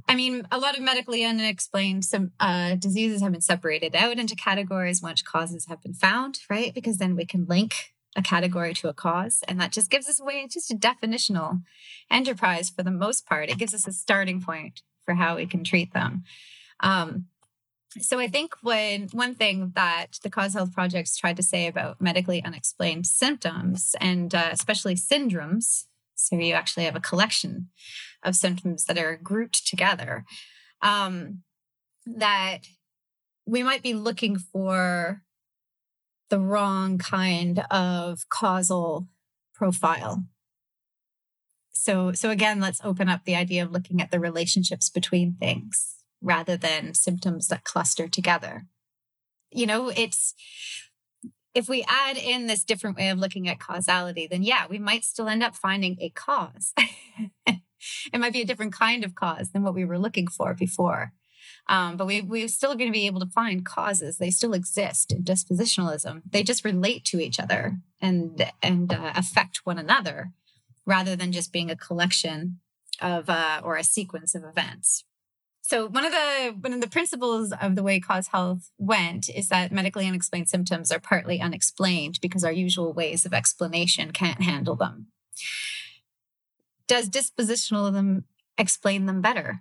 I 0.08 0.14
mean, 0.14 0.46
a 0.52 0.58
lot 0.58 0.76
of 0.76 0.82
medically 0.82 1.24
unexplained 1.24 2.04
some 2.04 2.32
uh, 2.38 2.76
diseases 2.76 3.22
have 3.22 3.32
been 3.32 3.40
separated 3.40 3.96
out 3.96 4.18
into 4.18 4.36
categories 4.36 5.02
once 5.02 5.22
causes 5.22 5.66
have 5.66 5.82
been 5.82 5.94
found, 5.94 6.40
right? 6.48 6.72
Because 6.72 6.98
then 6.98 7.16
we 7.16 7.26
can 7.26 7.46
link 7.46 7.92
a 8.14 8.22
category 8.22 8.72
to 8.74 8.88
a 8.88 8.94
cause, 8.94 9.42
and 9.46 9.60
that 9.60 9.72
just 9.72 9.90
gives 9.90 10.08
us 10.08 10.20
a 10.20 10.24
way, 10.24 10.46
just 10.50 10.70
a 10.70 10.76
definitional 10.76 11.62
enterprise 12.10 12.70
for 12.70 12.82
the 12.82 12.90
most 12.90 13.26
part. 13.26 13.50
It 13.50 13.58
gives 13.58 13.74
us 13.74 13.86
a 13.86 13.92
starting 13.92 14.40
point 14.40 14.82
for 15.04 15.14
how 15.14 15.36
we 15.36 15.46
can 15.46 15.64
treat 15.64 15.92
them. 15.92 16.24
Um, 16.80 17.26
so 18.00 18.18
I 18.18 18.28
think 18.28 18.54
when 18.62 19.08
one 19.12 19.34
thing 19.34 19.72
that 19.74 20.18
the 20.22 20.30
CauseHealth 20.30 20.72
Projects 20.72 21.16
tried 21.16 21.36
to 21.36 21.42
say 21.42 21.66
about 21.66 22.00
medically 22.00 22.44
unexplained 22.44 23.06
symptoms 23.06 23.94
and 24.00 24.34
uh, 24.34 24.48
especially 24.52 24.94
syndromes, 24.94 25.86
so 26.16 26.36
you 26.36 26.54
actually 26.54 26.84
have 26.84 26.96
a 26.96 27.00
collection 27.00 27.68
of 28.24 28.34
symptoms 28.34 28.84
that 28.86 28.98
are 28.98 29.16
grouped 29.16 29.66
together, 29.66 30.24
um, 30.82 31.42
that 32.06 32.66
we 33.46 33.62
might 33.62 33.82
be 33.82 33.94
looking 33.94 34.38
for 34.38 35.22
the 36.28 36.40
wrong 36.40 36.98
kind 36.98 37.60
of 37.70 38.28
causal 38.28 39.06
profile. 39.54 40.24
So, 41.72 42.12
so 42.12 42.30
again, 42.30 42.58
let's 42.58 42.80
open 42.82 43.08
up 43.08 43.24
the 43.24 43.36
idea 43.36 43.62
of 43.62 43.70
looking 43.70 44.00
at 44.00 44.10
the 44.10 44.18
relationships 44.18 44.90
between 44.90 45.34
things 45.34 45.96
rather 46.20 46.56
than 46.56 46.94
symptoms 46.94 47.48
that 47.48 47.64
cluster 47.64 48.08
together. 48.08 48.66
You 49.52 49.66
know, 49.66 49.90
it's 49.90 50.34
if 51.56 51.70
we 51.70 51.82
add 51.88 52.18
in 52.18 52.46
this 52.46 52.64
different 52.64 52.98
way 52.98 53.08
of 53.08 53.18
looking 53.18 53.48
at 53.48 53.58
causality, 53.58 54.26
then 54.30 54.42
yeah, 54.42 54.66
we 54.68 54.78
might 54.78 55.04
still 55.04 55.26
end 55.26 55.42
up 55.42 55.56
finding 55.56 55.96
a 56.00 56.10
cause. 56.10 56.74
it 57.46 58.18
might 58.18 58.34
be 58.34 58.42
a 58.42 58.44
different 58.44 58.74
kind 58.74 59.02
of 59.02 59.14
cause 59.14 59.52
than 59.52 59.62
what 59.62 59.74
we 59.74 59.86
were 59.86 59.98
looking 59.98 60.26
for 60.26 60.52
before. 60.52 61.12
Um, 61.66 61.96
but 61.96 62.06
we, 62.06 62.20
we're 62.20 62.48
still 62.48 62.74
going 62.74 62.90
to 62.90 62.96
be 62.96 63.06
able 63.06 63.20
to 63.20 63.30
find 63.30 63.64
causes. 63.64 64.18
They 64.18 64.30
still 64.30 64.52
exist 64.52 65.12
in 65.12 65.24
dispositionalism. 65.24 66.20
They 66.30 66.42
just 66.42 66.62
relate 66.62 67.06
to 67.06 67.20
each 67.20 67.40
other 67.40 67.78
and, 68.02 68.52
and 68.62 68.92
uh, 68.92 69.12
affect 69.16 69.62
one 69.64 69.78
another 69.78 70.32
rather 70.84 71.16
than 71.16 71.32
just 71.32 71.54
being 71.54 71.70
a 71.70 71.76
collection 71.76 72.60
of 73.00 73.30
uh, 73.30 73.62
or 73.64 73.76
a 73.76 73.82
sequence 73.82 74.34
of 74.34 74.44
events. 74.44 75.05
So 75.68 75.88
one 75.88 76.04
of 76.04 76.12
the 76.12 76.54
one 76.60 76.72
of 76.72 76.80
the 76.80 76.88
principles 76.88 77.52
of 77.60 77.74
the 77.74 77.82
way 77.82 77.98
CauseHealth 77.98 78.70
went 78.78 79.28
is 79.28 79.48
that 79.48 79.72
medically 79.72 80.06
unexplained 80.06 80.48
symptoms 80.48 80.92
are 80.92 81.00
partly 81.00 81.40
unexplained 81.40 82.20
because 82.22 82.44
our 82.44 82.52
usual 82.52 82.92
ways 82.92 83.26
of 83.26 83.34
explanation 83.34 84.12
can't 84.12 84.42
handle 84.42 84.76
them. 84.76 85.08
Does 86.86 87.10
dispositionalism 87.10 88.22
explain 88.56 89.06
them 89.06 89.20
better? 89.20 89.58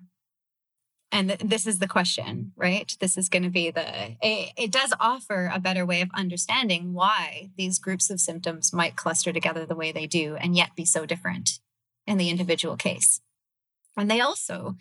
And 1.11 1.31
this 1.31 1.65
is 1.65 1.79
the 1.79 1.87
question, 1.87 2.51
right? 2.55 2.95
This 2.99 3.17
is 3.17 3.27
going 3.27 3.41
to 3.41 3.49
be 3.49 3.71
the, 3.71 4.15
it, 4.21 4.51
it 4.57 4.71
does 4.71 4.93
offer 4.99 5.49
a 5.51 5.59
better 5.59 5.87
way 5.87 6.01
of 6.01 6.09
understanding 6.13 6.93
why 6.93 7.49
these 7.57 7.79
groups 7.79 8.11
of 8.11 8.19
symptoms 8.19 8.71
might 8.71 8.95
cluster 8.95 9.33
together 9.33 9.65
the 9.65 9.75
way 9.75 9.91
they 9.91 10.05
do 10.05 10.35
and 10.35 10.55
yet 10.55 10.75
be 10.75 10.85
so 10.85 11.07
different 11.07 11.57
in 12.05 12.19
the 12.19 12.29
individual 12.29 12.75
case. 12.75 13.21
And 13.97 14.11
they 14.11 14.19
also 14.19 14.75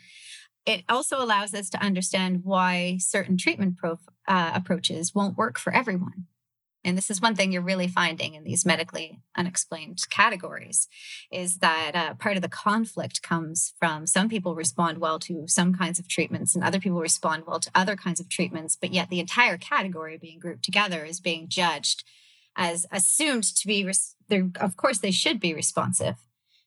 it 0.67 0.85
also 0.89 1.23
allows 1.23 1.55
us 1.55 1.69
to 1.71 1.83
understand 1.83 2.41
why 2.45 2.99
certain 2.99 3.37
treatment 3.37 3.77
prof- 3.77 4.09
uh, 4.27 4.53
approaches 4.55 5.15
won't 5.15 5.37
work 5.37 5.59
for 5.59 5.73
everyone. 5.73 6.27
And 6.85 6.99
this 6.99 7.09
is 7.09 7.21
one 7.21 7.35
thing 7.35 7.51
you're 7.51 7.63
really 7.63 7.89
finding 7.89 8.35
in 8.35 8.45
these 8.45 8.67
medically 8.67 9.19
unexplained 9.37 10.05
categories 10.11 10.87
is 11.33 11.59
that 11.59 11.93
uh, 11.95 12.15
part 12.15 12.37
of 12.37 12.43
the 12.43 12.49
conflict 12.49 13.23
comes 13.23 13.73
from 13.79 14.07
some 14.07 14.29
people 14.29 14.55
respond 14.55 14.99
well 14.99 15.19
to 15.21 15.49
some 15.49 15.75
kinds 15.75 15.99
of 15.99 16.09
treatments 16.09 16.55
and 16.55 16.63
other 16.63 16.79
people 16.79 17.01
respond 17.01 17.45
well 17.47 17.59
to 17.59 17.71
other 17.75 17.97
kinds 17.97 18.21
of 18.21 18.29
treatments, 18.29 18.77
but 18.79 18.93
yet 18.93 19.09
the 19.09 19.21
entire 19.21 19.57
category 19.57 20.19
being 20.19 20.39
grouped 20.39 20.63
together 20.63 21.05
is 21.05 21.21
being 21.21 21.49
judged 21.49 22.05
as 22.55 22.87
assumed 22.93 23.45
to 23.45 23.67
be, 23.67 23.85
res- 23.85 24.15
of 24.61 24.77
course, 24.77 24.99
they 24.99 25.11
should 25.11 25.41
be 25.41 25.55
responsive 25.55 26.17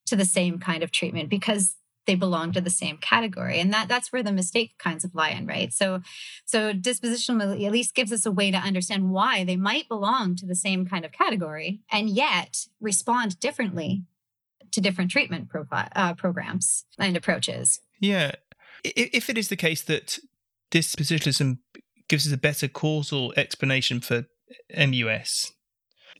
to 0.07 0.15
the 0.15 0.25
same 0.25 0.57
kind 0.57 0.81
of 0.81 0.91
treatment 0.91 1.29
because 1.29 1.75
they 2.07 2.15
belong 2.15 2.51
to 2.53 2.61
the 2.61 2.69
same 2.69 2.97
category. 2.97 3.59
And 3.59 3.71
that 3.73 3.87
that's 3.87 4.11
where 4.11 4.23
the 4.23 4.31
mistake 4.31 4.75
kinds 4.79 5.03
of 5.03 5.13
lie 5.13 5.29
in 5.29 5.45
right? 5.45 5.71
So 5.71 6.01
so 6.45 6.73
dispositional 6.73 7.63
at 7.63 7.71
least 7.71 7.93
gives 7.93 8.11
us 8.11 8.25
a 8.25 8.31
way 8.31 8.49
to 8.49 8.57
understand 8.57 9.11
why 9.11 9.43
they 9.43 9.57
might 9.57 9.87
belong 9.87 10.35
to 10.37 10.47
the 10.47 10.55
same 10.55 10.87
kind 10.87 11.05
of 11.05 11.11
category 11.11 11.81
and 11.91 12.09
yet 12.09 12.65
respond 12.81 13.39
differently 13.39 14.03
to 14.71 14.81
different 14.81 15.11
treatment 15.11 15.49
profile, 15.49 15.89
uh, 15.95 16.13
programs 16.13 16.85
and 16.97 17.15
approaches. 17.15 17.79
Yeah. 17.99 18.31
If 18.83 19.29
it 19.29 19.37
is 19.37 19.49
the 19.49 19.55
case 19.55 19.81
that 19.83 20.19
dispositionalism 20.71 21.59
gives 22.07 22.27
us 22.27 22.33
a 22.33 22.37
better 22.37 22.67
causal 22.67 23.33
explanation 23.35 23.99
for 23.99 24.25
MUS 24.75 25.51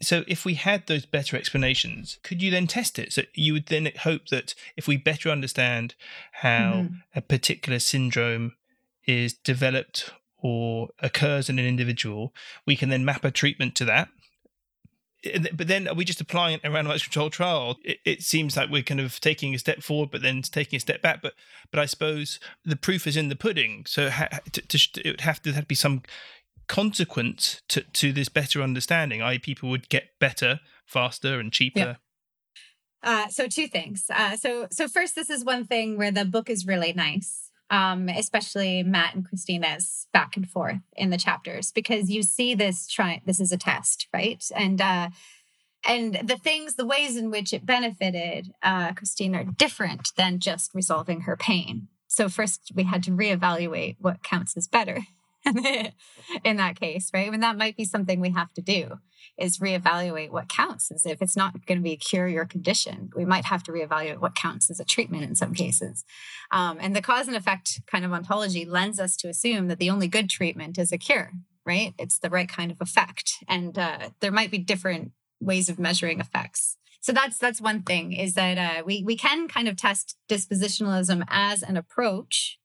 so, 0.02 0.24
if 0.28 0.46
we 0.46 0.56
had 0.56 0.88
those 0.88 1.06
better 1.06 1.38
explanations, 1.38 2.20
could 2.24 2.42
you 2.42 2.52
then 2.52 2.68
test 2.68 3.00
it? 3.00 3.14
So, 3.14 3.24
you 3.34 3.54
would 3.54 3.68
then 3.68 3.90
hope 4.02 4.28
that 4.28 4.54
if 4.76 4.88
we 4.88 4.98
better 4.98 5.30
understand 5.30 5.96
how 6.34 6.74
mm-hmm. 6.74 6.96
a 7.16 7.22
particular 7.22 7.80
syndrome 7.80 8.56
is 9.06 9.34
developed 9.34 10.12
or 10.38 10.90
occurs 11.00 11.50
in 11.50 11.58
an 11.58 11.66
individual, 11.66 12.34
we 12.66 12.76
can 12.76 12.90
then 12.90 13.06
map 13.06 13.26
a 13.26 13.32
treatment 13.32 13.76
to 13.76 13.86
that. 13.86 14.10
But 15.54 15.68
then, 15.68 15.88
are 15.88 15.96
we 15.96 16.06
just 16.06 16.22
applying 16.22 16.60
a 16.64 16.70
randomized 16.70 17.04
control 17.04 17.30
trial? 17.30 17.78
It, 17.84 17.98
it 18.06 18.22
seems 18.22 18.56
like 18.56 18.70
we're 18.70 18.84
kind 18.84 19.00
of 19.00 19.20
taking 19.20 19.56
a 19.56 19.60
step 19.60 19.82
forward, 19.82 20.12
but 20.12 20.22
then 20.22 20.42
taking 20.44 20.78
a 20.78 20.80
step 20.80 21.02
back. 21.02 21.22
But, 21.22 21.34
but 21.72 21.80
I 21.80 21.86
suppose 21.86 22.40
the 22.64 22.76
proof 22.76 23.08
is 23.08 23.18
in 23.18 23.30
the 23.30 23.36
pudding. 23.36 23.86
So, 23.88 24.10
ha- 24.12 24.30
to, 24.52 24.62
to, 24.62 25.02
it 25.04 25.10
would 25.10 25.22
have 25.22 25.42
to, 25.42 25.54
have 25.54 25.64
to 25.64 25.68
be 25.68 25.76
some 25.76 26.04
consequence 26.68 27.62
to, 27.70 27.82
to 27.94 28.12
this 28.12 28.30
better 28.30 28.62
understanding, 28.62 29.22
i.e., 29.22 29.40
people 29.40 29.70
would 29.70 29.90
get 29.90 30.20
better, 30.20 30.60
faster, 30.86 31.40
and 31.40 31.52
cheaper. 31.52 31.98
Uh, 33.04 33.28
so 33.30 33.48
two 33.48 33.68
things. 33.68 34.06
Uh, 34.10 34.36
so 34.36 34.68
so 34.72 34.88
first, 34.88 35.16
this 35.16 35.30
is 35.30 35.46
one 35.46 35.66
thing 35.66 35.98
where 35.98 36.12
the 36.12 36.26
book 36.26 36.50
is 36.50 36.66
really 36.66 36.94
nice, 36.94 37.52
um, 37.70 38.10
especially 38.10 38.84
Matt 38.84 39.16
and 39.16 39.28
Christina's 39.28 40.08
back 40.12 40.36
and 40.36 40.50
forth 40.50 40.82
in 40.96 41.10
the 41.10 41.18
chapters 41.18 41.72
because 41.72 42.10
you 42.10 42.24
see 42.24 42.56
this 42.56 42.88
try. 42.88 43.22
This 43.26 43.40
is 43.40 43.52
a 43.52 43.58
test, 43.58 44.08
right? 44.14 44.44
And 44.56 44.82
uh, 44.82 45.10
and 45.86 46.16
the 46.24 46.38
things, 46.38 46.76
the 46.76 46.86
ways 46.86 47.16
in 47.16 47.32
which 47.32 47.54
it 47.54 47.66
benefited 47.66 48.52
uh, 48.64 48.94
Christina 48.94 49.40
are 49.40 49.44
different 49.44 50.10
than 50.18 50.40
just 50.40 50.72
resolving 50.74 51.22
her 51.22 51.38
pain. 51.38 51.88
So 52.08 52.30
first, 52.30 52.72
we 52.74 52.84
had 52.84 53.04
to 53.04 53.12
reevaluate 53.12 53.98
what 54.00 54.24
counts 54.24 54.58
as 54.58 54.68
better. 54.68 55.02
in 56.44 56.58
that 56.58 56.80
case, 56.80 57.10
right? 57.14 57.32
Mean, 57.32 57.42
that 57.42 57.58
might 57.58 57.78
be 57.78 57.86
something 57.86 58.20
we 58.20 58.32
have 58.32 58.54
to 58.54 58.62
do 58.62 59.00
is 59.38 59.60
reevaluate 59.60 60.32
what 60.32 60.50
counts 60.50 60.92
as 60.92 61.06
if 61.06 61.22
it's 61.22 61.38
not 61.38 61.66
going 61.66 61.78
to 61.78 61.84
be 61.84 61.94
a 61.94 61.98
cure 61.98 62.28
your 62.28 62.46
condition. 62.46 63.10
We 63.16 63.26
might 63.26 63.46
have 63.46 63.64
to 63.64 63.72
reevaluate 63.72 64.20
what 64.20 64.36
counts 64.36 64.70
as 64.70 64.80
a 64.80 64.86
treatment 64.86 65.24
in 65.24 65.36
some 65.36 65.54
cases. 65.54 66.04
Um, 66.52 66.78
and 66.80 66.96
the 66.96 67.02
cause 67.02 67.28
and 67.28 67.36
effect 67.36 67.82
kind 67.86 68.04
of 68.04 68.14
ontology 68.14 68.66
lends 68.66 69.00
us 69.00 69.16
to 69.18 69.30
assume 69.30 69.68
that 69.68 69.80
the 69.80 69.90
only 69.90 70.08
good 70.08 70.30
treatment 70.30 70.78
is 70.78 70.92
a 70.92 70.98
cure, 70.98 71.32
right? 71.66 71.94
It's 72.00 72.20
the 72.20 72.30
right 72.30 72.50
kind 72.50 72.72
of 72.72 72.82
effect. 72.82 73.34
And 73.48 73.78
uh, 73.78 74.10
there 74.22 74.32
might 74.32 74.52
be 74.52 74.58
different 74.58 75.12
ways 75.40 75.70
of 75.70 75.78
measuring 75.78 76.20
effects. 76.20 76.78
So 77.02 77.14
that's 77.14 77.38
that's 77.38 77.62
one 77.62 77.84
thing 77.84 78.12
is 78.12 78.34
that 78.34 78.58
uh, 78.58 78.84
we 78.84 79.04
we 79.04 79.16
can 79.16 79.48
kind 79.48 79.68
of 79.68 79.78
test 79.78 80.18
dispositionalism 80.28 81.24
as 81.30 81.62
an 81.62 81.78
approach 81.78 82.58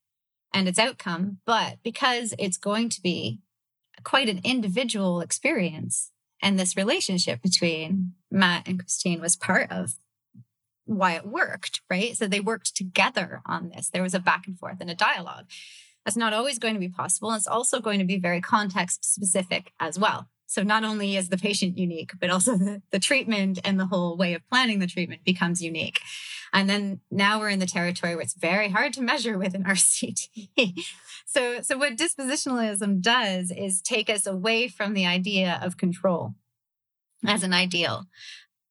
and 0.52 0.68
its 0.68 0.78
outcome, 0.78 1.38
but 1.46 1.78
because 1.82 2.34
it's 2.38 2.56
going 2.56 2.88
to 2.90 3.00
be 3.00 3.40
quite 4.04 4.28
an 4.28 4.40
individual 4.44 5.20
experience, 5.20 6.10
and 6.42 6.58
this 6.58 6.76
relationship 6.76 7.40
between 7.40 8.14
Matt 8.30 8.66
and 8.66 8.80
Christine 8.80 9.20
was 9.20 9.36
part 9.36 9.70
of 9.70 9.94
why 10.84 11.12
it 11.12 11.26
worked, 11.26 11.80
right? 11.88 12.16
So 12.16 12.26
they 12.26 12.40
worked 12.40 12.76
together 12.76 13.40
on 13.46 13.70
this. 13.70 13.88
There 13.88 14.02
was 14.02 14.14
a 14.14 14.20
back 14.20 14.46
and 14.46 14.58
forth 14.58 14.78
and 14.80 14.90
a 14.90 14.94
dialogue. 14.94 15.46
That's 16.04 16.16
not 16.16 16.32
always 16.32 16.58
going 16.58 16.74
to 16.74 16.80
be 16.80 16.88
possible. 16.88 17.32
It's 17.32 17.46
also 17.46 17.80
going 17.80 18.00
to 18.00 18.04
be 18.04 18.18
very 18.18 18.40
context 18.40 19.04
specific 19.04 19.72
as 19.78 19.98
well. 19.98 20.28
So 20.52 20.62
not 20.62 20.84
only 20.84 21.16
is 21.16 21.30
the 21.30 21.38
patient 21.38 21.78
unique, 21.78 22.12
but 22.20 22.28
also 22.28 22.58
the, 22.58 22.82
the 22.90 22.98
treatment 22.98 23.58
and 23.64 23.80
the 23.80 23.86
whole 23.86 24.18
way 24.18 24.34
of 24.34 24.46
planning 24.50 24.80
the 24.80 24.86
treatment 24.86 25.24
becomes 25.24 25.62
unique. 25.62 26.00
And 26.52 26.68
then 26.68 27.00
now 27.10 27.40
we're 27.40 27.48
in 27.48 27.58
the 27.58 27.66
territory 27.66 28.14
where 28.14 28.22
it's 28.22 28.34
very 28.34 28.68
hard 28.68 28.92
to 28.94 29.02
measure 29.02 29.38
with 29.38 29.54
an 29.54 29.64
RCT. 29.68 30.84
so, 31.24 31.62
so 31.62 31.78
what 31.78 31.96
dispositionalism 31.96 33.00
does 33.00 33.50
is 33.50 33.80
take 33.80 34.10
us 34.10 34.26
away 34.26 34.68
from 34.68 34.92
the 34.92 35.06
idea 35.06 35.58
of 35.62 35.78
control 35.78 36.34
as 37.26 37.42
an 37.42 37.54
ideal. 37.54 38.04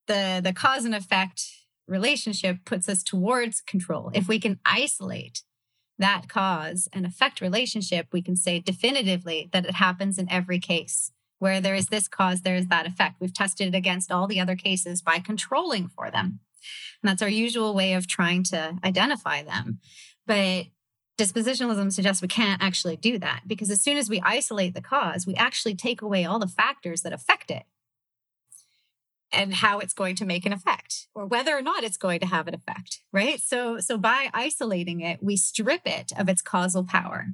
The, 0.05 0.39
the 0.43 0.53
cause 0.53 0.86
and 0.86 0.93
effect 0.93 1.41
relationship 1.88 2.57
puts 2.63 2.88
us 2.88 3.01
towards 3.01 3.61
control. 3.61 4.11
If 4.13 4.27
we 4.27 4.39
can 4.39 4.59
isolate 4.65 5.41
that 5.97 6.27
cause 6.29 6.88
and 6.93 7.07
effect 7.07 7.41
relationship, 7.41 8.07
we 8.11 8.21
can 8.21 8.36
say 8.36 8.59
definitively 8.59 9.49
that 9.51 9.65
it 9.65 9.75
happens 9.75 10.19
in 10.19 10.29
every 10.29 10.59
case. 10.59 11.11
Where 11.41 11.59
there 11.59 11.73
is 11.73 11.87
this 11.87 12.07
cause, 12.07 12.43
there 12.43 12.55
is 12.55 12.67
that 12.67 12.85
effect. 12.85 13.15
We've 13.19 13.33
tested 13.33 13.69
it 13.69 13.75
against 13.75 14.11
all 14.11 14.27
the 14.27 14.39
other 14.39 14.55
cases 14.55 15.01
by 15.01 15.17
controlling 15.17 15.87
for 15.87 16.11
them. 16.11 16.39
And 17.01 17.09
that's 17.09 17.23
our 17.23 17.27
usual 17.27 17.73
way 17.73 17.93
of 17.93 18.05
trying 18.05 18.43
to 18.43 18.77
identify 18.85 19.41
them. 19.41 19.79
But 20.27 20.67
dispositionalism 21.17 21.91
suggests 21.91 22.21
we 22.21 22.27
can't 22.27 22.61
actually 22.61 22.95
do 22.95 23.17
that 23.17 23.41
because 23.47 23.71
as 23.71 23.81
soon 23.81 23.97
as 23.97 24.07
we 24.07 24.21
isolate 24.21 24.75
the 24.75 24.83
cause, 24.83 25.25
we 25.25 25.33
actually 25.33 25.73
take 25.73 26.03
away 26.03 26.25
all 26.25 26.37
the 26.37 26.45
factors 26.45 27.01
that 27.01 27.11
affect 27.11 27.49
it 27.49 27.63
and 29.31 29.55
how 29.55 29.79
it's 29.79 29.93
going 29.93 30.15
to 30.17 30.25
make 30.25 30.45
an 30.45 30.53
effect 30.53 31.07
or 31.15 31.25
whether 31.25 31.57
or 31.57 31.61
not 31.63 31.83
it's 31.83 31.97
going 31.97 32.19
to 32.19 32.25
have 32.25 32.47
an 32.47 32.53
effect 32.53 32.99
right 33.13 33.39
so 33.41 33.79
so 33.79 33.97
by 33.97 34.29
isolating 34.33 34.99
it 34.99 35.23
we 35.23 35.37
strip 35.37 35.81
it 35.85 36.11
of 36.17 36.27
its 36.27 36.41
causal 36.41 36.83
power 36.83 37.27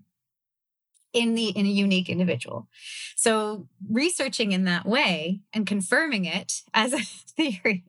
in 1.14 1.36
the 1.36 1.50
in 1.50 1.66
a 1.66 1.70
unique 1.70 2.10
individual 2.10 2.68
so 3.16 3.68
researching 3.90 4.52
in 4.52 4.66
that 4.66 4.86
way 4.86 5.42
and 5.54 5.66
confirming 5.66 6.26
it 6.26 6.62
as 6.74 6.94
a 6.94 7.00
theory 7.36 7.84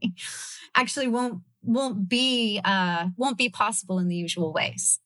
actually 0.74 1.08
won't 1.08 1.42
won't 1.62 2.08
be 2.08 2.60
uh 2.64 3.08
won't 3.16 3.38
be 3.38 3.48
possible 3.48 3.98
in 3.98 4.08
the 4.08 4.16
usual 4.16 4.52
ways 4.52 5.00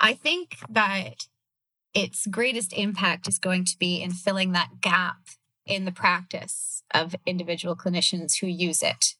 i 0.00 0.12
think 0.12 0.56
that 0.68 1.26
its 1.94 2.26
greatest 2.26 2.72
impact 2.72 3.28
is 3.28 3.38
going 3.38 3.64
to 3.64 3.78
be 3.78 4.00
in 4.02 4.10
filling 4.10 4.52
that 4.52 4.80
gap 4.80 5.18
in 5.66 5.84
the 5.84 5.92
practice 5.92 6.82
of 6.92 7.14
individual 7.26 7.76
clinicians 7.76 8.40
who 8.40 8.46
use 8.46 8.82
it. 8.82 9.14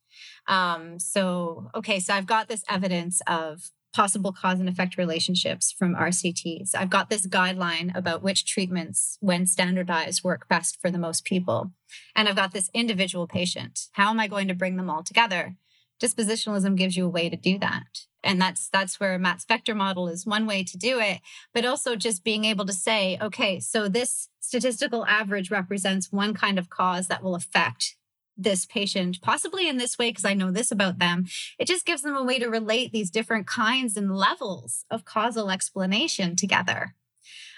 Um, 0.47 0.99
so, 0.99 1.71
okay, 1.75 2.01
so 2.01 2.15
I've 2.15 2.27
got 2.27 2.49
this 2.49 2.65
evidence 2.69 3.23
of 3.27 3.71
possible 3.93 4.33
cause 4.33 4.61
and 4.61 4.69
effect 4.69 4.97
relationships 4.97 5.73
from 5.73 5.95
RCTs. 5.95 6.75
I've 6.75 6.91
got 6.91 7.11
this 7.11 7.27
guideline 7.27 7.95
about 7.97 8.23
which 8.23 8.47
treatments, 8.47 9.19
when 9.21 9.47
standardized, 9.47 10.23
work 10.23 10.49
best 10.49 10.81
for 10.81 10.91
the 10.91 10.99
most 10.99 11.25
people. 11.25 11.73
And 12.15 12.29
I've 12.29 12.37
got 12.37 12.53
this 12.53 12.71
individual 12.73 13.27
patient. 13.27 13.89
How 13.93 14.11
am 14.11 14.21
I 14.21 14.29
going 14.29 14.49
to 14.49 14.55
bring 14.55 14.77
them 14.77 14.91
all 14.91 15.03
together? 15.03 15.57
Dispositionalism 16.01 16.77
gives 16.77 16.97
you 16.97 17.07
a 17.07 17.11
way 17.11 17.29
to 17.29 17.37
do 17.37 17.59
that 17.59 18.07
and 18.23 18.41
that's 18.41 18.69
that's 18.69 19.01
where 19.01 19.19
matt's 19.19 19.45
vector 19.45 19.75
model 19.75 20.09
is 20.09 20.27
one 20.27 20.47
way 20.47 20.63
to 20.63 20.77
do 20.77 20.99
it 21.01 21.21
but 21.53 21.65
also 21.65 21.97
just 21.97 22.25
being 22.25 22.45
able 22.45 22.67
to 22.67 22.73
say 22.73 23.19
okay 23.21 23.59
so 23.61 23.89
this 23.89 24.29
statistical 24.41 25.07
average 25.07 25.51
represents 25.51 26.13
one 26.13 26.35
kind 26.35 26.59
of 26.59 26.71
cause 26.71 27.09
that 27.09 27.23
will 27.23 27.35
affect 27.35 27.97
this 28.43 28.67
patient 28.67 29.21
possibly 29.23 29.69
in 29.69 29.77
this 29.77 29.99
way 29.99 30.11
because 30.11 30.25
i 30.25 30.35
know 30.35 30.51
this 30.51 30.71
about 30.71 30.99
them. 30.99 31.27
It 31.59 31.67
just 31.67 31.87
gives 31.87 32.03
them 32.03 32.17
a 32.17 32.25
way 32.25 32.39
to 32.39 32.49
relate 32.49 32.93
these 32.93 33.11
different 33.11 33.47
kinds 33.47 33.97
and 33.97 34.17
levels 34.17 34.85
of 34.91 35.05
causal 35.05 35.51
explanation 35.51 36.37
together. 36.37 36.95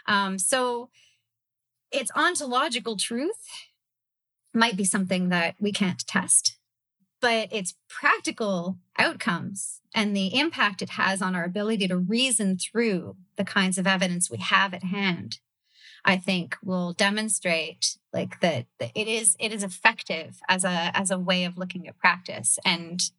Um, 0.07 0.39
so 0.39 0.91
its 1.91 2.11
ontological 2.16 2.97
truth 2.97 3.47
might 4.55 4.76
be 4.76 4.85
something 4.85 5.28
that 5.28 5.55
we 5.61 5.72
can't 5.72 6.07
test 6.07 6.59
but 7.22 7.51
its 7.53 7.74
practical 7.89 8.76
outcomes 8.99 9.80
and 9.95 10.14
the 10.14 10.39
impact 10.39 10.83
it 10.83 10.91
has 10.91 11.22
on 11.22 11.35
our 11.35 11.45
ability 11.45 11.87
to 11.87 11.97
reason 11.97 12.59
through 12.59 13.16
the 13.37 13.45
kinds 13.45 13.78
of 13.78 13.87
evidence 13.87 14.30
we 14.30 14.39
have 14.39 14.74
at 14.74 14.83
hand 14.83 15.39
i 16.05 16.17
think 16.17 16.57
will 16.63 16.93
demonstrate 16.93 17.99
like 18.13 18.41
that, 18.41 18.67
it 18.95 19.09
is 19.09 19.37
it 19.41 19.53
is 19.53 19.63
effective 19.63 20.41
as 20.49 20.65
a 20.65 20.91
as 20.95 21.11
a 21.11 21.19
way 21.19 21.45
of 21.45 21.57
looking 21.57 21.89
at 21.89 21.99
practice 21.99 22.59
and 22.65 23.11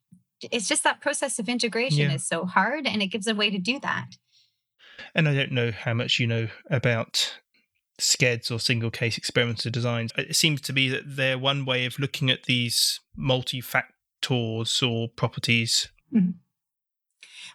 it's 0.51 0.67
just 0.67 0.83
that 0.83 1.01
process 1.01 1.39
of 1.39 1.47
integration 1.47 2.09
yeah. 2.09 2.15
is 2.15 2.27
so 2.27 2.45
hard 2.45 2.85
and 2.85 3.01
it 3.01 3.07
gives 3.07 3.27
a 3.27 3.35
way 3.35 3.49
to 3.49 3.57
do 3.57 3.79
that 3.79 4.17
and 5.15 5.27
i 5.27 5.33
don't 5.33 5.51
know 5.51 5.71
how 5.71 5.93
much 5.93 6.19
you 6.19 6.27
know 6.27 6.47
about 6.69 7.39
SCEDs 7.99 8.51
or 8.51 8.59
single 8.59 8.91
case 8.91 9.17
experimental 9.17 9.71
designs. 9.71 10.11
It 10.17 10.35
seems 10.35 10.61
to 10.61 10.73
be 10.73 10.89
that 10.89 11.03
they're 11.05 11.37
one 11.37 11.65
way 11.65 11.85
of 11.85 11.99
looking 11.99 12.29
at 12.29 12.43
these 12.43 12.99
multi 13.15 13.61
factors 13.61 14.81
or 14.81 15.09
properties. 15.09 15.89
Mm-hmm. 16.13 16.31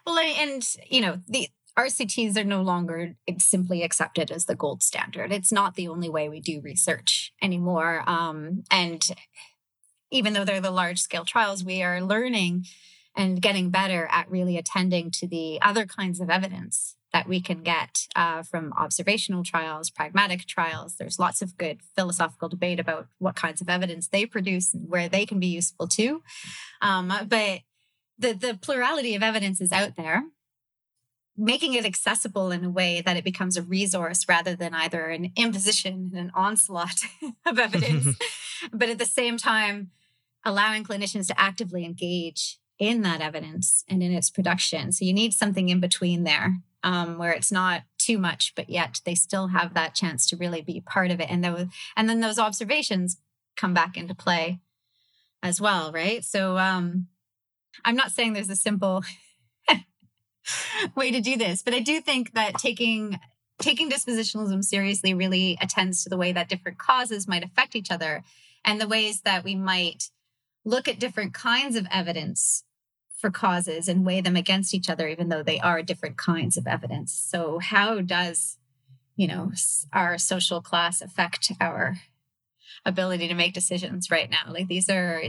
Well, 0.05 0.17
and 0.17 0.63
you 0.89 1.01
know, 1.01 1.19
the 1.27 1.49
RCTs 1.79 2.35
are 2.35 2.43
no 2.43 2.61
longer 2.61 3.15
simply 3.37 3.83
accepted 3.83 4.31
as 4.31 4.45
the 4.45 4.55
gold 4.55 4.83
standard. 4.83 5.31
It's 5.31 5.51
not 5.51 5.75
the 5.75 5.87
only 5.87 6.09
way 6.09 6.27
we 6.27 6.41
do 6.41 6.59
research 6.59 7.31
anymore. 7.41 8.03
Um, 8.05 8.63
and 8.69 9.01
even 10.11 10.33
though 10.33 10.43
they're 10.43 10.59
the 10.59 10.71
large 10.71 10.99
scale 10.99 11.23
trials, 11.23 11.63
we 11.63 11.81
are 11.81 12.01
learning 12.01 12.65
and 13.15 13.41
getting 13.41 13.69
better 13.69 14.09
at 14.11 14.29
really 14.29 14.57
attending 14.57 15.09
to 15.11 15.27
the 15.27 15.61
other 15.61 15.85
kinds 15.85 16.19
of 16.19 16.29
evidence 16.29 16.97
that 17.13 17.29
we 17.29 17.39
can 17.39 17.63
get 17.63 18.07
uh, 18.13 18.43
from 18.43 18.73
observational 18.73 19.43
trials, 19.43 19.89
pragmatic 19.89 20.45
trials. 20.45 20.95
There's 20.95 21.17
lots 21.17 21.41
of 21.41 21.57
good 21.57 21.79
philosophical 21.95 22.49
debate 22.49 22.81
about 22.81 23.07
what 23.19 23.35
kinds 23.35 23.61
of 23.61 23.69
evidence 23.69 24.09
they 24.09 24.25
produce 24.25 24.73
and 24.73 24.89
where 24.89 25.07
they 25.07 25.25
can 25.25 25.39
be 25.39 25.47
useful 25.47 25.87
too. 25.87 26.23
Um, 26.81 27.11
but 27.27 27.61
the, 28.17 28.33
the 28.33 28.59
plurality 28.61 29.15
of 29.15 29.23
evidence 29.23 29.61
is 29.61 29.71
out 29.71 29.95
there. 29.95 30.25
Making 31.41 31.73
it 31.73 31.85
accessible 31.85 32.51
in 32.51 32.65
a 32.65 32.69
way 32.69 33.01
that 33.05 33.15
it 33.15 33.23
becomes 33.23 33.55
a 33.55 33.63
resource 33.63 34.27
rather 34.27 34.55
than 34.55 34.73
either 34.73 35.05
an 35.05 35.31
imposition 35.37 36.11
and 36.11 36.19
an 36.19 36.31
onslaught 36.35 36.99
of 37.45 37.57
evidence, 37.57 38.17
but 38.73 38.89
at 38.89 38.97
the 38.97 39.05
same 39.05 39.37
time, 39.37 39.91
allowing 40.43 40.83
clinicians 40.83 41.27
to 41.27 41.39
actively 41.39 41.85
engage 41.85 42.59
in 42.77 43.01
that 43.03 43.21
evidence 43.21 43.85
and 43.87 44.03
in 44.03 44.11
its 44.11 44.29
production. 44.29 44.91
So 44.91 45.05
you 45.05 45.13
need 45.13 45.33
something 45.33 45.69
in 45.69 45.79
between 45.79 46.23
there 46.23 46.57
um, 46.83 47.17
where 47.17 47.31
it's 47.31 47.51
not 47.51 47.83
too 47.97 48.17
much, 48.17 48.53
but 48.55 48.69
yet 48.69 49.01
they 49.05 49.15
still 49.15 49.47
have 49.47 49.73
that 49.73 49.95
chance 49.95 50.27
to 50.27 50.37
really 50.37 50.61
be 50.61 50.81
part 50.81 51.11
of 51.11 51.19
it. 51.19 51.29
And 51.29 51.43
those, 51.43 51.65
and 51.95 52.09
then 52.09 52.21
those 52.21 52.39
observations 52.39 53.17
come 53.55 53.73
back 53.73 53.97
into 53.97 54.15
play 54.15 54.59
as 55.43 55.59
well, 55.59 55.91
right? 55.91 56.23
So 56.23 56.57
um, 56.57 57.07
I'm 57.83 57.95
not 57.95 58.11
saying 58.11 58.33
there's 58.33 58.49
a 58.49 58.55
simple 58.55 59.03
way 60.95 61.11
to 61.11 61.21
do 61.21 61.37
this, 61.37 61.61
but 61.61 61.73
I 61.73 61.79
do 61.79 62.01
think 62.01 62.33
that 62.33 62.55
taking 62.55 63.19
taking 63.59 63.89
dispositionalism 63.89 64.63
seriously 64.63 65.13
really 65.13 65.57
attends 65.61 66.03
to 66.03 66.09
the 66.09 66.17
way 66.17 66.31
that 66.31 66.47
different 66.47 66.77
causes 66.77 67.27
might 67.27 67.43
affect 67.43 67.75
each 67.75 67.91
other 67.91 68.23
and 68.63 68.79
the 68.79 68.87
ways 68.87 69.21
that 69.21 69.43
we 69.43 69.53
might 69.53 70.09
look 70.63 70.87
at 70.87 70.99
different 70.99 71.33
kinds 71.33 71.75
of 71.75 71.85
evidence 71.91 72.63
for 73.17 73.29
causes 73.29 73.89
and 73.89 74.05
weigh 74.05 74.21
them 74.21 74.37
against 74.37 74.73
each 74.73 74.89
other, 74.89 75.07
even 75.07 75.27
though 75.27 75.43
they 75.43 75.59
are 75.59 75.83
different 75.83 76.17
kinds 76.17 76.55
of 76.55 76.65
evidence. 76.65 77.11
So, 77.13 77.59
how 77.59 77.99
does, 78.01 78.57
you 79.17 79.27
know, 79.27 79.51
our 79.91 80.17
social 80.17 80.61
class 80.61 81.01
affect 81.01 81.51
our 81.59 81.97
ability 82.85 83.27
to 83.27 83.33
make 83.33 83.53
decisions 83.53 84.09
right 84.09 84.29
now? 84.29 84.51
Like 84.53 84.67
these 84.67 84.89
are 84.89 85.23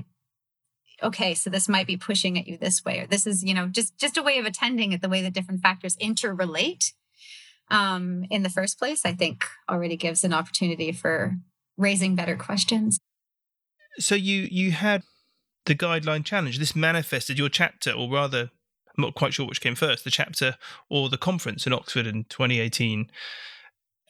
okay 1.03 1.35
so 1.35 1.51
this 1.51 1.69
might 1.69 1.87
be 1.87 1.97
pushing 1.97 2.39
at 2.39 2.47
you 2.47 2.57
this 2.57 2.85
way 2.85 3.01
or 3.01 3.07
this 3.07 3.27
is 3.27 3.43
you 3.43 3.55
know 3.55 3.67
just 3.67 3.97
just 3.99 4.17
a 4.17 4.23
way 4.23 4.39
of 4.39 4.47
attending 4.47 4.93
at 4.95 5.03
the 5.03 5.09
way 5.09 5.23
that 5.23 5.33
different 5.33 5.61
factors 5.61 5.97
interrelate 5.97 6.93
um, 7.71 8.25
in 8.31 8.43
the 8.43 8.51
first 8.51 8.79
place 8.79 9.05
i 9.05 9.13
think 9.13 9.45
already 9.69 9.97
gives 9.97 10.25
an 10.25 10.33
opportunity 10.33 10.93
for 10.93 11.37
raising 11.77 12.15
better 12.15 12.37
questions 12.37 12.99
so 13.99 14.15
you 14.15 14.49
you 14.51 14.73
had 14.73 15.03
the 15.67 15.75
guideline 15.75 16.25
challenge. 16.25 16.59
This 16.59 16.77
manifested 16.77 17.39
your 17.39 17.49
chapter, 17.49 17.93
or 17.93 18.11
rather, 18.11 18.51
I'm 18.97 19.03
not 19.03 19.15
quite 19.15 19.35
sure 19.35 19.47
which 19.47 19.61
came 19.61 19.75
first, 19.75 20.05
the 20.05 20.11
chapter 20.11 20.57
or 20.89 21.09
the 21.09 21.19
conference 21.19 21.67
in 21.67 21.73
Oxford 21.73 22.07
in 22.07 22.25
2018. 22.25 23.11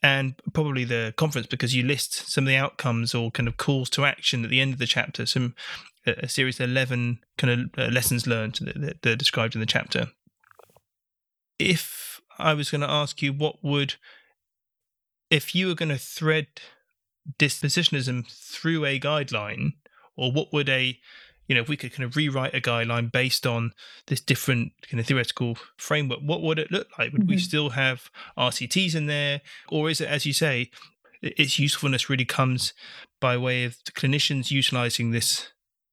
And 0.03 0.35
probably 0.55 0.85
the 0.85 1.13
conference 1.17 1.47
because 1.47 1.75
you 1.75 1.83
list 1.83 2.31
some 2.31 2.45
of 2.45 2.49
the 2.49 2.57
outcomes 2.57 3.15
or 3.15 3.31
kind 3.31 3.47
of 3.47 3.59
calls 3.59 3.91
to 3.91 4.07
action 4.07 4.45
at 4.45 4.51
the 4.51 4.61
end 4.61 4.73
of 4.73 4.79
the 4.79 4.87
chapter, 4.87 5.27
some 5.27 5.55
a 6.07 6.29
series 6.29 6.59
of 6.61 6.71
11 6.71 7.21
kind 7.37 7.71
of 7.77 7.79
uh, 7.79 7.91
lessons 7.91 8.27
learned 8.27 8.59
that, 8.63 9.03
that 9.03 9.11
are 9.11 9.17
described 9.17 9.55
in 9.55 9.61
the 9.61 9.67
chapter. 9.67 10.09
If 11.59 12.21
I 12.39 12.55
was 12.55 12.71
going 12.71 12.81
to 12.81 12.91
ask 12.91 13.21
you 13.21 13.33
what 13.33 13.63
would, 13.63 13.97
if 15.31 15.55
you 15.55 15.67
were 15.67 15.75
going 15.75 15.91
to 15.91 15.99
thread 15.99 16.47
dispositionism 17.39 18.27
through 18.31 18.85
a 18.87 18.99
guideline, 18.99 19.75
or 20.17 20.33
what 20.33 20.53
would 20.53 20.69
a 20.69 20.99
you 21.51 21.57
know, 21.57 21.63
if 21.63 21.69
we 21.69 21.77
could 21.77 21.93
kind 21.93 22.05
of 22.05 22.15
rewrite 22.15 22.55
a 22.55 22.61
guideline 22.61 23.11
based 23.11 23.45
on 23.45 23.73
this 24.07 24.21
different 24.21 24.71
kind 24.89 25.01
of 25.01 25.07
theoretical 25.07 25.59
framework, 25.77 26.21
what 26.23 26.43
would 26.43 26.61
it 26.61 26.71
look 26.71 26.87
like? 26.97 27.11
Would 27.11 27.23
mm-hmm. 27.23 27.31
we 27.31 27.39
still 27.39 27.71
have 27.71 28.09
RCTs 28.39 28.95
in 28.95 29.07
there? 29.07 29.41
Or 29.69 29.91
is 29.91 30.01
it, 30.01 30.07
as 30.09 30.25
you 30.25 30.33
say, 30.33 30.71
its 31.21 31.59
usefulness 31.59 32.09
really 32.09 32.25
comes 32.25 32.73
by 33.21 33.37
way 33.37 33.65
of 33.65 33.79
the 33.85 33.91
clinicians 33.91 34.53
utilizing 34.53 35.11
this 35.11 35.49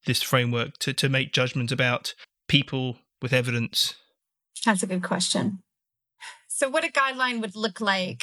this 0.06 0.22
framework 0.22 0.78
to, 0.78 0.92
to 0.92 1.08
make 1.08 1.32
judgments 1.32 1.72
about 1.72 2.14
people 2.46 2.98
with 3.20 3.32
evidence? 3.32 3.96
That's 4.64 4.84
a 4.84 4.86
good 4.86 5.02
question. 5.02 5.58
So, 6.46 6.68
what 6.68 6.84
a 6.84 6.88
guideline 6.88 7.40
would 7.40 7.56
look 7.56 7.80
like 7.80 8.22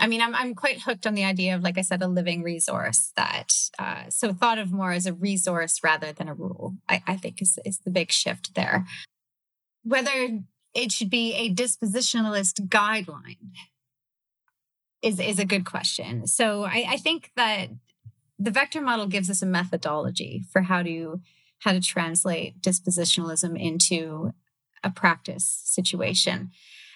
I 0.00 0.06
mean, 0.06 0.22
I'm 0.22 0.34
I'm 0.34 0.54
quite 0.54 0.80
hooked 0.80 1.06
on 1.06 1.14
the 1.14 1.24
idea 1.24 1.54
of, 1.54 1.62
like 1.62 1.78
I 1.78 1.82
said, 1.82 2.02
a 2.02 2.08
living 2.08 2.42
resource 2.42 3.12
that 3.16 3.54
uh, 3.78 4.04
so 4.08 4.32
thought 4.32 4.58
of 4.58 4.72
more 4.72 4.92
as 4.92 5.06
a 5.06 5.12
resource 5.12 5.80
rather 5.84 6.12
than 6.12 6.28
a 6.28 6.34
rule. 6.34 6.76
I, 6.88 7.02
I 7.06 7.16
think 7.16 7.42
is 7.42 7.58
is 7.64 7.78
the 7.80 7.90
big 7.90 8.10
shift 8.10 8.54
there. 8.54 8.86
Whether 9.84 10.40
it 10.74 10.90
should 10.90 11.10
be 11.10 11.34
a 11.34 11.54
dispositionalist 11.54 12.68
guideline 12.68 13.52
is 15.02 15.20
is 15.20 15.38
a 15.38 15.44
good 15.44 15.66
question. 15.66 16.26
So 16.26 16.64
I, 16.64 16.86
I 16.88 16.96
think 16.96 17.32
that 17.36 17.68
the 18.38 18.50
vector 18.50 18.80
model 18.80 19.06
gives 19.06 19.28
us 19.28 19.42
a 19.42 19.46
methodology 19.46 20.44
for 20.50 20.62
how 20.62 20.82
to 20.82 21.20
how 21.60 21.72
to 21.72 21.80
translate 21.80 22.60
dispositionalism 22.62 23.58
into 23.60 24.32
a 24.82 24.90
practice 24.90 25.60
situation. 25.64 26.50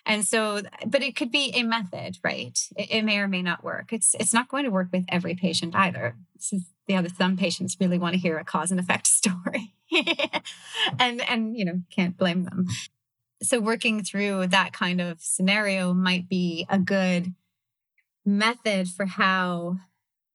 And 0.06 0.26
so, 0.26 0.60
but 0.86 1.02
it 1.02 1.16
could 1.16 1.30
be 1.30 1.50
a 1.54 1.62
method, 1.62 2.18
right? 2.22 2.58
It, 2.76 2.88
it, 2.90 3.02
may 3.04 3.18
or 3.18 3.28
may 3.28 3.42
not 3.42 3.64
work. 3.64 3.92
It's 3.92 4.14
it's 4.20 4.34
not 4.34 4.48
going 4.48 4.64
to 4.64 4.70
work 4.70 4.88
with 4.92 5.04
every 5.08 5.34
patient 5.34 5.74
either. 5.74 6.16
This 6.34 6.52
is 6.52 6.64
the 6.86 6.96
other 6.96 7.08
some 7.08 7.36
patients 7.36 7.78
really 7.80 7.98
want 7.98 8.14
to 8.14 8.20
hear 8.20 8.36
a 8.38 8.44
cause 8.44 8.70
and 8.70 8.78
effect 8.78 9.06
story. 9.06 9.74
and 10.98 11.22
and 11.22 11.56
you 11.56 11.64
know, 11.64 11.80
can't 11.90 12.18
blame 12.18 12.44
them. 12.44 12.66
So 13.42 13.60
working 13.60 14.02
through 14.02 14.48
that 14.48 14.72
kind 14.72 15.00
of 15.00 15.20
scenario 15.20 15.92
might 15.92 16.28
be 16.28 16.66
a 16.68 16.78
good 16.78 17.34
method 18.24 18.88
for 18.88 19.06
how 19.06 19.78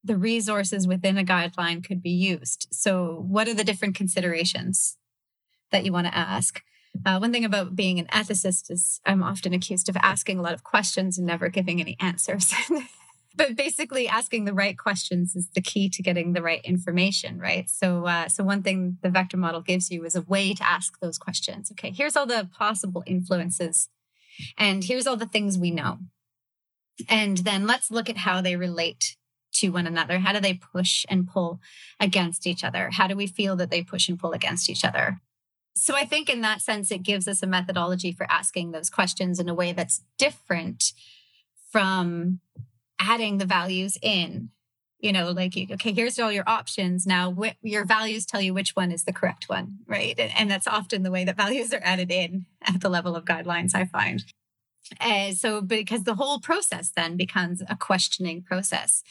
the 0.03 0.17
resources 0.17 0.88
within 0.88 1.17
a 1.17 1.24
guideline 1.24 1.84
could 1.84 2.01
be 2.01 2.11
used. 2.11 2.67
So 2.72 3.26
what 3.28 3.47
are 3.47 3.53
the 3.53 3.63
different 3.63 3.95
considerations 3.95 4.97
that 5.72 5.86
you 5.86 5.91
want 5.91 6.07
to 6.07 6.15
ask? 6.15 6.63
Uh, 7.06 7.18
one 7.18 7.32
thing 7.32 7.45
about 7.45 7.76
being 7.76 8.00
an 8.00 8.08
ethicist 8.08 8.70
is 8.70 9.00
I'm 9.06 9.24
often 9.24 9.54
accused 9.54 9.89
of 9.89 9.97
asking 9.97 10.39
a 10.39 10.41
lot 10.41 10.54
of 10.54 10.64
questions 10.64 11.18
and 11.18 11.26
never 11.26 11.50
giving 11.50 11.80
any 11.80 11.95
answers. 12.00 12.54
but 13.36 13.56
basically, 13.56 14.08
asking 14.08 14.45
the 14.45 14.54
right 14.54 14.78
questions 14.78 15.36
is 15.36 15.50
the 15.56 15.62
key 15.62 15.89
to 15.89 16.04
getting 16.04 16.34
the 16.34 16.41
right 16.41 16.64
information, 16.64 17.39
right? 17.39 17.70
So, 17.70 18.06
uh, 18.06 18.28
so 18.28 18.43
one 18.43 18.64
thing 18.64 18.97
the 19.02 19.10
vector 19.10 19.38
model 19.38 19.62
gives 19.62 19.89
you 19.89 20.04
is 20.04 20.16
a 20.16 20.22
way 20.22 20.54
to 20.54 20.68
ask 20.68 21.00
those 21.00 21.18
questions. 21.18 21.72
Okay, 21.72 21.91
here's 21.91 22.16
all 22.16 22.26
the 22.26 22.50
possible 22.52 23.04
influences, 23.06 23.89
and 24.58 24.84
here's 24.84 25.08
all 25.08 25.18
the 25.18 25.26
things 25.26 25.58
we 25.58 25.72
know, 25.72 26.00
and 27.08 27.38
then 27.39 27.66
let's 27.66 27.91
look 27.91 28.10
at 28.10 28.18
how 28.18 28.41
they 28.41 28.56
relate 28.56 29.16
to 29.54 29.70
one 29.70 29.88
another. 29.88 30.20
How 30.20 30.34
do 30.34 30.39
they 30.39 30.54
push 30.54 31.06
and 31.10 31.28
pull 31.28 31.60
against 32.00 32.45
each 32.45 32.64
other? 32.64 32.89
How 32.91 33.08
do 33.08 33.16
we 33.16 33.28
feel 33.28 33.56
that 33.56 33.72
they 33.72 33.84
push 33.84 34.10
and 34.10 34.20
pull 34.20 34.34
against 34.34 34.70
each 34.70 34.84
other? 34.84 35.22
So 35.80 35.95
I 35.95 36.05
think 36.05 36.30
in 36.30 36.41
that 36.41 36.61
sense, 36.61 36.91
it 36.91 37.03
gives 37.03 37.27
us 37.27 37.41
a 37.41 37.47
methodology 37.47 38.11
for 38.11 38.27
asking 38.30 38.71
those 38.71 38.89
questions 38.89 39.39
in 39.39 39.49
a 39.49 39.53
way 39.53 39.71
that's 39.71 40.01
different 40.17 40.93
from 41.71 42.39
adding 42.99 43.38
the 43.38 43.45
values 43.45 43.97
in. 44.01 44.49
You 44.99 45.13
know, 45.13 45.32
like, 45.32 45.53
okay, 45.57 45.93
here's 45.93 46.19
all 46.19 46.32
your 46.32 46.43
options. 46.45 47.07
Now, 47.07 47.34
wh- 47.34 47.55
your 47.61 47.86
values 47.86 48.25
tell 48.25 48.41
you 48.41 48.53
which 48.53 48.75
one 48.75 48.91
is 48.91 49.05
the 49.05 49.13
correct 49.13 49.47
one, 49.47 49.77
right? 49.88 50.19
And, 50.19 50.32
and 50.38 50.51
that's 50.51 50.67
often 50.67 51.03
the 51.03 51.11
way 51.11 51.23
that 51.23 51.38
values 51.38 51.73
are 51.73 51.80
added 51.82 52.11
in 52.11 52.47
at 52.61 52.82
the 52.82 52.89
level 52.89 53.15
of 53.15 53.23
guidelines, 53.23 53.73
I 53.73 53.86
find. 53.86 54.25
So, 55.36 55.61
because 55.61 56.03
the 56.03 56.15
whole 56.15 56.39
process 56.39 56.91
then 56.93 57.15
becomes 57.15 57.61
a 57.69 57.77
questioning 57.77 58.43
process. 58.43 59.03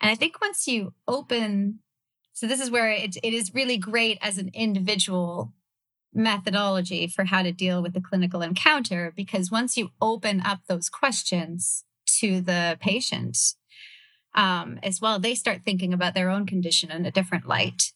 And 0.00 0.10
I 0.10 0.16
think 0.16 0.40
once 0.40 0.66
you 0.66 0.94
open, 1.06 1.80
so 2.32 2.48
this 2.48 2.60
is 2.60 2.70
where 2.70 2.90
it, 2.90 3.16
it 3.22 3.32
is 3.32 3.54
really 3.54 3.76
great 3.76 4.18
as 4.22 4.38
an 4.38 4.50
individual 4.52 5.52
methodology 6.16 7.06
for 7.06 7.24
how 7.24 7.42
to 7.42 7.52
deal 7.52 7.82
with 7.82 7.92
the 7.92 8.00
clinical 8.00 8.42
encounter 8.42 9.12
because 9.14 9.50
once 9.50 9.76
you 9.76 9.90
open 10.00 10.40
up 10.40 10.60
those 10.66 10.88
questions 10.88 11.84
to 12.06 12.40
the 12.40 12.78
patient 12.80 13.36
um, 14.34 14.78
as 14.82 15.00
well, 15.00 15.18
they 15.18 15.34
start 15.34 15.62
thinking 15.64 15.92
about 15.92 16.14
their 16.14 16.30
own 16.30 16.46
condition 16.46 16.90
in 16.90 17.06
a 17.06 17.10
different 17.10 17.46
light. 17.46 17.92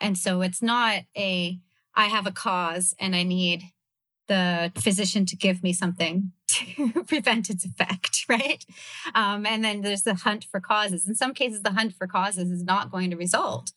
And 0.00 0.18
so 0.18 0.42
it's 0.42 0.62
not 0.62 1.02
a, 1.16 1.58
I 1.94 2.06
have 2.06 2.26
a 2.26 2.32
cause 2.32 2.94
and 2.98 3.16
I 3.16 3.22
need 3.22 3.62
the 4.28 4.72
physician 4.76 5.26
to 5.26 5.36
give 5.36 5.62
me 5.62 5.72
something 5.72 6.32
to 6.48 7.04
prevent 7.06 7.50
its 7.50 7.64
effect, 7.64 8.24
right? 8.28 8.64
Um, 9.14 9.46
and 9.46 9.64
then 9.64 9.80
there's 9.80 10.02
the 10.02 10.14
hunt 10.14 10.44
for 10.50 10.60
causes. 10.60 11.06
In 11.06 11.14
some 11.14 11.34
cases, 11.34 11.62
the 11.62 11.72
hunt 11.72 11.94
for 11.94 12.06
causes 12.06 12.50
is 12.50 12.62
not 12.62 12.90
going 12.90 13.10
to 13.10 13.16
result 13.16 13.72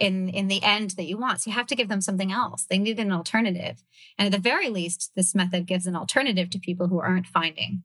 in 0.00 0.30
in 0.30 0.48
the 0.48 0.62
end 0.64 0.90
that 0.92 1.04
you 1.04 1.16
want. 1.16 1.42
So 1.42 1.50
you 1.50 1.56
have 1.56 1.66
to 1.68 1.76
give 1.76 1.88
them 1.88 2.00
something 2.00 2.32
else. 2.32 2.66
They 2.68 2.78
need 2.78 2.98
an 2.98 3.12
alternative. 3.12 3.84
And 4.18 4.26
at 4.26 4.32
the 4.32 4.50
very 4.50 4.68
least, 4.68 5.12
this 5.14 5.34
method 5.34 5.66
gives 5.66 5.86
an 5.86 5.94
alternative 5.94 6.50
to 6.50 6.58
people 6.58 6.88
who 6.88 7.00
aren't 7.00 7.26
finding 7.26 7.84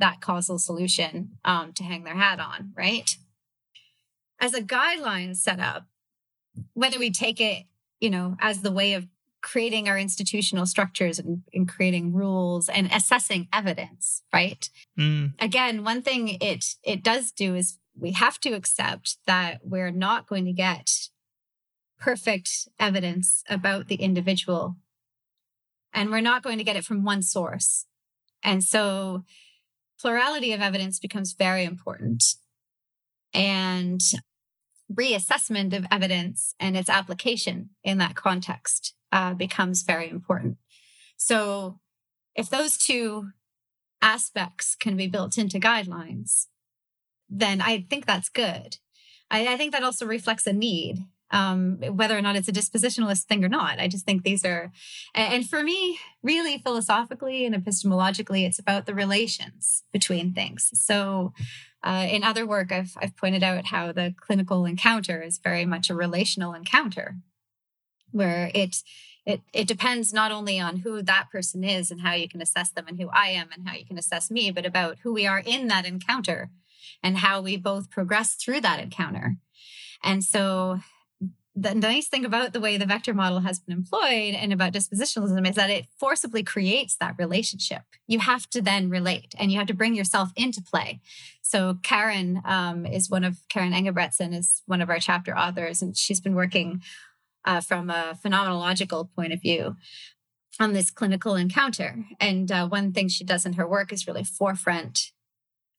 that 0.00 0.20
causal 0.20 0.58
solution 0.58 1.36
um, 1.44 1.72
to 1.74 1.84
hang 1.84 2.04
their 2.04 2.16
hat 2.16 2.40
on, 2.40 2.72
right? 2.76 3.16
As 4.40 4.54
a 4.54 4.62
guideline 4.62 5.36
set 5.36 5.60
up, 5.60 5.84
whether 6.72 6.98
we 6.98 7.10
take 7.10 7.40
it, 7.40 7.66
you 8.00 8.08
know, 8.08 8.36
as 8.40 8.62
the 8.62 8.72
way 8.72 8.94
of 8.94 9.06
creating 9.42 9.88
our 9.88 9.98
institutional 9.98 10.66
structures 10.66 11.18
and, 11.18 11.42
and 11.52 11.68
creating 11.68 12.14
rules 12.14 12.68
and 12.68 12.90
assessing 12.92 13.48
evidence, 13.52 14.22
right? 14.32 14.70
Mm. 14.98 15.34
Again, 15.38 15.84
one 15.84 16.02
thing 16.02 16.38
it 16.40 16.64
it 16.82 17.02
does 17.02 17.30
do 17.30 17.54
is 17.54 17.78
we 17.98 18.12
have 18.12 18.40
to 18.40 18.52
accept 18.52 19.18
that 19.26 19.60
we're 19.62 19.90
not 19.90 20.26
going 20.26 20.46
to 20.46 20.52
get 20.52 20.90
perfect 22.00 22.68
evidence 22.78 23.44
about 23.48 23.88
the 23.88 23.96
individual. 23.96 24.76
And 25.92 26.10
we're 26.10 26.20
not 26.20 26.42
going 26.42 26.58
to 26.58 26.64
get 26.64 26.76
it 26.76 26.84
from 26.84 27.04
one 27.04 27.22
source. 27.22 27.86
And 28.42 28.64
so 28.64 29.24
plurality 30.00 30.52
of 30.52 30.60
evidence 30.60 30.98
becomes 30.98 31.34
very 31.34 31.64
important. 31.64 32.24
And 33.34 34.00
reassessment 34.92 35.76
of 35.76 35.86
evidence 35.90 36.54
and 36.58 36.76
its 36.76 36.88
application 36.88 37.70
in 37.84 37.98
that 37.98 38.16
context 38.16 38.94
uh, 39.12 39.34
becomes 39.34 39.82
very 39.82 40.08
important. 40.08 40.56
So, 41.16 41.78
if 42.34 42.48
those 42.48 42.78
two 42.78 43.28
aspects 44.00 44.74
can 44.74 44.96
be 44.96 45.06
built 45.06 45.36
into 45.36 45.60
guidelines, 45.60 46.46
then 47.28 47.60
I 47.60 47.86
think 47.88 48.06
that's 48.06 48.28
good. 48.28 48.78
I, 49.30 49.46
I 49.46 49.56
think 49.56 49.72
that 49.72 49.84
also 49.84 50.06
reflects 50.06 50.46
a 50.46 50.52
need 50.52 51.04
um, 51.30 51.78
whether 51.92 52.16
or 52.16 52.22
not 52.22 52.36
it's 52.36 52.48
a 52.48 52.52
dispositionalist 52.52 53.24
thing 53.24 53.44
or 53.44 53.48
not. 53.48 53.78
I 53.78 53.88
just 53.88 54.04
think 54.04 54.22
these 54.22 54.44
are, 54.44 54.72
and 55.14 55.48
for 55.48 55.62
me, 55.62 55.98
really 56.22 56.58
philosophically 56.58 57.46
and 57.46 57.54
epistemologically, 57.54 58.44
it's 58.44 58.58
about 58.58 58.86
the 58.86 58.94
relations 58.94 59.84
between 59.92 60.32
things. 60.32 60.70
So, 60.74 61.32
uh, 61.82 62.06
in 62.10 62.24
other 62.24 62.46
work, 62.46 62.72
I've 62.72 62.92
I've 63.00 63.16
pointed 63.16 63.42
out 63.42 63.66
how 63.66 63.92
the 63.92 64.14
clinical 64.20 64.66
encounter 64.66 65.22
is 65.22 65.38
very 65.38 65.64
much 65.64 65.88
a 65.88 65.94
relational 65.94 66.52
encounter, 66.52 67.16
where 68.10 68.50
it 68.54 68.82
it 69.24 69.40
it 69.52 69.68
depends 69.68 70.12
not 70.12 70.32
only 70.32 70.60
on 70.60 70.78
who 70.78 71.00
that 71.00 71.30
person 71.30 71.64
is 71.64 71.90
and 71.90 72.02
how 72.02 72.12
you 72.12 72.28
can 72.28 72.42
assess 72.42 72.70
them 72.70 72.86
and 72.86 73.00
who 73.00 73.08
I 73.08 73.28
am 73.28 73.48
and 73.54 73.66
how 73.66 73.74
you 73.74 73.86
can 73.86 73.98
assess 73.98 74.30
me, 74.30 74.50
but 74.50 74.66
about 74.66 74.98
who 75.02 75.12
we 75.12 75.26
are 75.26 75.42
in 75.44 75.68
that 75.68 75.86
encounter 75.86 76.50
and 77.02 77.18
how 77.18 77.40
we 77.40 77.56
both 77.56 77.90
progress 77.90 78.34
through 78.34 78.60
that 78.62 78.80
encounter. 78.80 79.36
And 80.02 80.24
so 80.24 80.80
the 81.56 81.74
nice 81.74 82.06
thing 82.06 82.24
about 82.24 82.52
the 82.52 82.60
way 82.60 82.76
the 82.76 82.86
vector 82.86 83.12
model 83.12 83.40
has 83.40 83.58
been 83.58 83.76
employed 83.76 84.34
and 84.34 84.52
about 84.52 84.72
dispositionalism 84.72 85.48
is 85.48 85.56
that 85.56 85.70
it 85.70 85.86
forcibly 85.98 86.44
creates 86.44 86.96
that 86.96 87.16
relationship. 87.18 87.82
You 88.06 88.20
have 88.20 88.48
to 88.50 88.62
then 88.62 88.88
relate 88.88 89.34
and 89.38 89.50
you 89.50 89.58
have 89.58 89.66
to 89.66 89.74
bring 89.74 89.94
yourself 89.94 90.30
into 90.36 90.62
play. 90.62 91.00
So 91.42 91.78
Karen 91.82 92.40
um, 92.44 92.86
is 92.86 93.10
one 93.10 93.24
of 93.24 93.38
Karen 93.48 93.72
Engebretsen 93.72 94.32
is 94.32 94.62
one 94.66 94.80
of 94.80 94.88
our 94.88 95.00
chapter 95.00 95.36
authors, 95.36 95.82
and 95.82 95.96
she's 95.96 96.20
been 96.20 96.36
working 96.36 96.82
uh, 97.44 97.60
from 97.60 97.90
a 97.90 98.16
phenomenological 98.24 99.08
point 99.12 99.32
of 99.32 99.40
view 99.40 99.76
on 100.60 100.72
this 100.72 100.90
clinical 100.90 101.34
encounter. 101.34 102.04
And 102.20 102.52
uh, 102.52 102.68
one 102.68 102.92
thing 102.92 103.08
she 103.08 103.24
does 103.24 103.44
in 103.44 103.54
her 103.54 103.66
work 103.66 103.92
is 103.92 104.06
really 104.06 104.24
forefront 104.24 105.10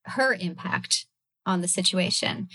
her 0.05 0.33
impact 0.33 1.05
on 1.45 1.61
the 1.61 1.67
situation. 1.67 2.49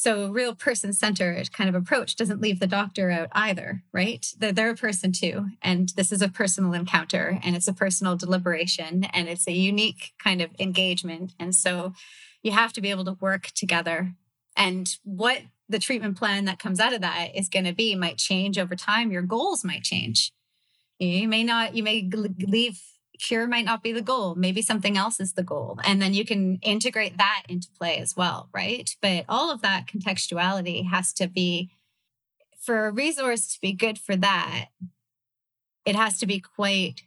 So 0.00 0.24
a 0.24 0.30
real 0.30 0.54
person 0.54 0.94
centered 0.94 1.52
kind 1.52 1.68
of 1.68 1.74
approach 1.74 2.16
doesn't 2.16 2.40
leave 2.40 2.58
the 2.58 2.66
doctor 2.66 3.10
out 3.10 3.28
either, 3.32 3.82
right? 3.92 4.26
They're, 4.38 4.50
they're 4.50 4.70
a 4.70 4.74
person 4.74 5.12
too. 5.12 5.48
And 5.60 5.90
this 5.90 6.10
is 6.10 6.22
a 6.22 6.28
personal 6.30 6.72
encounter 6.72 7.38
and 7.44 7.54
it's 7.54 7.68
a 7.68 7.74
personal 7.74 8.16
deliberation 8.16 9.04
and 9.12 9.28
it's 9.28 9.46
a 9.46 9.52
unique 9.52 10.14
kind 10.18 10.40
of 10.40 10.52
engagement. 10.58 11.34
And 11.38 11.54
so 11.54 11.92
you 12.42 12.52
have 12.52 12.72
to 12.72 12.80
be 12.80 12.88
able 12.88 13.04
to 13.04 13.18
work 13.20 13.48
together. 13.48 14.14
And 14.56 14.88
what 15.04 15.42
the 15.68 15.78
treatment 15.78 16.16
plan 16.16 16.46
that 16.46 16.58
comes 16.58 16.80
out 16.80 16.94
of 16.94 17.02
that 17.02 17.32
is 17.34 17.50
going 17.50 17.66
to 17.66 17.74
be 17.74 17.94
might 17.94 18.16
change 18.16 18.56
over 18.56 18.74
time. 18.74 19.12
Your 19.12 19.20
goals 19.20 19.66
might 19.66 19.82
change. 19.82 20.32
You 20.98 21.28
may 21.28 21.44
not, 21.44 21.76
you 21.76 21.82
may 21.82 22.08
leave 22.38 22.80
cure 23.20 23.46
might 23.46 23.64
not 23.64 23.82
be 23.82 23.92
the 23.92 24.02
goal. 24.02 24.34
Maybe 24.34 24.62
something 24.62 24.96
else 24.96 25.20
is 25.20 25.34
the 25.34 25.42
goal. 25.42 25.78
And 25.84 26.00
then 26.00 26.14
you 26.14 26.24
can 26.24 26.58
integrate 26.62 27.18
that 27.18 27.44
into 27.48 27.68
play 27.78 27.98
as 27.98 28.16
well, 28.16 28.48
right? 28.52 28.94
But 29.00 29.24
all 29.28 29.50
of 29.50 29.62
that 29.62 29.86
contextuality 29.86 30.88
has 30.88 31.12
to 31.14 31.28
be 31.28 31.70
for 32.60 32.86
a 32.86 32.92
resource 32.92 33.52
to 33.54 33.60
be 33.60 33.72
good 33.72 33.98
for 33.98 34.16
that, 34.16 34.66
it 35.86 35.96
has 35.96 36.18
to 36.18 36.26
be 36.26 36.40
quite, 36.40 37.02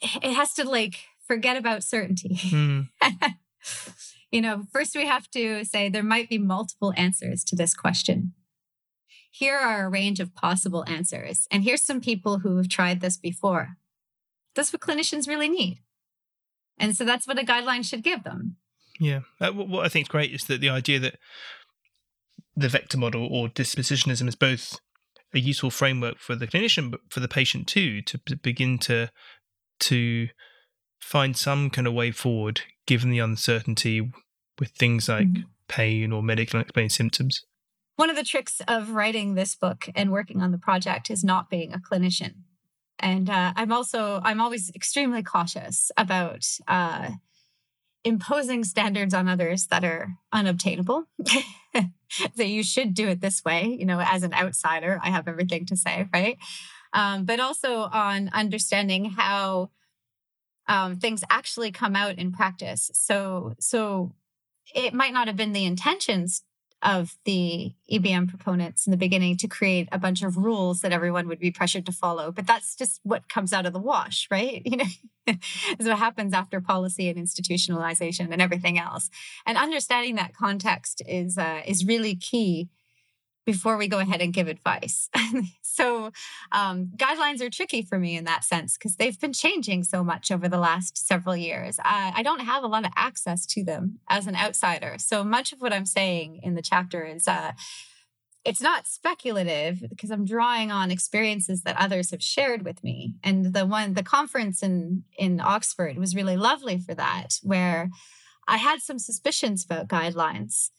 it 0.00 0.34
has 0.34 0.54
to 0.54 0.68
like 0.68 1.00
forget 1.26 1.56
about 1.56 1.82
certainty. 1.82 2.36
Mm. 2.36 2.88
you 4.30 4.40
know, 4.40 4.64
first 4.72 4.94
we 4.94 5.06
have 5.06 5.28
to 5.32 5.64
say 5.64 5.88
there 5.88 6.02
might 6.02 6.28
be 6.28 6.38
multiple 6.38 6.92
answers 6.96 7.42
to 7.44 7.56
this 7.56 7.74
question. 7.74 8.34
Here 9.30 9.56
are 9.56 9.86
a 9.86 9.90
range 9.90 10.20
of 10.20 10.34
possible 10.34 10.84
answers. 10.86 11.48
And 11.50 11.64
here's 11.64 11.82
some 11.82 12.00
people 12.00 12.40
who 12.40 12.56
have 12.58 12.68
tried 12.68 13.00
this 13.00 13.16
before 13.16 13.78
that's 14.54 14.72
what 14.72 14.82
clinicians 14.82 15.28
really 15.28 15.48
need. 15.48 15.78
And 16.78 16.96
so 16.96 17.04
that's 17.04 17.26
what 17.26 17.38
a 17.38 17.44
guideline 17.44 17.84
should 17.84 18.02
give 18.02 18.24
them. 18.24 18.56
Yeah. 18.98 19.20
Uh, 19.40 19.52
what 19.52 19.84
I 19.84 19.88
think 19.88 20.04
is 20.04 20.08
great 20.08 20.32
is 20.32 20.44
that 20.44 20.60
the 20.60 20.70
idea 20.70 20.98
that 21.00 21.18
the 22.54 22.68
vector 22.68 22.98
model 22.98 23.26
or 23.30 23.48
dispositionism 23.48 24.28
is 24.28 24.34
both 24.34 24.78
a 25.34 25.40
useful 25.40 25.70
framework 25.70 26.18
for 26.18 26.34
the 26.34 26.46
clinician, 26.46 26.90
but 26.90 27.00
for 27.08 27.20
the 27.20 27.28
patient 27.28 27.66
too, 27.66 28.02
to 28.02 28.18
begin 28.42 28.78
to 28.78 29.08
to 29.80 30.28
find 31.00 31.36
some 31.36 31.70
kind 31.70 31.86
of 31.86 31.94
way 31.94 32.10
forward 32.10 32.60
given 32.86 33.10
the 33.10 33.18
uncertainty 33.18 34.12
with 34.58 34.70
things 34.70 35.08
like 35.08 35.26
mm-hmm. 35.26 35.42
pain 35.68 36.12
or 36.12 36.22
medical 36.22 36.58
unexplained 36.58 36.92
symptoms? 36.92 37.44
One 37.96 38.10
of 38.10 38.16
the 38.16 38.24
tricks 38.24 38.60
of 38.68 38.90
writing 38.90 39.34
this 39.34 39.54
book 39.54 39.88
and 39.94 40.12
working 40.12 40.40
on 40.40 40.52
the 40.52 40.58
project 40.58 41.10
is 41.10 41.24
not 41.24 41.50
being 41.50 41.72
a 41.72 41.78
clinician. 41.78 42.34
And 42.98 43.28
uh, 43.28 43.52
I'm 43.56 43.72
also, 43.72 44.20
I'm 44.22 44.40
always 44.40 44.70
extremely 44.74 45.22
cautious 45.22 45.90
about 45.96 46.46
uh, 46.68 47.10
imposing 48.04 48.64
standards 48.64 49.14
on 49.14 49.28
others 49.28 49.66
that 49.68 49.84
are 49.84 50.14
unobtainable. 50.32 51.04
so 52.36 52.42
you 52.42 52.62
should 52.62 52.94
do 52.94 53.08
it 53.08 53.20
this 53.20 53.44
way. 53.44 53.76
You 53.78 53.86
know, 53.86 54.00
as 54.00 54.22
an 54.22 54.34
outsider, 54.34 55.00
I 55.02 55.10
have 55.10 55.28
everything 55.28 55.66
to 55.66 55.76
say, 55.76 56.08
right? 56.12 56.38
Um, 56.92 57.24
but 57.24 57.40
also 57.40 57.82
on 57.82 58.30
understanding 58.32 59.06
how 59.06 59.70
um, 60.68 60.96
things 60.96 61.24
actually 61.30 61.72
come 61.72 61.96
out 61.96 62.18
in 62.18 62.32
practice. 62.32 62.90
So, 62.94 63.54
so 63.58 64.12
it 64.74 64.94
might 64.94 65.12
not 65.12 65.26
have 65.26 65.36
been 65.36 65.52
the 65.52 65.64
intentions 65.64 66.44
of 66.82 67.16
the 67.24 67.72
EBM 67.90 68.28
proponents 68.28 68.86
in 68.86 68.90
the 68.90 68.96
beginning 68.96 69.36
to 69.38 69.48
create 69.48 69.88
a 69.92 69.98
bunch 69.98 70.22
of 70.22 70.36
rules 70.36 70.80
that 70.80 70.92
everyone 70.92 71.28
would 71.28 71.38
be 71.38 71.50
pressured 71.50 71.86
to 71.86 71.92
follow. 71.92 72.32
But 72.32 72.46
that's 72.46 72.74
just 72.74 73.00
what 73.04 73.28
comes 73.28 73.52
out 73.52 73.66
of 73.66 73.72
the 73.72 73.78
wash, 73.78 74.28
right? 74.30 74.62
You 74.72 74.78
know, 74.78 75.34
is 75.78 75.86
what 75.86 75.98
happens 75.98 76.32
after 76.32 76.60
policy 76.60 77.08
and 77.08 77.18
institutionalization 77.18 78.32
and 78.32 78.40
everything 78.40 78.78
else. 78.78 79.10
And 79.44 79.58
understanding 79.58 80.14
that 80.14 80.34
context 80.34 81.02
is 81.06 81.36
uh, 81.36 81.60
is 81.66 81.84
really 81.84 82.14
key 82.16 82.70
before 83.44 83.76
we 83.76 83.88
go 83.88 83.98
ahead 83.98 84.20
and 84.20 84.32
give 84.32 84.48
advice. 84.48 85.08
so, 85.62 86.12
um, 86.52 86.90
guidelines 86.96 87.40
are 87.40 87.50
tricky 87.50 87.82
for 87.82 87.98
me 87.98 88.16
in 88.16 88.24
that 88.24 88.44
sense 88.44 88.76
because 88.76 88.96
they've 88.96 89.18
been 89.18 89.32
changing 89.32 89.84
so 89.84 90.04
much 90.04 90.30
over 90.30 90.48
the 90.48 90.58
last 90.58 91.06
several 91.06 91.36
years. 91.36 91.78
I, 91.82 92.12
I, 92.16 92.22
don't 92.22 92.40
have 92.40 92.62
a 92.62 92.68
lot 92.68 92.84
of 92.84 92.92
access 92.96 93.46
to 93.46 93.64
them 93.64 93.98
as 94.08 94.26
an 94.26 94.36
outsider. 94.36 94.96
So, 94.98 95.24
much 95.24 95.52
of 95.52 95.60
what 95.60 95.72
I'm 95.72 95.86
saying 95.86 96.40
in 96.42 96.54
the 96.54 96.62
chapter 96.62 97.04
is. 97.04 97.26
Uh, 97.26 97.52
it's 98.44 98.60
not 98.60 98.88
speculative 98.88 99.84
because 99.88 100.10
I'm 100.10 100.24
drawing 100.24 100.72
on 100.72 100.90
experiences 100.90 101.62
that 101.62 101.76
others 101.78 102.10
have 102.10 102.20
shared 102.20 102.64
with 102.64 102.82
me. 102.82 103.14
And 103.22 103.52
the 103.52 103.64
one, 103.64 103.94
the 103.94 104.02
conference 104.02 104.64
in 104.64 105.04
in 105.16 105.40
Oxford 105.40 105.96
was 105.96 106.16
really 106.16 106.36
lovely 106.36 106.76
for 106.78 106.92
that, 106.92 107.34
where 107.44 107.88
I 108.48 108.56
had 108.56 108.80
some 108.80 108.98
suspicions 108.98 109.64
about 109.64 109.86
guidelines 109.86 110.70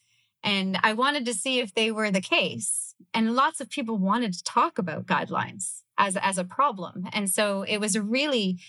and 0.43 0.77
I 0.83 0.93
wanted 0.93 1.25
to 1.25 1.33
see 1.33 1.59
if 1.59 1.73
they 1.73 1.91
were 1.91 2.11
the 2.11 2.21
case. 2.21 2.95
And 3.13 3.35
lots 3.35 3.61
of 3.61 3.69
people 3.69 3.97
wanted 3.97 4.33
to 4.33 4.43
talk 4.43 4.77
about 4.77 5.05
guidelines 5.05 5.81
as, 5.97 6.17
as 6.17 6.37
a 6.37 6.43
problem. 6.43 7.07
And 7.13 7.29
so 7.29 7.63
it 7.63 7.79
was 7.79 7.95
a 7.95 8.01
really 8.01 8.59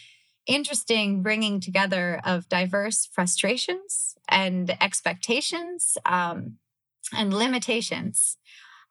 interesting 0.47 1.23
bringing 1.23 1.61
together 1.61 2.21
of 2.25 2.49
diverse 2.49 3.07
frustrations 3.07 4.15
and 4.29 4.77
expectations 4.81 5.97
um, 6.05 6.59
and 7.13 7.33
limitations 7.33 8.37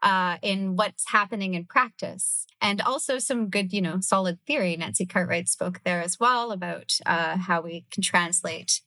uh, 0.02 0.38
in 0.42 0.76
what's 0.76 1.12
happening 1.12 1.54
in 1.54 1.66
practice 1.66 2.46
and 2.62 2.82
also 2.82 3.20
some 3.20 3.50
good 3.50 3.72
you 3.72 3.82
know 3.82 4.00
solid 4.02 4.38
theory 4.46 4.76
nancy 4.76 5.06
cartwright 5.06 5.48
spoke 5.48 5.82
there 5.86 6.02
as 6.02 6.20
well 6.20 6.52
about 6.52 6.98
uh, 7.06 7.38
how 7.38 7.62
we 7.62 7.86
can 7.92 8.04
translate 8.04 8.82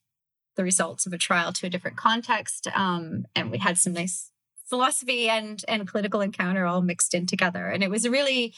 the 0.57 0.64
results 0.64 1.07
of 1.07 1.12
a 1.12 1.18
trial 1.18 1.52
to 1.52 1.66
a 1.66 1.70
different 1.70 1.96
context. 1.96 2.66
Um, 2.74 3.26
and 3.34 3.50
we 3.50 3.59
had 3.59 3.78
some 3.78 3.92
nice 3.92 4.30
philosophy 4.64 5.28
and 5.28 5.64
and 5.68 5.86
political 5.86 6.20
encounter 6.20 6.66
all 6.66 6.82
mixed 6.82 7.14
in 7.14 7.26
together. 7.26 7.66
And 7.68 7.82
it 7.82 7.90
was 7.90 8.04
a 8.04 8.11
really 8.11 8.52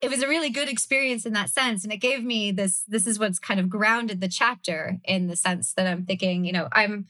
it 0.00 0.10
was 0.10 0.22
a 0.22 0.28
really 0.28 0.50
good 0.50 0.68
experience 0.68 1.26
in 1.26 1.32
that 1.32 1.50
sense. 1.50 1.82
And 1.82 1.92
it 1.92 1.96
gave 1.96 2.22
me 2.22 2.52
this, 2.52 2.84
this 2.86 3.06
is 3.06 3.18
what's 3.18 3.38
kind 3.38 3.58
of 3.58 3.68
grounded 3.68 4.20
the 4.20 4.28
chapter 4.28 5.00
in 5.04 5.26
the 5.26 5.34
sense 5.34 5.72
that 5.74 5.88
I'm 5.88 6.04
thinking, 6.04 6.44
you 6.44 6.52
know, 6.52 6.68
I'm 6.72 7.06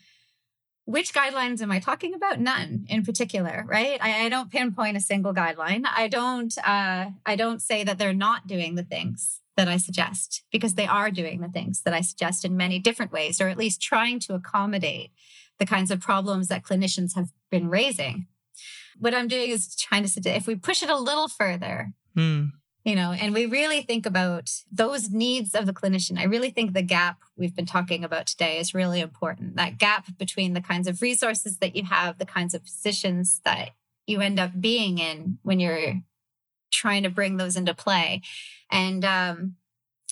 which 0.86 1.12
guidelines 1.12 1.61
am 1.61 1.70
I 1.70 1.80
talking 1.80 2.14
about? 2.14 2.41
None 2.41 2.86
in 2.89 3.05
particular, 3.05 3.62
right? 3.68 4.03
I, 4.03 4.24
I 4.24 4.28
don't 4.30 4.51
pinpoint 4.51 4.97
a 4.97 5.01
single 5.01 5.34
guideline. 5.34 5.84
I 5.84 6.09
don't 6.09 6.57
uh, 6.66 7.11
I 7.26 7.36
don't 7.36 7.61
say 7.61 7.84
that 7.84 7.99
they're 7.99 8.14
not 8.14 8.47
doing 8.47 8.74
the 8.74 8.84
things 8.84 9.41
that 9.59 9.69
I 9.69 9.77
suggest 9.77 10.45
because 10.53 10.75
they 10.75 10.87
are 10.87 11.11
doing 11.11 11.41
the 11.41 11.49
things 11.49 11.83
that 11.83 11.93
I 11.93 12.01
suggest 12.01 12.45
in 12.45 12.57
many 12.57 12.79
different 12.79 13.11
ways, 13.11 13.41
or 13.41 13.49
at 13.49 13.59
least 13.59 13.83
trying 13.83 14.21
to 14.21 14.35
accommodate 14.35 15.11
the 15.59 15.67
kinds 15.67 15.91
of 15.91 16.01
problems 16.01 16.47
that 16.47 16.63
clinicians 16.63 17.17
have 17.17 17.31
been 17.51 17.69
raising. 17.69 18.29
What 19.01 19.15
I'm 19.15 19.27
doing 19.27 19.51
is 19.51 19.75
trying 19.75 20.05
to 20.05 20.09
suggest 20.09 20.37
if 20.37 20.47
we 20.47 20.55
push 20.55 20.81
it 20.81 20.91
a 20.91 20.97
little 20.97 21.27
further, 21.27 21.93
mm. 22.17 22.53
you 22.85 22.95
know, 22.95 23.11
and 23.11 23.35
we 23.35 23.47
really 23.47 23.83
think 23.83 24.07
about 24.07 24.49
those 24.71 25.11
needs 25.11 25.57
of 25.57 25.67
the 25.67 25.73
clinician, 25.73 26.21
I 26.21 26.25
really 26.25 26.51
think 26.51 26.73
the 26.73 26.83
gap 26.83 27.19
we've 27.37 27.57
been 27.57 27.67
talking 27.67 28.05
about 28.05 28.29
today 28.29 28.61
is 28.61 28.75
really 28.75 29.01
important. 29.01 29.57
That 29.57 29.77
gap 29.77 30.07
between 30.19 30.55
the 30.55 30.61
kinds 30.61 30.87
of 30.87 31.03
resources 31.03 31.59
that 31.59 31.75
you 31.75 31.83
have, 31.83 32.19
the 32.19 32.27
kinds 32.27 32.55
of 32.55 32.63
positions 32.63 33.41
that 33.45 33.71
you 34.07 34.21
end 34.21 34.39
up 34.39 34.61
being 34.61 34.99
in 34.99 35.39
when 35.43 35.59
you're 35.59 35.95
trying 36.71 37.03
to 37.03 37.11
bring 37.11 37.37
those 37.37 37.57
into 37.57 37.75
play. 37.75 38.23
And 38.71 39.05
um, 39.05 39.57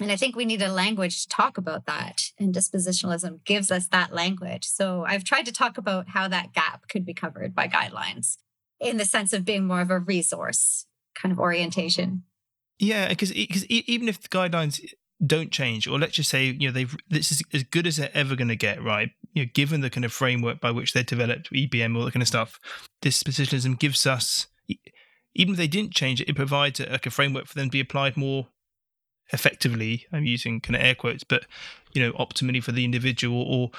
and 0.00 0.12
I 0.12 0.16
think 0.16 0.36
we 0.36 0.44
need 0.44 0.62
a 0.62 0.72
language 0.72 1.22
to 1.22 1.28
talk 1.28 1.56
about 1.56 1.86
that. 1.86 2.30
And 2.38 2.54
dispositionalism 2.54 3.44
gives 3.44 3.70
us 3.70 3.88
that 3.88 4.12
language. 4.12 4.64
So 4.64 5.04
I've 5.06 5.24
tried 5.24 5.46
to 5.46 5.52
talk 5.52 5.78
about 5.78 6.08
how 6.08 6.28
that 6.28 6.52
gap 6.52 6.88
could 6.88 7.06
be 7.06 7.14
covered 7.14 7.54
by 7.54 7.68
guidelines 7.68 8.36
in 8.78 8.98
the 8.98 9.06
sense 9.06 9.32
of 9.32 9.44
being 9.44 9.66
more 9.66 9.80
of 9.80 9.90
a 9.90 9.98
resource 9.98 10.86
kind 11.14 11.32
of 11.32 11.38
orientation. 11.38 12.24
Yeah, 12.78 13.08
because 13.08 13.32
because 13.32 13.64
even 13.66 14.08
if 14.08 14.20
the 14.20 14.28
guidelines 14.28 14.84
don't 15.24 15.50
change, 15.50 15.86
or 15.86 15.98
let's 15.98 16.12
just 16.12 16.28
say 16.28 16.44
you 16.46 16.68
know 16.68 16.72
they've 16.72 16.94
this 17.08 17.32
is 17.32 17.42
as 17.54 17.62
good 17.62 17.86
as 17.86 17.96
they're 17.96 18.10
ever 18.12 18.36
going 18.36 18.48
to 18.48 18.56
get, 18.56 18.82
right? 18.82 19.10
You 19.32 19.44
know, 19.44 19.50
given 19.54 19.80
the 19.80 19.88
kind 19.88 20.04
of 20.04 20.12
framework 20.12 20.60
by 20.60 20.72
which 20.72 20.92
they 20.92 21.02
developed 21.02 21.50
EBM, 21.50 21.96
all 21.96 22.04
that 22.04 22.12
kind 22.12 22.22
of 22.22 22.28
stuff, 22.28 22.60
dispositionalism 23.02 23.78
gives 23.78 24.06
us 24.06 24.46
even 25.36 25.52
if 25.54 25.58
they 25.58 25.68
didn't 25.68 25.94
change 25.94 26.20
it, 26.20 26.28
it 26.28 26.36
provides 26.36 26.80
a, 26.80 26.90
like 26.90 27.06
a 27.06 27.10
framework 27.10 27.46
for 27.46 27.54
them 27.54 27.68
to 27.68 27.72
be 27.72 27.80
applied 27.80 28.16
more 28.16 28.48
effectively. 29.32 30.06
I'm 30.12 30.24
using 30.24 30.60
kind 30.60 30.76
of 30.76 30.82
air 30.82 30.94
quotes, 30.94 31.24
but 31.24 31.46
you 31.92 32.02
know, 32.02 32.12
optimally 32.12 32.62
for 32.62 32.72
the 32.72 32.84
individual, 32.84 33.42
or 33.42 33.70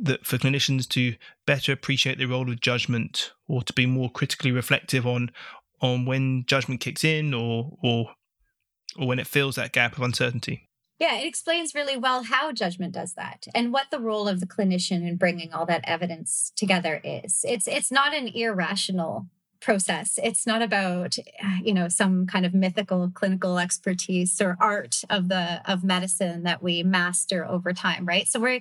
that 0.00 0.24
for 0.24 0.38
clinicians 0.38 0.88
to 0.90 1.16
better 1.46 1.72
appreciate 1.72 2.18
the 2.18 2.26
role 2.26 2.48
of 2.48 2.60
judgment, 2.60 3.32
or 3.48 3.62
to 3.62 3.72
be 3.72 3.86
more 3.86 4.10
critically 4.10 4.52
reflective 4.52 5.06
on 5.06 5.30
on 5.80 6.04
when 6.04 6.44
judgment 6.46 6.80
kicks 6.80 7.04
in, 7.04 7.34
or 7.34 7.76
or 7.82 8.12
or 8.98 9.06
when 9.06 9.18
it 9.18 9.26
fills 9.26 9.56
that 9.56 9.72
gap 9.72 9.96
of 9.96 10.02
uncertainty. 10.02 10.68
Yeah, 10.98 11.16
it 11.18 11.26
explains 11.26 11.76
really 11.76 11.96
well 11.96 12.24
how 12.24 12.50
judgment 12.50 12.92
does 12.92 13.14
that 13.14 13.46
and 13.54 13.72
what 13.72 13.86
the 13.92 14.00
role 14.00 14.26
of 14.26 14.40
the 14.40 14.48
clinician 14.48 15.06
in 15.06 15.16
bringing 15.16 15.52
all 15.52 15.64
that 15.66 15.84
evidence 15.84 16.52
together 16.56 17.00
is. 17.04 17.44
It's 17.46 17.68
it's 17.68 17.92
not 17.92 18.14
an 18.14 18.26
irrational 18.28 19.26
process. 19.60 20.18
It's 20.22 20.46
not 20.46 20.62
about 20.62 21.16
you 21.62 21.74
know 21.74 21.88
some 21.88 22.26
kind 22.26 22.46
of 22.46 22.54
mythical 22.54 23.10
clinical 23.12 23.58
expertise 23.58 24.40
or 24.40 24.56
art 24.60 25.02
of 25.10 25.28
the 25.28 25.60
of 25.70 25.84
medicine 25.84 26.44
that 26.44 26.62
we 26.62 26.82
master 26.82 27.44
over 27.44 27.72
time, 27.72 28.06
right? 28.06 28.26
So 28.26 28.40
we're 28.40 28.60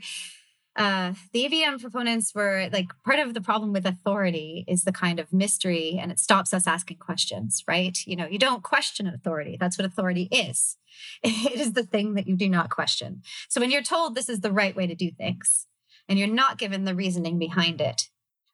uh, 0.78 1.14
the 1.34 1.46
EBM 1.46 1.82
proponents 1.82 2.36
were 2.36 2.70
like 2.72 2.88
part 3.04 3.18
of 3.18 3.34
the 3.34 3.42
problem 3.42 3.74
with 3.74 3.86
authority 3.86 4.64
is 4.68 4.84
the 4.84 4.92
kind 4.92 5.20
of 5.20 5.34
mystery 5.34 5.98
and 6.00 6.12
it 6.12 6.20
stops 6.20 6.54
us 6.54 6.68
asking 6.68 6.98
questions, 6.98 7.64
right? 7.68 7.98
You 8.06 8.16
know, 8.16 8.28
you 8.28 8.38
don't 8.38 8.62
question 8.62 9.08
authority. 9.08 9.58
That's 9.60 9.78
what 9.78 9.88
authority 9.88 10.30
is. 10.32 10.78
It 11.24 11.60
is 11.60 11.74
the 11.74 11.84
thing 11.84 12.14
that 12.14 12.28
you 12.28 12.36
do 12.36 12.50
not 12.50 12.70
question. 12.70 13.22
So 13.50 13.60
when 13.60 13.72
you're 13.72 13.82
told 13.82 14.14
this 14.14 14.30
is 14.30 14.42
the 14.42 14.52
right 14.52 14.76
way 14.76 14.86
to 14.88 14.96
do 14.96 15.12
things 15.12 15.66
and 16.08 16.18
you're 16.18 16.28
not 16.28 16.60
given 16.60 16.86
the 16.86 16.96
reasoning 16.96 17.40
behind 17.40 17.82
it, 17.82 18.04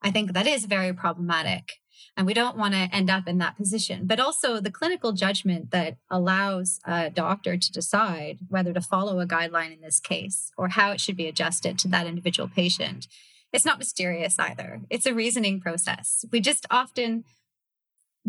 I 0.01 0.11
think 0.11 0.33
that 0.33 0.47
is 0.47 0.65
very 0.65 0.93
problematic. 0.93 1.73
And 2.15 2.27
we 2.27 2.33
don't 2.33 2.57
want 2.57 2.73
to 2.75 2.89
end 2.91 3.09
up 3.09 3.27
in 3.27 3.39
that 3.39 3.57
position. 3.57 4.05
But 4.05 4.19
also 4.19 4.59
the 4.59 4.71
clinical 4.71 5.13
judgment 5.13 5.71
that 5.71 5.97
allows 6.09 6.79
a 6.85 7.09
doctor 7.09 7.57
to 7.57 7.71
decide 7.71 8.39
whether 8.49 8.71
to 8.71 8.81
follow 8.81 9.19
a 9.19 9.25
guideline 9.25 9.73
in 9.73 9.81
this 9.81 9.99
case 9.99 10.51
or 10.57 10.69
how 10.69 10.91
it 10.91 11.01
should 11.01 11.17
be 11.17 11.27
adjusted 11.27 11.79
to 11.79 11.87
that 11.89 12.05
individual 12.05 12.47
patient. 12.47 13.07
It's 13.51 13.65
not 13.65 13.79
mysterious 13.79 14.37
either. 14.37 14.81
It's 14.89 15.05
a 15.05 15.13
reasoning 15.13 15.59
process. 15.59 16.25
We 16.31 16.39
just 16.39 16.65
often 16.69 17.23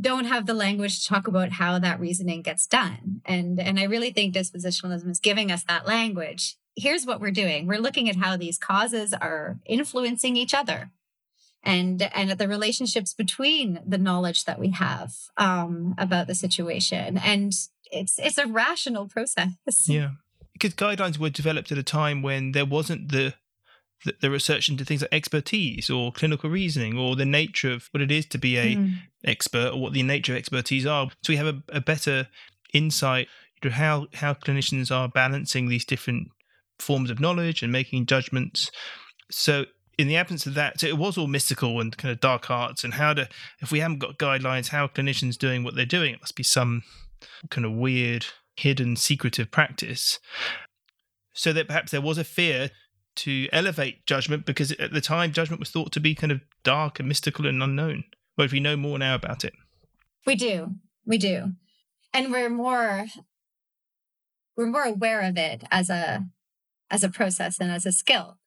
don't 0.01 0.25
have 0.25 0.47
the 0.47 0.55
language 0.55 1.01
to 1.01 1.09
talk 1.09 1.29
about 1.29 1.53
how 1.53 1.79
that 1.79 2.01
reasoning 2.01 2.43
gets 2.43 2.67
done. 2.67 3.21
And, 3.25 3.61
and 3.61 3.79
I 3.79 3.85
really 3.85 4.11
think 4.11 4.35
dispositionalism 4.35 5.11
is 5.11 5.21
giving 5.21 5.53
us 5.53 5.63
that 5.65 5.87
language. 5.87 6.57
Here's 6.75 7.07
what 7.07 7.21
we're 7.21 7.31
doing. 7.31 7.67
We're 7.67 7.79
looking 7.79 8.09
at 8.09 8.17
how 8.17 8.37
these 8.37 8.59
causes 8.59 9.15
are 9.15 9.59
influencing 9.67 10.37
each 10.37 10.53
other 10.53 10.91
and 11.65 12.03
and 12.03 12.31
the 12.33 12.49
relationships 12.49 13.15
between 13.15 13.81
the 13.87 13.99
knowledge 13.99 14.45
that 14.45 14.59
we 14.59 14.71
have 14.71 15.13
um, 15.37 15.95
about 15.99 16.27
the 16.27 16.35
situation 16.35 17.19
and 17.19 17.53
it's 17.91 18.19
it's 18.19 18.39
a 18.39 18.47
rational 18.47 19.09
process 19.09 19.89
yeah 19.89 20.11
because 20.53 20.75
guidelines 20.75 21.19
were 21.19 21.31
developed 21.31 21.73
at 21.73 21.79
a 21.79 21.83
time 21.83 22.23
when 22.23 22.53
there 22.53 22.67
wasn't 22.67 23.11
the 23.11 23.35
the, 24.05 24.15
the 24.21 24.31
research 24.31 24.69
into 24.69 24.85
things 24.85 25.01
like 25.01 25.15
expertise 25.15 25.89
or 25.89 26.13
clinical 26.13 26.51
reasoning 26.51 26.99
or 26.99 27.17
the 27.17 27.25
nature 27.25 27.73
of 27.73 27.89
what 27.93 28.03
it 28.03 28.11
is 28.11 28.27
to 28.27 28.39
be 28.39 28.59
a 28.59 28.77
mm. 28.77 28.95
expert 29.25 29.73
or 29.73 29.81
what 29.81 29.93
the 29.95 30.03
nature 30.03 30.33
of 30.33 30.39
expertise 30.39 30.85
are 30.85 31.09
so 31.23 31.33
we 31.33 31.37
have 31.37 31.47
a, 31.47 31.63
a 31.71 31.81
better 31.81 32.29
insight 32.75 33.29
into 33.63 33.75
how 33.75 34.07
how 34.15 34.35
clinicians 34.35 34.95
are 34.95 35.09
balancing 35.09 35.69
these 35.69 35.85
different 35.85 36.29
forms 36.79 37.11
of 37.11 37.21
knowledge 37.21 37.63
and 37.63 37.73
making 37.73 38.07
judgments. 38.07 38.71
So 39.31 39.67
in 39.99 40.09
the 40.09 40.17
absence 40.17 40.47
of 40.47 40.55
that, 40.55 40.81
so 40.81 40.87
it 40.87 40.99
was 40.99 41.17
all 41.17 41.27
mystical 41.27 41.81
and 41.81 41.97
kind 41.97 42.13
of 42.13 42.21
dark 42.21 42.51
arts. 42.51 42.85
And 42.85 42.95
how 42.95 43.15
to, 43.15 43.29
if 43.61 43.71
we 43.71 43.81
haven't 43.81 43.99
got 43.99 44.19
guidelines, 44.19 44.69
how 44.69 44.85
are 44.85 44.89
clinicians 44.89 45.39
doing 45.39 45.65
what 45.65 45.75
they're 45.75 45.87
doing? 45.87 46.15
It 46.15 46.21
must 46.21 46.37
be 46.37 46.43
some 46.43 46.83
kind 47.51 47.65
of 47.65 47.73
weird, 47.73 48.27
hidden, 48.57 48.97
secretive 48.97 49.51
practice. 49.51 50.19
So 51.33 51.53
that 51.53 51.67
perhaps 51.67 51.91
there 51.91 52.01
was 52.01 52.19
a 52.19 52.25
fear 52.25 52.71
to 53.17 53.49
elevate 53.53 54.07
judgment 54.07 54.45
because 54.47 54.73
at 54.73 54.93
the 54.93 55.01
time 55.01 55.33
judgment 55.33 55.61
was 55.61 55.71
thought 55.71 55.93
to 55.93 56.01
be 56.01 56.15
kind 56.15 56.33
of 56.33 56.41
dark 56.63 56.99
and 56.99 57.09
mystical 57.09 57.47
and 57.47 57.63
unknown. 57.63 58.05
But 58.37 58.53
we 58.53 58.61
know 58.61 58.77
more 58.77 58.99
now 58.99 59.15
about 59.15 59.45
it. 59.45 59.53
We 60.27 60.35
do. 60.35 60.75
We 61.05 61.19
do. 61.19 61.53
And 62.13 62.33
we're 62.33 62.51
more 62.51 63.07
we're 64.57 64.67
more 64.67 64.85
aware 64.85 65.21
of 65.23 65.37
it 65.37 65.65
as 65.71 65.91
a 65.91 66.27
as 66.91 67.03
a 67.03 67.09
process 67.09 67.59
and 67.59 67.71
as 67.71 67.87
a 67.87 67.93
skill 67.93 68.39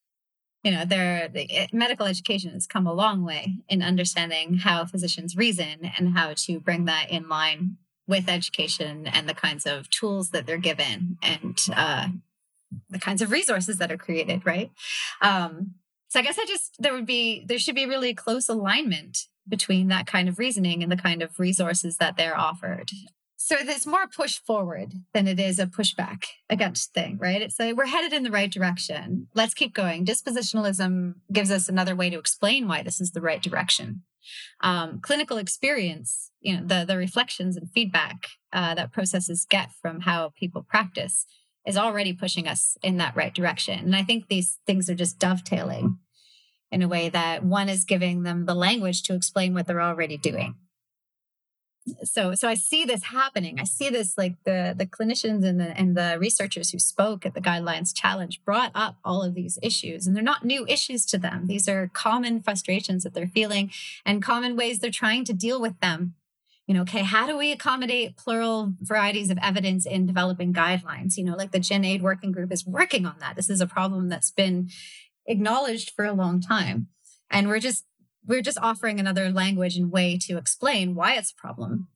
you 0.67 0.73
know 0.73 0.83
there 0.83 1.29
the, 1.29 1.47
medical 1.71 2.05
education 2.05 2.51
has 2.51 2.67
come 2.67 2.85
a 2.85 2.93
long 2.93 3.23
way 3.23 3.55
in 3.69 3.81
understanding 3.81 4.55
how 4.55 4.83
physicians 4.83 5.37
reason 5.37 5.89
and 5.97 6.17
how 6.17 6.33
to 6.35 6.59
bring 6.59 6.83
that 6.83 7.09
in 7.09 7.29
line 7.29 7.77
with 8.05 8.27
education 8.27 9.07
and 9.07 9.29
the 9.29 9.33
kinds 9.33 9.65
of 9.65 9.89
tools 9.89 10.31
that 10.31 10.45
they're 10.45 10.57
given 10.57 11.17
and 11.23 11.57
uh, 11.73 12.09
the 12.89 12.99
kinds 12.99 13.21
of 13.21 13.31
resources 13.31 13.77
that 13.77 13.93
are 13.93 13.97
created 13.97 14.45
right? 14.45 14.69
Um, 15.21 15.75
so 16.09 16.19
i 16.19 16.23
guess 16.23 16.39
i 16.39 16.45
just 16.45 16.75
there 16.79 16.93
would 16.93 17.05
be 17.05 17.45
there 17.47 17.59
should 17.59 17.75
be 17.75 17.85
really 17.85 18.13
close 18.13 18.47
alignment 18.49 19.27
between 19.47 19.87
that 19.87 20.07
kind 20.07 20.27
of 20.27 20.39
reasoning 20.39 20.83
and 20.83 20.91
the 20.91 20.97
kind 20.97 21.21
of 21.21 21.39
resources 21.39 21.97
that 21.97 22.17
they're 22.17 22.37
offered 22.37 22.91
so 23.39 23.55
there's 23.63 23.85
more 23.85 24.07
push 24.07 24.39
forward 24.39 24.93
than 25.13 25.27
it 25.27 25.39
is 25.39 25.59
a 25.59 25.67
pushback 25.67 26.25
against 26.49 26.93
thing, 26.95 27.19
right? 27.19 27.39
It's 27.39 27.59
like 27.59 27.77
we're 27.77 27.85
headed 27.85 28.11
in 28.11 28.23
the 28.23 28.31
right 28.31 28.51
direction. 28.51 29.27
Let's 29.35 29.53
keep 29.53 29.75
going. 29.75 30.05
Dispositionalism 30.05 31.13
gives 31.31 31.51
us 31.51 31.69
another 31.69 31.95
way 31.95 32.09
to 32.09 32.17
explain 32.17 32.67
why 32.67 32.81
this 32.81 32.99
is 32.99 33.11
the 33.11 33.21
right 33.21 33.41
direction. 33.41 34.01
Um, 34.61 34.99
clinical 35.01 35.37
experience, 35.37 36.31
you 36.41 36.57
know, 36.57 36.65
the 36.65 36.83
the 36.83 36.97
reflections 36.97 37.55
and 37.55 37.69
feedback 37.69 38.27
uh, 38.51 38.73
that 38.73 38.91
processes 38.91 39.45
get 39.47 39.69
from 39.81 40.01
how 40.01 40.33
people 40.35 40.65
practice 40.67 41.27
is 41.65 41.77
already 41.77 42.13
pushing 42.13 42.47
us 42.47 42.75
in 42.81 42.97
that 42.97 43.15
right 43.15 43.35
direction. 43.35 43.79
And 43.79 43.95
I 43.95 44.01
think 44.01 44.27
these 44.27 44.57
things 44.65 44.89
are 44.89 44.95
just 44.95 45.19
dovetailing 45.19 45.99
in 46.71 46.81
a 46.81 46.87
way 46.87 47.09
that 47.09 47.43
one 47.43 47.69
is 47.69 47.85
giving 47.85 48.23
them 48.23 48.47
the 48.47 48.55
language 48.55 49.03
to 49.03 49.13
explain 49.13 49.53
what 49.53 49.67
they're 49.67 49.81
already 49.81 50.17
doing 50.17 50.55
so 52.03 52.33
so 52.33 52.47
i 52.47 52.53
see 52.53 52.85
this 52.85 53.03
happening. 53.03 53.59
I 53.59 53.63
see 53.63 53.89
this 53.89 54.17
like 54.17 54.35
the 54.43 54.75
the 54.77 54.85
clinicians 54.85 55.45
and 55.45 55.59
the 55.59 55.77
and 55.77 55.95
the 55.95 56.17
researchers 56.19 56.71
who 56.71 56.79
spoke 56.79 57.25
at 57.25 57.33
the 57.33 57.41
guidelines 57.41 57.95
challenge 57.95 58.43
brought 58.43 58.71
up 58.75 58.97
all 59.03 59.23
of 59.23 59.33
these 59.33 59.57
issues 59.61 60.05
and 60.05 60.15
they're 60.15 60.23
not 60.23 60.45
new 60.45 60.65
issues 60.67 61.05
to 61.07 61.17
them. 61.17 61.47
These 61.47 61.67
are 61.67 61.89
common 61.93 62.41
frustrations 62.41 63.03
that 63.03 63.13
they're 63.13 63.27
feeling 63.27 63.71
and 64.05 64.21
common 64.21 64.55
ways 64.55 64.79
they're 64.79 64.91
trying 64.91 65.25
to 65.25 65.33
deal 65.33 65.61
with 65.61 65.79
them. 65.79 66.15
You 66.65 66.73
know 66.75 66.81
okay 66.81 67.03
how 67.03 67.27
do 67.27 67.37
we 67.37 67.51
accommodate 67.51 68.17
plural 68.17 68.73
varieties 68.81 69.29
of 69.29 69.37
evidence 69.41 69.85
in 69.85 70.05
developing 70.05 70.53
guidelines? 70.53 71.17
You 71.17 71.23
know 71.23 71.35
like 71.35 71.51
the 71.51 71.59
GRADE 71.59 72.01
working 72.01 72.31
group 72.31 72.51
is 72.51 72.65
working 72.65 73.05
on 73.05 73.15
that. 73.19 73.35
This 73.35 73.49
is 73.49 73.61
a 73.61 73.67
problem 73.67 74.09
that's 74.09 74.31
been 74.31 74.69
acknowledged 75.25 75.91
for 75.91 76.05
a 76.05 76.13
long 76.13 76.41
time 76.41 76.87
and 77.29 77.47
we're 77.47 77.59
just 77.59 77.85
we're 78.27 78.41
just 78.41 78.59
offering 78.59 78.99
another 78.99 79.31
language 79.31 79.77
and 79.77 79.91
way 79.91 80.17
to 80.23 80.37
explain 80.37 80.95
why 80.95 81.15
it's 81.15 81.31
a 81.31 81.35
problem 81.35 81.87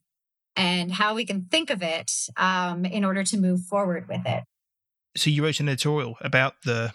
and 0.56 0.92
how 0.92 1.14
we 1.14 1.24
can 1.24 1.46
think 1.50 1.70
of 1.70 1.82
it 1.82 2.10
um, 2.36 2.84
in 2.84 3.04
order 3.04 3.22
to 3.24 3.38
move 3.38 3.60
forward 3.62 4.08
with 4.08 4.22
it. 4.26 4.44
So 5.16 5.30
you 5.30 5.44
wrote 5.44 5.60
an 5.60 5.68
editorial 5.68 6.16
about 6.20 6.54
the 6.64 6.92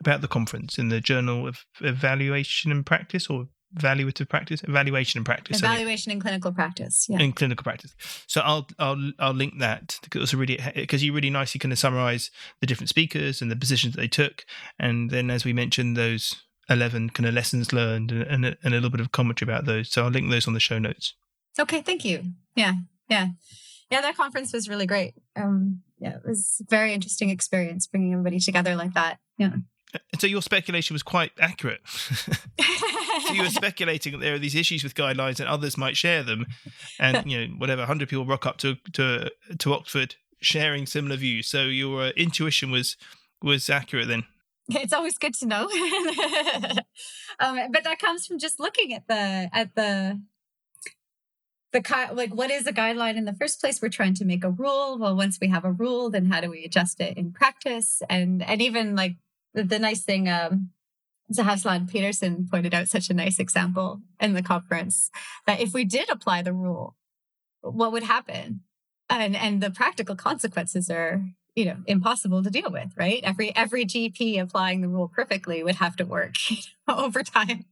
about 0.00 0.22
the 0.22 0.28
conference 0.28 0.78
in 0.78 0.88
the 0.88 1.00
Journal 1.00 1.46
of 1.46 1.64
Evaluation 1.80 2.72
and 2.72 2.86
Practice 2.86 3.28
or 3.28 3.48
Evaluative 3.76 4.28
Practice, 4.28 4.62
Evaluation 4.64 5.18
and 5.18 5.26
Practice, 5.26 5.58
Evaluation 5.58 6.10
and 6.10 6.20
Clinical 6.20 6.52
Practice, 6.52 7.06
yeah, 7.08 7.20
in 7.20 7.32
clinical 7.32 7.62
practice. 7.62 7.94
So 8.26 8.40
I'll 8.40 8.66
I'll 8.78 9.12
I'll 9.18 9.34
link 9.34 9.60
that 9.60 9.98
because 10.02 10.34
really 10.34 10.58
because 10.74 11.04
you 11.04 11.12
really 11.12 11.30
nicely 11.30 11.60
kind 11.60 11.72
of 11.72 11.78
summarize 11.78 12.30
the 12.60 12.66
different 12.66 12.88
speakers 12.88 13.40
and 13.40 13.50
the 13.50 13.56
positions 13.56 13.94
that 13.94 14.00
they 14.00 14.08
took, 14.08 14.44
and 14.78 15.10
then 15.10 15.30
as 15.30 15.44
we 15.44 15.52
mentioned 15.52 15.96
those 15.96 16.42
11 16.70 17.10
kind 17.10 17.26
of 17.26 17.34
lessons 17.34 17.72
learned 17.72 18.12
and, 18.12 18.22
and, 18.22 18.56
and 18.62 18.74
a 18.74 18.76
little 18.76 18.90
bit 18.90 19.00
of 19.00 19.12
commentary 19.12 19.50
about 19.50 19.66
those. 19.66 19.90
So 19.90 20.04
I'll 20.04 20.10
link 20.10 20.30
those 20.30 20.46
on 20.46 20.54
the 20.54 20.60
show 20.60 20.78
notes. 20.78 21.14
Okay, 21.58 21.82
thank 21.82 22.04
you. 22.04 22.22
Yeah, 22.54 22.74
yeah. 23.08 23.28
Yeah, 23.90 24.00
that 24.02 24.16
conference 24.16 24.52
was 24.52 24.68
really 24.68 24.86
great. 24.86 25.14
Um, 25.34 25.82
yeah, 25.98 26.16
it 26.16 26.22
was 26.24 26.60
a 26.60 26.70
very 26.70 26.94
interesting 26.94 27.28
experience 27.28 27.86
bringing 27.88 28.12
everybody 28.12 28.38
together 28.38 28.76
like 28.76 28.94
that. 28.94 29.18
Yeah. 29.36 29.56
So 30.20 30.28
your 30.28 30.42
speculation 30.42 30.94
was 30.94 31.02
quite 31.02 31.32
accurate. 31.40 31.80
so 31.88 33.32
you 33.32 33.42
were 33.42 33.50
speculating 33.50 34.12
that 34.12 34.20
there 34.20 34.34
are 34.34 34.38
these 34.38 34.54
issues 34.54 34.84
with 34.84 34.94
guidelines 34.94 35.40
and 35.40 35.48
others 35.48 35.76
might 35.76 35.96
share 35.96 36.22
them, 36.22 36.46
and 37.00 37.28
you 37.30 37.48
know 37.48 37.54
whatever, 37.58 37.84
hundred 37.84 38.08
people 38.08 38.24
rock 38.24 38.46
up 38.46 38.58
to 38.58 38.76
to 38.92 39.30
to 39.58 39.74
Oxford 39.74 40.14
sharing 40.40 40.86
similar 40.86 41.16
views. 41.16 41.48
So 41.48 41.64
your 41.64 42.02
uh, 42.02 42.10
intuition 42.10 42.70
was 42.70 42.96
was 43.42 43.68
accurate 43.68 44.06
then. 44.06 44.24
It's 44.70 44.92
always 44.92 45.18
good 45.18 45.34
to 45.34 45.46
know. 45.46 45.68
Um, 47.38 47.58
but 47.72 47.84
that 47.84 47.98
comes 47.98 48.26
from 48.26 48.38
just 48.38 48.60
looking 48.60 48.92
at 48.92 49.08
the 49.08 49.48
at 49.54 49.74
the 49.74 50.20
the 51.72 52.10
like 52.12 52.34
what 52.34 52.50
is 52.50 52.66
a 52.66 52.72
guideline 52.72 53.16
in 53.16 53.24
the 53.24 53.32
first 53.32 53.60
place? 53.60 53.80
We're 53.80 53.88
trying 53.88 54.12
to 54.14 54.26
make 54.26 54.44
a 54.44 54.50
rule. 54.50 54.98
Well 54.98 55.16
once 55.16 55.38
we 55.40 55.48
have 55.48 55.64
a 55.64 55.72
rule 55.72 56.10
then 56.10 56.26
how 56.26 56.42
do 56.42 56.50
we 56.50 56.64
adjust 56.64 57.00
it 57.00 57.16
in 57.16 57.32
practice? 57.32 58.02
And 58.10 58.42
and 58.42 58.60
even 58.60 58.94
like 58.94 59.16
the, 59.54 59.62
the 59.62 59.78
nice 59.78 60.02
thing 60.02 60.28
um 60.28 60.70
Zahaslan 61.32 61.88
Peterson 61.88 62.46
pointed 62.50 62.74
out 62.74 62.88
such 62.88 63.08
a 63.08 63.14
nice 63.14 63.38
example 63.38 64.02
in 64.18 64.34
the 64.34 64.42
conference 64.42 65.10
that 65.46 65.60
if 65.60 65.72
we 65.72 65.84
did 65.84 66.10
apply 66.10 66.42
the 66.42 66.52
rule, 66.52 66.96
what 67.62 67.92
would 67.92 68.02
happen? 68.02 68.62
And 69.08 69.34
and 69.34 69.62
the 69.62 69.70
practical 69.70 70.16
consequences 70.16 70.90
are 70.90 71.24
you 71.54 71.64
know 71.64 71.76
impossible 71.86 72.42
to 72.42 72.50
deal 72.50 72.70
with 72.70 72.92
right? 72.96 73.20
Every 73.22 73.54
every 73.56 73.84
gp 73.84 74.40
applying 74.40 74.80
the 74.80 74.88
rule 74.88 75.08
perfectly 75.08 75.62
would 75.62 75.76
have 75.76 75.96
to 75.96 76.04
work 76.04 76.34
over 76.88 77.22
time. 77.22 77.64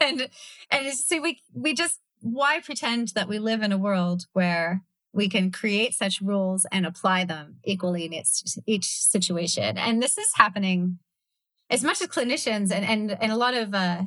And 0.00 0.28
and 0.70 0.92
so 0.94 1.20
we 1.20 1.40
we 1.52 1.74
just 1.74 2.00
why 2.20 2.60
pretend 2.60 3.08
that 3.08 3.28
we 3.28 3.38
live 3.38 3.62
in 3.62 3.72
a 3.72 3.78
world 3.78 4.26
where 4.32 4.82
we 5.12 5.28
can 5.28 5.52
create 5.52 5.94
such 5.94 6.20
rules 6.20 6.66
and 6.72 6.86
apply 6.86 7.24
them 7.24 7.56
equally 7.64 8.04
in 8.04 8.12
each, 8.14 8.58
each 8.66 8.86
situation? 8.86 9.78
And 9.78 10.02
this 10.02 10.18
is 10.18 10.28
happening 10.34 10.98
as 11.70 11.84
much 11.84 12.00
as 12.02 12.08
clinicians 12.08 12.72
and 12.72 12.84
and 12.84 13.10
and 13.20 13.32
a 13.32 13.36
lot 13.36 13.54
of 13.54 13.74
uh 13.74 14.02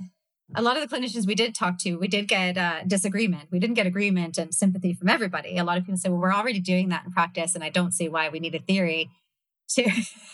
a 0.55 0.61
lot 0.61 0.77
of 0.77 0.87
the 0.87 0.95
clinicians 0.95 1.27
we 1.27 1.35
did 1.35 1.53
talk 1.53 1.77
to, 1.79 1.95
we 1.95 2.07
did 2.07 2.27
get 2.27 2.57
uh, 2.57 2.83
disagreement. 2.85 3.49
We 3.51 3.59
didn't 3.59 3.75
get 3.75 3.85
agreement 3.85 4.37
and 4.37 4.53
sympathy 4.53 4.93
from 4.93 5.09
everybody. 5.09 5.57
A 5.57 5.63
lot 5.63 5.77
of 5.77 5.83
people 5.83 5.97
say, 5.97 6.09
well, 6.09 6.19
we're 6.19 6.33
already 6.33 6.59
doing 6.59 6.89
that 6.89 7.05
in 7.05 7.11
practice, 7.11 7.53
and 7.53 7.63
I 7.63 7.69
don't 7.69 7.93
see 7.93 8.07
why 8.07 8.29
we 8.29 8.39
need 8.39 8.55
a 8.55 8.59
theory 8.59 9.09
to 9.69 9.89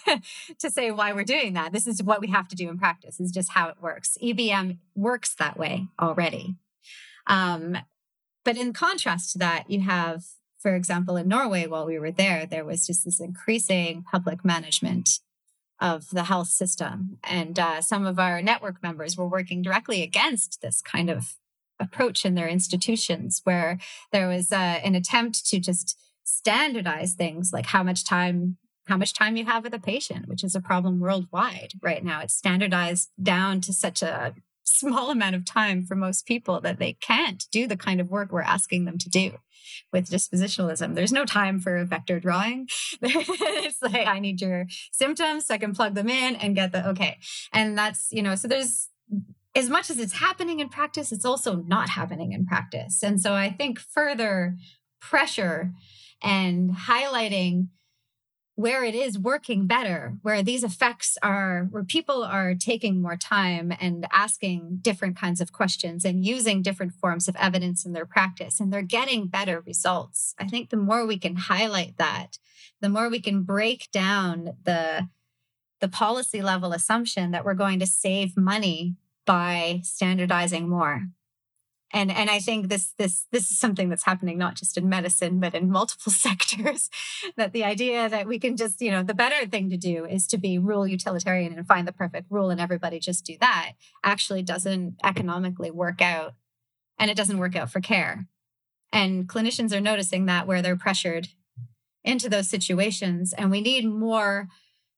to 0.60 0.70
say 0.70 0.92
why 0.92 1.14
we're 1.14 1.24
doing 1.24 1.54
that. 1.54 1.72
This 1.72 1.88
is 1.88 2.04
what 2.04 2.22
we 2.22 2.28
have 2.28 2.48
to 2.50 2.56
do 2.56 2.70
in 2.70 2.78
practice. 2.78 3.20
Is 3.20 3.32
just 3.32 3.52
how 3.52 3.70
it 3.70 3.78
works. 3.82 4.18
EBM 4.22 4.78
works 4.96 5.34
that 5.36 5.58
way 5.58 5.88
already. 6.00 6.56
Um, 7.26 7.78
but 8.46 8.58
in 8.58 8.74
contrast 8.74 9.32
to 9.32 9.40
that, 9.40 9.70
you 9.70 9.82
have, 9.82 10.24
for 10.60 10.76
example, 10.76 11.16
in 11.16 11.28
Norway, 11.28 11.66
while 11.66 11.86
we 11.86 11.98
were 11.98 12.12
there, 12.12 12.46
there 12.46 12.66
was 12.66 12.86
just 12.86 13.06
this 13.06 13.20
increasing 13.20 14.04
public 14.04 14.44
management 14.44 15.20
of 15.84 16.10
the 16.12 16.24
health 16.24 16.48
system. 16.48 17.20
And 17.26 17.60
uh, 17.60 17.82
some 17.82 18.06
of 18.06 18.18
our 18.18 18.42
network 18.42 18.82
members 18.82 19.18
were 19.18 19.28
working 19.28 19.62
directly 19.62 20.02
against 20.02 20.62
this 20.62 20.82
kind 20.82 21.10
of 21.10 21.36
approach 21.78 22.26
in 22.26 22.36
their 22.36 22.48
institutions, 22.48 23.42
where 23.44 23.78
there 24.14 24.30
was 24.30 24.54
uh, 24.54 24.56
an 24.56 24.96
attempt 24.96 25.46
to 25.48 25.60
just 25.60 26.00
standardize 26.24 27.16
things 27.16 27.52
like 27.52 27.66
how 27.68 27.84
much 27.84 28.06
time 28.06 28.58
how 28.88 28.98
much 28.98 29.14
time 29.14 29.38
you 29.38 29.46
have 29.46 29.64
with 29.64 29.74
a 29.74 29.80
patient 29.80 30.28
which 30.28 30.44
is 30.44 30.56
a 30.56 30.62
problem 30.62 31.00
worldwide 31.00 31.74
right 31.82 32.04
now 32.04 32.22
it's 32.22 32.34
standardized 32.34 33.10
down 33.22 33.60
to 33.60 33.74
such 33.74 34.02
a 34.02 34.34
small 34.84 35.10
amount 35.12 35.36
of 35.36 35.46
time 35.46 35.86
for 35.86 35.96
most 35.96 36.26
people 36.26 36.60
that 36.62 36.80
they 36.80 36.94
can't 36.94 37.46
do 37.52 37.68
the 37.68 37.78
kind 37.78 38.02
of 38.02 38.10
work 38.10 38.32
we're 38.32 38.42
asking 38.42 38.86
them 38.86 38.98
to 38.98 39.10
do 39.10 39.38
with 39.94 40.10
dispositionalism. 40.10 40.94
There's 40.94 41.14
no 41.14 41.26
time 41.26 41.60
for 41.60 41.84
vector 41.86 42.20
drawing. 42.20 42.68
it's 43.02 43.82
like, 43.82 44.08
I 44.08 44.20
need 44.20 44.42
your 44.42 44.66
symptoms 44.92 45.46
so 45.46 45.54
I 45.54 45.58
can 45.58 45.74
plug 45.74 45.96
them 45.96 46.10
in 46.10 46.36
and 46.36 46.56
get 46.56 46.72
the 46.72 46.90
okay. 46.90 47.18
And 47.54 47.78
that's, 47.78 48.10
you 48.12 48.22
know, 48.22 48.36
so 48.36 48.48
there's 48.48 48.90
as 49.56 49.70
much 49.70 49.90
as 49.90 50.00
it's 50.00 50.14
happening 50.14 50.60
in 50.60 50.68
practice, 50.70 51.12
it's 51.12 51.26
also 51.26 51.56
not 51.56 51.90
happening 51.90 52.32
in 52.34 52.46
practice. 52.46 53.04
And 53.04 53.22
so 53.22 53.34
I 53.34 53.52
think 53.52 53.80
further 53.80 54.58
pressure 55.00 55.72
and 56.22 56.72
highlighting 56.72 57.68
where 58.56 58.84
it 58.84 58.94
is 58.94 59.18
working 59.18 59.66
better, 59.66 60.16
where 60.22 60.44
these 60.44 60.64
effects 60.64 61.18
are, 61.24 61.68
where 61.72 61.84
people 61.84 62.24
are 62.24 62.54
taking 62.54 63.02
more 63.02 63.18
time 63.18 63.74
and 63.82 64.06
asking 64.12 64.78
different 64.82 65.18
kinds 65.18 65.42
of 65.42 65.52
questions 65.52 66.06
and 66.06 66.24
using 66.24 66.62
different 66.62 66.94
forms 66.94 67.28
of 67.28 67.36
evidence 67.38 67.84
in 67.84 67.94
their 67.94 68.06
practice, 68.06 68.60
and 68.60 68.72
they're 68.72 68.84
getting 68.84 69.28
better 69.28 69.62
results. 69.62 70.36
I 70.38 70.48
think 70.48 70.70
the 70.70 70.78
more 70.78 71.06
we 71.06 71.18
can 71.18 71.36
highlight 71.36 71.98
that, 71.98 72.38
the 72.80 72.90
more 72.90 73.10
we 73.10 73.20
can 73.22 73.44
break 73.44 73.90
down 73.92 74.56
the 74.64 75.10
the 75.80 75.88
policy 75.90 76.42
level 76.42 76.72
assumption 76.72 77.32
that 77.32 77.44
we're 77.44 77.54
going 77.54 77.78
to 77.78 77.86
save 77.86 78.38
money 78.38 78.96
by 79.26 79.82
standardizing 79.84 80.70
more 80.70 81.08
and 81.94 82.12
and 82.12 82.30
i 82.30 82.40
think 82.40 82.68
this 82.68 82.94
this 82.98 83.28
this 83.32 83.50
is 83.50 83.58
something 83.58 83.88
that's 83.88 84.04
happening 84.04 84.38
not 84.38 84.56
just 84.56 84.78
in 84.78 84.90
medicine 84.90 85.40
but 85.40 85.56
in 85.56 85.70
multiple 85.70 86.12
sectors 86.26 86.90
that 87.38 87.54
the 87.54 87.64
idea 87.64 88.10
that 88.10 88.28
we 88.28 88.38
can 88.38 88.58
just 88.58 88.82
you 88.82 88.92
know 88.92 89.04
the 89.04 89.14
better 89.14 89.48
thing 89.48 89.70
to 89.70 89.78
do 89.78 90.06
is 90.06 90.28
to 90.28 90.38
be 90.38 90.58
rule 90.58 90.88
utilitarian 90.88 91.54
and 91.54 91.68
find 91.68 91.88
the 91.88 91.94
perfect 91.94 92.28
rule 92.30 92.50
and 92.50 92.60
everybody 92.60 93.00
just 93.00 93.26
do 93.26 93.38
that 93.40 93.74
actually 94.04 94.44
doesn't 94.44 94.96
economically 95.04 95.72
work 95.72 96.02
out. 96.02 96.36
And 97.00 97.10
it 97.10 97.18
doesn't 97.18 97.40
work 97.40 97.56
out 97.56 97.72
for 97.72 97.82
care. 97.82 98.28
And 98.92 99.28
clinicians 99.28 99.74
are 99.74 99.82
noticing 99.82 100.26
that 100.28 100.46
where 100.46 100.62
they're 100.62 100.78
pressured 100.78 101.30
into 102.04 102.30
those 102.30 102.50
situations. 102.50 103.34
And 103.34 103.50
we 103.50 103.62
need 103.62 103.86
more 103.86 104.50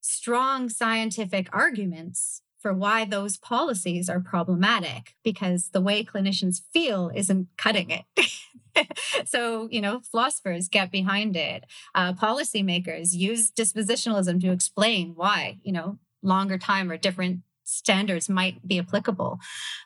strong 0.02 0.70
scientific 0.70 1.48
arguments 1.54 2.42
for 2.66 2.74
why 2.74 3.06
those 3.06 3.38
policies 3.38 4.10
are 4.10 4.20
problematic 4.20 5.14
because 5.24 5.70
the 5.70 5.80
way 5.80 6.04
clinicians 6.04 6.64
feel 6.74 7.12
isn't 7.14 7.48
cutting 7.58 7.92
it. 7.92 8.88
so, 9.28 9.70
you 9.70 9.80
know, 9.80 10.00
philosophers 10.00 10.68
get 10.68 10.90
behind 10.90 11.38
it. 11.38 11.66
Uh, 11.94 12.14
policymakers 12.14 13.14
use 13.14 13.52
dispositionalism 13.52 14.42
to 14.42 14.52
explain 14.52 15.14
why, 15.14 15.60
you 15.62 15.72
know, 15.72 16.00
longer 16.24 16.58
time 16.58 16.90
or 16.90 16.98
different 16.98 17.42
standards 17.66 18.30
might 18.30 18.68
be 18.68 18.80
applicable. 18.80 19.40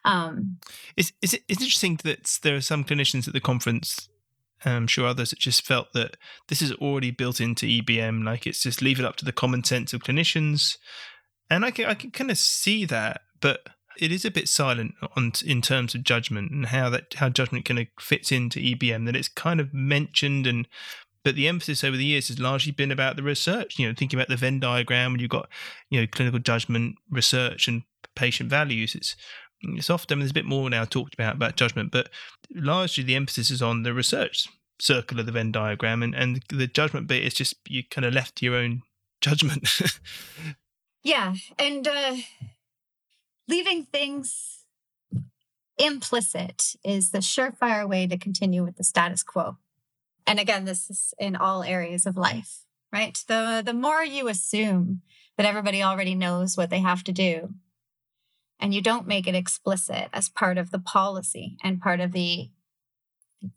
Um, 0.05 0.59
is, 0.95 1.11
is 1.21 1.33
it, 1.33 1.43
it's 1.49 1.61
interesting 1.61 1.99
that 2.05 2.39
there 2.43 2.55
are 2.55 2.61
some 2.61 2.85
clinicians 2.85 3.27
at 3.27 3.33
the 3.33 3.41
conference 3.41 4.07
I'm 4.65 4.87
sure 4.87 5.07
others 5.07 5.29
that 5.29 5.39
just 5.39 5.65
felt 5.65 5.93
that 5.93 6.17
this 6.47 6.61
is 6.61 6.73
already 6.73 7.11
built 7.11 7.39
into 7.39 7.65
EBM, 7.65 8.25
like 8.25 8.45
it's 8.45 8.63
just 8.63 8.81
leave 8.81 8.99
it 8.99 9.05
up 9.05 9.15
to 9.17 9.25
the 9.25 9.31
common 9.31 9.63
sense 9.63 9.93
of 9.93 10.03
clinicians 10.03 10.77
and 11.49 11.65
I 11.65 11.71
can 11.71 11.85
I 11.85 11.93
can 11.93 12.11
kind 12.11 12.31
of 12.31 12.37
see 12.37 12.85
that, 12.85 13.21
but 13.41 13.69
it 13.97 14.11
is 14.11 14.23
a 14.23 14.31
bit 14.31 14.47
silent 14.47 14.95
on 15.15 15.33
in 15.45 15.61
terms 15.61 15.93
of 15.93 16.03
judgment 16.03 16.51
and 16.51 16.67
how 16.67 16.89
that 16.89 17.15
how 17.15 17.29
judgment 17.29 17.65
kind 17.65 17.79
of 17.79 17.87
fits 17.99 18.31
into 18.31 18.59
EBM. 18.59 19.05
That 19.05 19.15
it's 19.15 19.27
kind 19.27 19.59
of 19.59 19.73
mentioned 19.73 20.47
and 20.47 20.67
but 21.23 21.35
the 21.35 21.47
emphasis 21.47 21.83
over 21.83 21.97
the 21.97 22.05
years 22.05 22.29
has 22.29 22.39
largely 22.39 22.71
been 22.71 22.91
about 22.91 23.15
the 23.15 23.23
research. 23.23 23.77
You 23.77 23.87
know, 23.87 23.93
thinking 23.95 24.17
about 24.17 24.29
the 24.29 24.37
Venn 24.37 24.59
diagram 24.59 25.11
when 25.11 25.19
you've 25.19 25.29
got 25.29 25.49
you 25.89 25.99
know 25.99 26.07
clinical 26.07 26.39
judgment, 26.39 26.95
research, 27.09 27.67
and 27.67 27.83
patient 28.15 28.49
values. 28.49 28.95
It's 28.95 29.15
it's 29.61 29.89
often 29.89 30.19
there's 30.19 30.31
a 30.31 30.33
bit 30.33 30.45
more 30.45 30.69
now 30.69 30.85
talked 30.85 31.13
about 31.13 31.35
about 31.35 31.57
judgment, 31.57 31.91
but 31.91 32.09
largely 32.53 33.03
the 33.03 33.15
emphasis 33.15 33.51
is 33.51 33.61
on 33.61 33.83
the 33.83 33.93
research 33.93 34.47
circle 34.79 35.19
of 35.19 35.25
the 35.25 35.31
Venn 35.31 35.51
diagram, 35.51 36.01
and 36.01 36.15
and 36.15 36.41
the 36.49 36.67
judgment 36.67 37.07
bit 37.07 37.23
is 37.23 37.33
just 37.33 37.55
you 37.67 37.83
kind 37.83 38.05
of 38.05 38.13
left 38.13 38.37
to 38.37 38.45
your 38.45 38.55
own 38.55 38.83
judgment. 39.19 39.67
Yeah. 41.03 41.35
And 41.57 41.87
uh, 41.87 42.15
leaving 43.47 43.85
things 43.85 44.65
implicit 45.77 46.75
is 46.83 47.11
the 47.11 47.19
surefire 47.19 47.87
way 47.87 48.05
to 48.05 48.17
continue 48.17 48.63
with 48.63 48.75
the 48.75 48.83
status 48.83 49.23
quo. 49.23 49.57
And 50.27 50.39
again, 50.39 50.65
this 50.65 50.89
is 50.89 51.13
in 51.17 51.35
all 51.35 51.63
areas 51.63 52.05
of 52.05 52.17
life, 52.17 52.65
right? 52.93 53.17
The, 53.27 53.63
the 53.65 53.73
more 53.73 54.03
you 54.03 54.27
assume 54.27 55.01
that 55.37 55.45
everybody 55.45 55.81
already 55.81 56.15
knows 56.15 56.57
what 56.57 56.69
they 56.69 56.79
have 56.79 57.03
to 57.05 57.11
do, 57.11 57.53
and 58.59 58.73
you 58.73 58.81
don't 58.81 59.07
make 59.07 59.25
it 59.25 59.35
explicit 59.35 60.09
as 60.11 60.27
part 60.27 60.57
of 60.57 60.71
the 60.71 60.79
policy 60.79 61.57
and 61.63 61.81
part 61.81 62.01
of 62.01 62.11
the, 62.11 62.49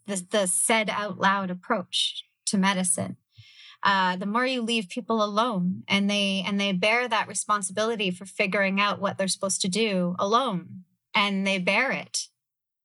the, 0.07 0.25
the 0.31 0.47
said 0.47 0.89
out 0.89 1.19
loud 1.19 1.51
approach 1.51 2.25
to 2.47 2.57
medicine, 2.57 3.17
uh, 3.83 4.17
the 4.17 4.27
more 4.27 4.47
you 4.47 4.63
leave 4.63 4.89
people 4.89 5.23
alone 5.23 5.83
and 5.89 6.09
they 6.09 6.45
and 6.47 6.61
they 6.61 6.73
bear 6.73 7.09
that 7.09 7.29
responsibility 7.29 8.11
for 8.11 8.25
figuring 8.25 8.81
out 8.81 9.01
what 9.01 9.19
they're 9.19 9.29
supposed 9.29 9.61
to 9.61 9.69
do 9.69 10.15
alone 10.19 10.85
and 11.15 11.47
they 11.47 11.59
bear 11.59 11.91
it 11.91 12.29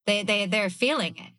they 0.06 0.24
they 0.24 0.46
they're 0.46 0.70
feeling 0.70 1.16
it 1.18 1.34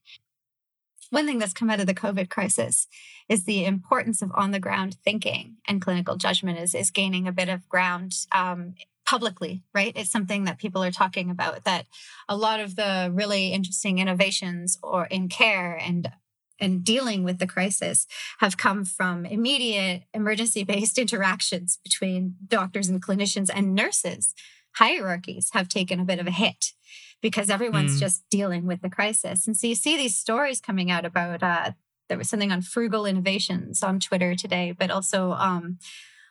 one 1.11 1.27
thing 1.27 1.39
that's 1.39 1.55
come 1.55 1.71
out 1.71 1.81
of 1.81 1.87
the 1.87 1.95
covid 1.95 2.29
crisis 2.29 2.87
is 3.29 3.45
the 3.45 3.65
importance 3.65 4.23
of 4.23 4.31
on 4.35 4.53
the 4.53 4.61
ground 4.61 4.97
thinking 5.05 5.57
and 5.67 5.83
clinical 5.83 6.17
judgment 6.17 6.59
is 6.59 6.75
is 6.75 6.91
gaining 6.91 7.27
a 7.27 7.33
bit 7.33 7.49
of 7.49 7.69
ground 7.69 8.15
um, 8.33 8.75
publicly, 9.09 9.63
right? 9.75 9.95
It's 9.97 10.11
something 10.11 10.45
that 10.45 10.59
people 10.59 10.85
are 10.85 10.91
talking 10.91 11.31
about 11.31 11.65
that 11.65 11.87
a 12.29 12.37
lot 12.37 12.61
of 12.61 12.77
the 12.77 13.11
really 13.11 13.55
interesting 13.55 13.99
innovations 13.99 14.79
or 14.83 15.07
in 15.07 15.31
care 15.31 15.81
and 15.81 16.13
and 16.61 16.85
dealing 16.85 17.23
with 17.23 17.39
the 17.39 17.47
crisis 17.47 18.07
have 18.39 18.57
come 18.57 18.85
from 18.85 19.25
immediate 19.25 20.05
emergency 20.15 20.65
based 20.65 20.99
interactions 21.05 21.79
between 21.83 22.37
doctors 22.47 22.89
and 22.89 23.03
clinicians 23.03 23.51
and 23.53 23.75
nurses. 23.75 24.35
Hierarchies 24.77 25.51
have 25.53 25.69
taken 25.69 25.99
a 26.01 26.05
bit 26.05 26.19
of 26.19 26.27
a 26.27 26.33
hit 26.33 26.73
because 27.21 27.51
everyone's 27.51 27.97
mm. 27.97 28.01
just 28.01 28.23
dealing 28.31 28.67
with 28.67 28.81
the 28.81 28.91
crisis. 28.91 29.47
And 29.47 29.57
so 29.57 29.67
you 29.67 29.75
see 29.75 29.97
these 29.97 30.17
stories 30.17 30.61
coming 30.61 30.91
out 30.91 31.05
about 31.05 31.43
uh, 31.43 31.73
there 32.09 32.19
was 32.19 32.29
something 32.29 32.53
on 32.53 32.63
frugal 32.63 33.07
innovations 33.07 33.83
on 33.83 34.01
Twitter 34.01 34.35
today, 34.35 34.73
but 34.77 34.91
also 34.91 35.33
um, 35.33 35.79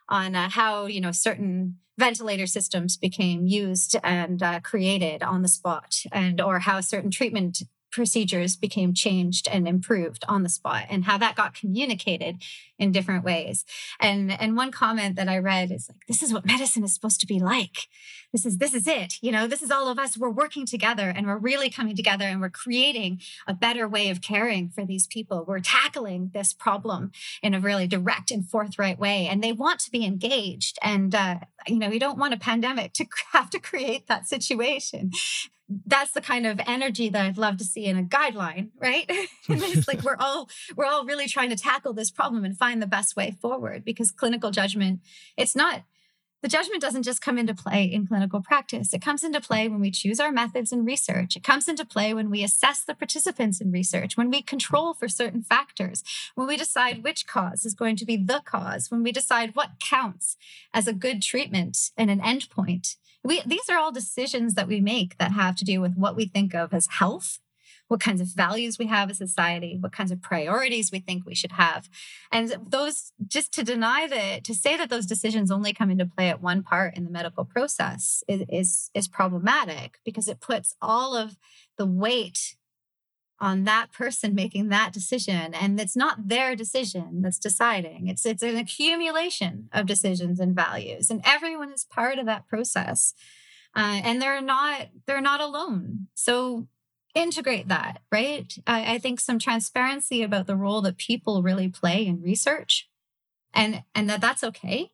on 0.09 0.35
uh, 0.35 0.49
how 0.49 0.85
you 0.85 1.01
know 1.01 1.11
certain 1.11 1.77
ventilator 1.97 2.45
systems 2.45 2.95
became 2.95 3.47
used 3.47 3.95
and 4.03 4.43
uh, 4.43 4.59
created 4.59 5.23
on 5.23 5.41
the 5.41 5.47
spot 5.47 6.03
and 6.11 6.39
or 6.39 6.59
how 6.59 6.79
certain 6.79 7.09
treatment 7.09 7.63
procedures 7.97 8.55
became 8.55 8.93
changed 8.93 9.47
and 9.47 9.67
improved 9.67 10.23
on 10.27 10.43
the 10.43 10.49
spot 10.49 10.85
and 10.87 11.05
how 11.05 11.17
that 11.17 11.35
got 11.35 11.55
communicated 11.55 12.39
in 12.79 12.91
different 12.91 13.23
ways. 13.23 13.65
And 13.99 14.31
and 14.31 14.55
one 14.55 14.71
comment 14.71 15.15
that 15.15 15.27
i 15.27 15.37
read 15.37 15.71
is 15.71 15.89
like 15.89 16.05
this 16.07 16.21
is 16.21 16.33
what 16.33 16.45
medicine 16.45 16.83
is 16.83 16.93
supposed 16.93 17.19
to 17.21 17.27
be 17.27 17.39
like. 17.39 17.87
This 18.31 18.45
is 18.45 18.57
this 18.57 18.73
is 18.73 18.87
it. 18.87 19.15
You 19.21 19.31
know 19.31 19.47
this 19.47 19.61
is 19.61 19.71
all 19.71 19.87
of 19.89 19.99
us. 19.99 20.17
We're 20.17 20.29
working 20.29 20.65
together 20.65 21.09
and 21.09 21.27
we're 21.27 21.37
really 21.37 21.69
coming 21.69 21.95
together 21.95 22.25
and 22.25 22.41
we're 22.41 22.49
creating 22.49 23.21
a 23.47 23.53
better 23.53 23.87
way 23.87 24.09
of 24.09 24.21
caring 24.21 24.69
for 24.69 24.85
these 24.85 25.07
people. 25.07 25.45
We're 25.47 25.59
tackling 25.59 26.31
this 26.33 26.53
problem 26.53 27.11
in 27.41 27.53
a 27.53 27.59
really 27.59 27.87
direct 27.87 28.31
and 28.31 28.47
forthright 28.47 28.99
way. 28.99 29.27
And 29.27 29.43
they 29.43 29.53
want 29.53 29.79
to 29.81 29.91
be 29.91 30.05
engaged. 30.05 30.77
And 30.81 31.13
uh, 31.15 31.39
you 31.67 31.79
know 31.79 31.89
you 31.89 31.99
don't 31.99 32.17
want 32.17 32.33
a 32.33 32.37
pandemic 32.37 32.93
to 32.93 33.05
have 33.33 33.49
to 33.51 33.59
create 33.59 34.07
that 34.07 34.27
situation. 34.27 35.11
That's 35.85 36.11
the 36.11 36.21
kind 36.21 36.47
of 36.47 36.61
energy 36.65 37.09
that 37.09 37.25
I'd 37.25 37.37
love 37.37 37.57
to 37.57 37.65
see 37.65 37.85
in 37.85 37.97
a 37.97 38.03
guideline, 38.03 38.69
right? 38.79 39.05
it's 39.49 39.87
like 39.87 40.01
we're 40.01 40.15
all 40.17 40.49
we're 40.75 40.85
all 40.85 41.05
really 41.05 41.27
trying 41.27 41.49
to 41.49 41.57
tackle 41.57 41.93
this 41.93 42.09
problem 42.09 42.45
and 42.45 42.57
find 42.57 42.66
the 42.75 42.87
best 42.87 43.15
way 43.15 43.31
forward 43.41 43.83
because 43.83 44.11
clinical 44.11 44.51
judgment, 44.51 45.01
it's 45.35 45.55
not 45.55 45.83
the 46.43 46.47
judgment 46.47 46.81
doesn't 46.81 47.01
just 47.01 47.21
come 47.21 47.39
into 47.39 47.55
play 47.55 47.85
in 47.85 48.05
clinical 48.05 48.41
practice. 48.41 48.93
It 48.93 49.01
comes 49.01 49.23
into 49.23 49.41
play 49.41 49.67
when 49.67 49.79
we 49.79 49.89
choose 49.89 50.19
our 50.19 50.31
methods 50.31 50.71
in 50.71 50.85
research. 50.85 51.35
It 51.35 51.43
comes 51.43 51.67
into 51.67 51.83
play 51.83 52.13
when 52.13 52.29
we 52.29 52.43
assess 52.43 52.83
the 52.83 52.93
participants 52.93 53.59
in 53.59 53.71
research, 53.71 54.15
when 54.15 54.29
we 54.29 54.43
control 54.43 54.93
for 54.93 55.07
certain 55.07 55.41
factors, 55.41 56.03
when 56.35 56.47
we 56.47 56.55
decide 56.55 57.03
which 57.03 57.25
cause 57.25 57.65
is 57.65 57.73
going 57.73 57.95
to 57.95 58.05
be 58.05 58.17
the 58.17 58.43
cause, 58.45 58.91
when 58.91 59.01
we 59.01 59.11
decide 59.11 59.55
what 59.55 59.79
counts 59.79 60.37
as 60.75 60.87
a 60.87 60.93
good 60.93 61.23
treatment 61.23 61.89
and 61.97 62.11
an 62.11 62.19
endpoint 62.19 62.97
we, 63.27 63.41
these 63.45 63.69
are 63.69 63.77
all 63.77 63.91
decisions 63.91 64.53
that 64.53 64.67
we 64.67 64.79
make 64.79 65.17
that 65.17 65.33
have 65.33 65.55
to 65.57 65.65
do 65.65 65.81
with 65.81 65.95
what 65.95 66.15
we 66.15 66.25
think 66.25 66.55
of 66.55 66.73
as 66.73 66.87
health 66.99 67.39
what 67.87 67.99
kinds 67.99 68.21
of 68.21 68.27
values 68.27 68.77
we 68.77 68.87
have 68.87 69.09
as 69.09 69.21
a 69.21 69.27
society, 69.27 69.77
what 69.79 69.91
kinds 69.91 70.11
of 70.11 70.21
priorities 70.21 70.91
we 70.91 70.99
think 70.99 71.25
we 71.25 71.35
should 71.35 71.53
have. 71.53 71.89
And 72.31 72.55
those, 72.67 73.13
just 73.25 73.53
to 73.53 73.63
deny 73.63 74.07
that, 74.07 74.43
to 74.45 74.53
say 74.53 74.75
that 74.77 74.89
those 74.89 75.05
decisions 75.05 75.51
only 75.51 75.73
come 75.73 75.89
into 75.89 76.05
play 76.05 76.29
at 76.29 76.41
one 76.41 76.63
part 76.63 76.97
in 76.97 77.05
the 77.05 77.11
medical 77.11 77.45
process 77.45 78.23
is, 78.27 78.43
is, 78.49 78.89
is 78.93 79.07
problematic 79.07 79.99
because 80.03 80.27
it 80.27 80.41
puts 80.41 80.75
all 80.81 81.15
of 81.15 81.37
the 81.77 81.85
weight 81.85 82.55
on 83.39 83.65
that 83.65 83.91
person 83.91 84.33
making 84.33 84.69
that 84.69 84.91
decision. 84.91 85.53
And 85.53 85.79
it's 85.79 85.95
not 85.95 86.27
their 86.27 86.55
decision 86.55 87.21
that's 87.21 87.37
deciding. 87.37 88.07
It's 88.07 88.25
it's 88.25 88.41
an 88.41 88.57
accumulation 88.57 89.69
of 89.71 89.85
decisions 89.85 90.39
and 90.39 90.55
values. 90.55 91.11
And 91.11 91.21
everyone 91.23 91.71
is 91.71 91.85
part 91.85 92.17
of 92.17 92.25
that 92.25 92.47
process. 92.47 93.13
Uh, 93.75 94.01
and 94.03 94.21
they're 94.21 94.41
not 94.41 94.87
they're 95.05 95.21
not 95.21 95.39
alone. 95.39 96.07
So 96.15 96.67
integrate 97.17 97.67
that 97.67 98.01
right 98.11 98.57
I, 98.65 98.95
I 98.95 98.97
think 98.99 99.19
some 99.19 99.39
transparency 99.39 100.23
about 100.23 100.47
the 100.47 100.55
role 100.55 100.81
that 100.81 100.97
people 100.97 101.43
really 101.43 101.69
play 101.69 102.05
in 102.05 102.21
research 102.21 102.89
and 103.53 103.83
and 103.95 104.09
that 104.09 104.21
that's 104.21 104.43
okay 104.43 104.91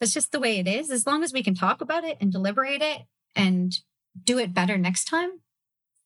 that's 0.00 0.14
just 0.14 0.32
the 0.32 0.40
way 0.40 0.58
it 0.58 0.66
is 0.66 0.90
as 0.90 1.06
long 1.06 1.22
as 1.22 1.32
we 1.32 1.42
can 1.42 1.54
talk 1.54 1.80
about 1.80 2.04
it 2.04 2.16
and 2.20 2.32
deliberate 2.32 2.82
it 2.82 3.02
and 3.36 3.78
do 4.24 4.38
it 4.38 4.54
better 4.54 4.76
next 4.76 5.04
time 5.04 5.40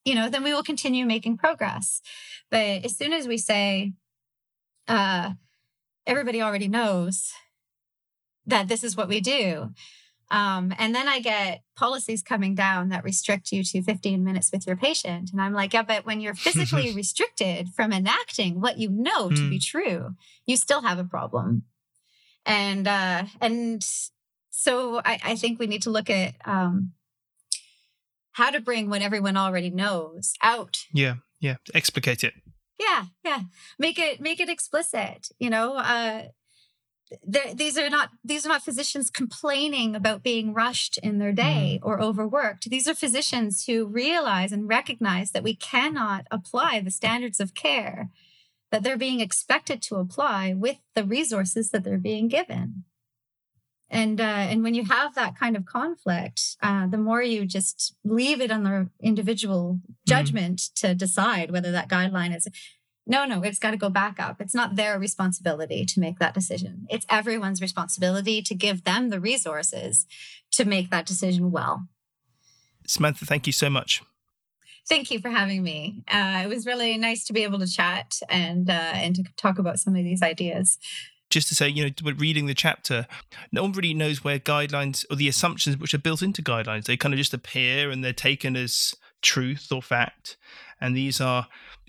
you 0.06 0.14
know, 0.14 0.30
then 0.30 0.44
we 0.44 0.54
will 0.54 0.62
continue 0.62 1.04
making 1.04 1.36
progress. 1.36 2.00
But 2.48 2.84
as 2.84 2.96
soon 2.96 3.12
as 3.12 3.26
we 3.26 3.36
say, 3.36 3.92
uh, 4.86 5.32
everybody 6.06 6.40
already 6.40 6.68
knows 6.68 7.32
that 8.46 8.68
this 8.68 8.84
is 8.84 8.96
what 8.96 9.08
we 9.08 9.20
do. 9.20 9.72
Um, 10.30 10.74
and 10.78 10.94
then 10.94 11.06
I 11.06 11.20
get 11.20 11.62
policies 11.76 12.22
coming 12.22 12.54
down 12.54 12.88
that 12.88 13.04
restrict 13.04 13.52
you 13.52 13.62
to 13.62 13.82
15 13.82 14.24
minutes 14.24 14.50
with 14.52 14.66
your 14.66 14.76
patient. 14.76 15.30
And 15.30 15.40
I'm 15.40 15.52
like, 15.52 15.72
yeah, 15.72 15.82
but 15.82 16.04
when 16.04 16.20
you're 16.20 16.34
physically 16.34 16.92
restricted 16.96 17.68
from 17.76 17.92
enacting 17.92 18.60
what 18.60 18.78
you 18.78 18.90
know 18.90 19.28
to 19.30 19.48
be 19.48 19.56
hmm. 19.56 19.78
true, 19.78 20.14
you 20.44 20.56
still 20.56 20.82
have 20.82 20.98
a 20.98 21.04
problem. 21.04 21.62
And 22.44 22.86
uh, 22.86 23.24
and 23.40 23.84
so 24.50 24.98
I, 25.04 25.18
I, 25.22 25.34
think 25.34 25.58
we 25.58 25.66
need 25.66 25.82
to 25.82 25.90
look 25.90 26.08
at 26.08 26.34
um, 26.44 26.92
how 28.32 28.50
to 28.50 28.60
bring 28.60 28.88
what 28.88 29.02
everyone 29.02 29.36
already 29.36 29.70
knows 29.70 30.32
out. 30.40 30.76
Yeah, 30.94 31.16
yeah, 31.40 31.56
explicate 31.74 32.22
it. 32.22 32.34
Yeah, 32.78 33.06
yeah, 33.24 33.40
make 33.80 33.98
it 33.98 34.20
make 34.20 34.38
it 34.38 34.48
explicit. 34.48 35.28
You 35.40 35.50
know, 35.50 35.74
uh, 35.74 36.22
these 37.54 37.78
are 37.78 37.88
not 37.88 38.10
these 38.24 38.44
are 38.44 38.48
not 38.48 38.62
physicians 38.62 39.10
complaining 39.10 39.94
about 39.94 40.22
being 40.22 40.52
rushed 40.52 40.98
in 40.98 41.18
their 41.18 41.32
day 41.32 41.78
mm. 41.80 41.86
or 41.86 42.00
overworked 42.00 42.68
these 42.68 42.88
are 42.88 42.94
physicians 42.94 43.66
who 43.66 43.86
realize 43.86 44.52
and 44.52 44.68
recognize 44.68 45.30
that 45.30 45.44
we 45.44 45.54
cannot 45.54 46.26
apply 46.30 46.80
the 46.80 46.90
standards 46.90 47.38
of 47.38 47.54
care 47.54 48.10
that 48.72 48.82
they're 48.82 48.96
being 48.96 49.20
expected 49.20 49.80
to 49.80 49.96
apply 49.96 50.52
with 50.52 50.78
the 50.94 51.04
resources 51.04 51.70
that 51.70 51.84
they're 51.84 51.98
being 51.98 52.26
given 52.26 52.84
and 53.88 54.20
uh, 54.20 54.24
and 54.24 54.64
when 54.64 54.74
you 54.74 54.84
have 54.84 55.14
that 55.14 55.38
kind 55.38 55.56
of 55.56 55.64
conflict 55.64 56.56
uh, 56.60 56.88
the 56.88 56.98
more 56.98 57.22
you 57.22 57.46
just 57.46 57.94
leave 58.04 58.40
it 58.40 58.50
on 58.50 58.64
the 58.64 58.90
individual 59.00 59.74
mm. 59.74 59.94
judgment 60.08 60.58
mm. 60.58 60.74
to 60.74 60.94
decide 60.94 61.52
whether 61.52 61.70
that 61.70 61.88
guideline 61.88 62.36
is 62.36 62.48
no, 63.06 63.24
no, 63.24 63.42
it's 63.42 63.58
got 63.58 63.70
to 63.70 63.76
go 63.76 63.88
back 63.88 64.18
up. 64.18 64.40
It's 64.40 64.54
not 64.54 64.74
their 64.74 64.98
responsibility 64.98 65.84
to 65.86 66.00
make 66.00 66.18
that 66.18 66.34
decision. 66.34 66.86
It's 66.90 67.06
everyone's 67.08 67.60
responsibility 67.60 68.42
to 68.42 68.54
give 68.54 68.82
them 68.84 69.10
the 69.10 69.20
resources 69.20 70.06
to 70.52 70.64
make 70.64 70.90
that 70.90 71.06
decision 71.06 71.52
well. 71.52 71.86
Samantha, 72.86 73.24
thank 73.24 73.46
you 73.46 73.52
so 73.52 73.70
much. 73.70 74.02
Thank 74.88 75.10
you 75.10 75.18
for 75.20 75.30
having 75.30 75.62
me. 75.62 76.04
Uh, 76.08 76.42
it 76.44 76.48
was 76.48 76.66
really 76.66 76.96
nice 76.96 77.24
to 77.26 77.32
be 77.32 77.42
able 77.42 77.58
to 77.58 77.66
chat 77.66 78.20
and 78.28 78.70
uh, 78.70 78.92
and 78.94 79.16
to 79.16 79.24
talk 79.36 79.58
about 79.58 79.78
some 79.78 79.96
of 79.96 80.04
these 80.04 80.22
ideas. 80.22 80.78
Just 81.28 81.48
to 81.48 81.56
say, 81.56 81.68
you 81.68 81.84
know, 81.84 82.12
reading 82.16 82.46
the 82.46 82.54
chapter, 82.54 83.08
no 83.50 83.62
one 83.62 83.72
really 83.72 83.94
knows 83.94 84.22
where 84.22 84.38
guidelines 84.38 85.04
or 85.10 85.16
the 85.16 85.28
assumptions 85.28 85.76
which 85.76 85.92
are 85.92 85.98
built 85.98 86.22
into 86.22 86.40
guidelines. 86.40 86.84
They 86.84 86.96
kind 86.96 87.12
of 87.12 87.18
just 87.18 87.34
appear 87.34 87.90
and 87.90 88.04
they're 88.04 88.12
taken 88.12 88.54
as 88.54 88.94
truth 89.22 89.72
or 89.72 89.82
fact. 89.82 90.36
And 90.80 90.96
these 90.96 91.20
are 91.20 91.48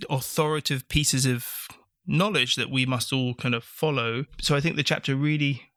authoritative 0.10 0.88
pieces 0.88 1.26
of 1.26 1.68
knowledge 2.06 2.56
that 2.56 2.72
we 2.72 2.86
must 2.86 3.12
all 3.12 3.34
kind 3.34 3.54
of 3.54 3.64
follow. 3.64 4.26
So 4.42 4.56
I 4.56 4.62
think 4.62 4.76
the 4.76 4.84
chapter 4.84 5.16
really, 5.16 5.70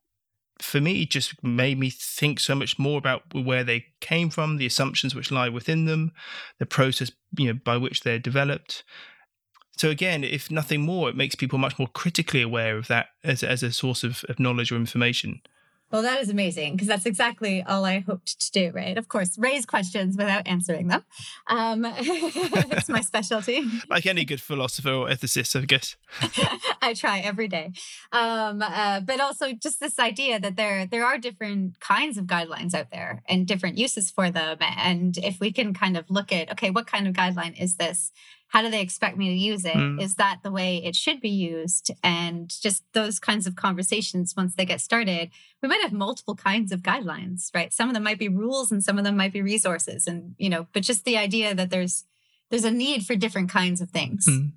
for 0.61 0.80
me, 0.80 1.05
just 1.07 1.42
made 1.42 1.78
me 1.78 1.90
think 1.90 2.38
so 2.38 2.55
much 2.55 2.78
more 2.78 2.98
about 2.98 3.22
where 3.34 3.64
they 3.64 3.86
came 4.01 4.30
from, 4.30 4.57
the 4.57 4.66
assumptions 4.66 5.14
which 5.14 5.32
lie 5.32 5.48
within 5.48 5.86
them, 5.86 6.12
the 6.59 6.66
process 6.66 7.11
you 7.36 7.53
know 7.53 7.59
by 7.64 7.76
which 7.76 8.03
they're 8.03 8.18
developed. 8.18 8.84
So 9.76 9.88
again, 9.88 10.24
if 10.24 10.51
nothing 10.51 10.82
more, 10.82 11.09
it 11.09 11.16
makes 11.16 11.34
people 11.34 11.59
much 11.59 11.78
more 11.78 11.88
critically 11.88 12.42
aware 12.42 12.76
of 12.76 12.86
that 12.88 13.07
as, 13.24 13.42
as 13.42 13.62
a 13.62 13.72
source 13.72 14.05
of, 14.05 14.24
of 14.28 14.38
knowledge 14.38 14.70
or 14.70 14.76
information. 14.76 15.40
Well, 15.91 16.03
that 16.03 16.20
is 16.20 16.28
amazing 16.28 16.74
because 16.74 16.86
that's 16.86 17.07
exactly 17.07 17.62
all 17.62 17.84
I 17.84 17.99
hoped 18.01 18.38
to 18.41 18.51
do, 18.53 18.70
right? 18.72 18.97
Of 18.97 19.09
course, 19.09 19.36
raise 19.38 19.66
questions 19.66 20.16
without 20.16 20.47
answering 20.47 20.86
them. 20.86 21.05
Um, 21.49 21.84
it's 21.88 22.88
my 22.88 23.01
specialty. 23.01 23.64
like 23.88 24.07
any 24.07 24.24
good 24.24 24.41
philosopher 24.41 24.91
or 24.91 25.09
ethicist, 25.09 25.61
I 25.61 25.64
guess. 25.64 25.97
I 26.82 26.95
try 26.95 27.18
every 27.20 27.49
day. 27.49 27.72
Um, 28.12 28.62
uh, 28.62 29.01
but 29.01 29.20
also 29.20 29.53
just 29.53 29.80
this 29.80 29.99
idea 29.99 30.38
that 30.38 30.57
there 30.57 30.86
there 30.86 31.05
are 31.05 31.18
different 31.18 31.80
kinds 31.80 32.16
of 32.16 32.26
guidelines 32.26 32.72
out 32.74 32.91
there 32.91 33.22
and 33.28 33.47
different 33.47 33.76
uses 33.76 34.11
for 34.11 34.30
them. 34.30 34.59
And 34.61 35.18
if 35.18 35.41
we 35.41 35.53
can 35.53 35.74
kind 35.74 35.97
of 35.97 36.09
look 36.09 36.32
at, 36.32 36.53
okay, 36.53 36.70
what 36.70 36.86
kind 36.86 37.09
of 37.09 37.14
guideline 37.14 37.61
is 37.61 37.76
this? 37.76 38.12
How 38.51 38.62
do 38.62 38.70
they 38.70 38.80
expect 38.80 39.16
me 39.16 39.28
to 39.28 39.34
use 39.34 39.64
it? 39.64 39.76
Mm. 39.76 40.03
Is 40.03 40.16
that 40.16 40.40
the 40.42 40.51
way 40.51 40.78
it 40.78 40.96
should 40.96 41.20
be 41.20 41.30
used? 41.30 41.92
And 42.03 42.51
just 42.51 42.82
those 42.94 43.20
kinds 43.20 43.46
of 43.46 43.55
conversations, 43.55 44.34
once 44.36 44.57
they 44.57 44.64
get 44.64 44.80
started, 44.80 45.30
we 45.62 45.68
might 45.68 45.82
have 45.82 45.92
multiple 45.92 46.34
kinds 46.34 46.72
of 46.72 46.82
guidelines, 46.82 47.55
right? 47.55 47.72
Some 47.72 47.88
of 47.88 47.94
them 47.94 48.03
might 48.03 48.18
be 48.18 48.28
rules 48.28 48.72
and 48.72 48.82
some 48.82 48.98
of 48.98 49.05
them 49.05 49.16
might 49.16 49.32
be 49.32 49.40
resources. 49.40 50.09
And, 50.09 50.34
you 50.36 50.48
know, 50.48 50.66
but 50.72 50.82
just 50.82 51.05
the 51.05 51.16
idea 51.16 51.55
that 51.55 51.70
there's, 51.70 52.07
there's 52.51 52.64
a 52.64 52.72
need 52.72 53.07
for 53.07 53.14
different 53.14 53.51
kinds 53.51 53.80
of 53.80 53.90
things 53.90 54.26
mm. 54.28 54.51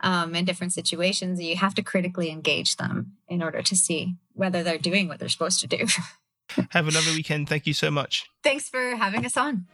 um, 0.00 0.34
in 0.34 0.46
different 0.46 0.72
situations. 0.72 1.38
You 1.38 1.56
have 1.56 1.74
to 1.74 1.82
critically 1.82 2.30
engage 2.30 2.76
them 2.76 3.12
in 3.28 3.42
order 3.42 3.60
to 3.60 3.76
see 3.76 4.16
whether 4.32 4.62
they're 4.62 4.78
doing 4.78 5.06
what 5.06 5.18
they're 5.18 5.28
supposed 5.28 5.60
to 5.60 5.66
do. 5.66 5.86
have 6.70 6.88
a 6.88 6.90
lovely 6.90 7.12
weekend. 7.14 7.50
Thank 7.50 7.66
you 7.66 7.74
so 7.74 7.90
much. 7.90 8.24
Thanks 8.42 8.70
for 8.70 8.96
having 8.96 9.26
us 9.26 9.36
on. 9.36 9.66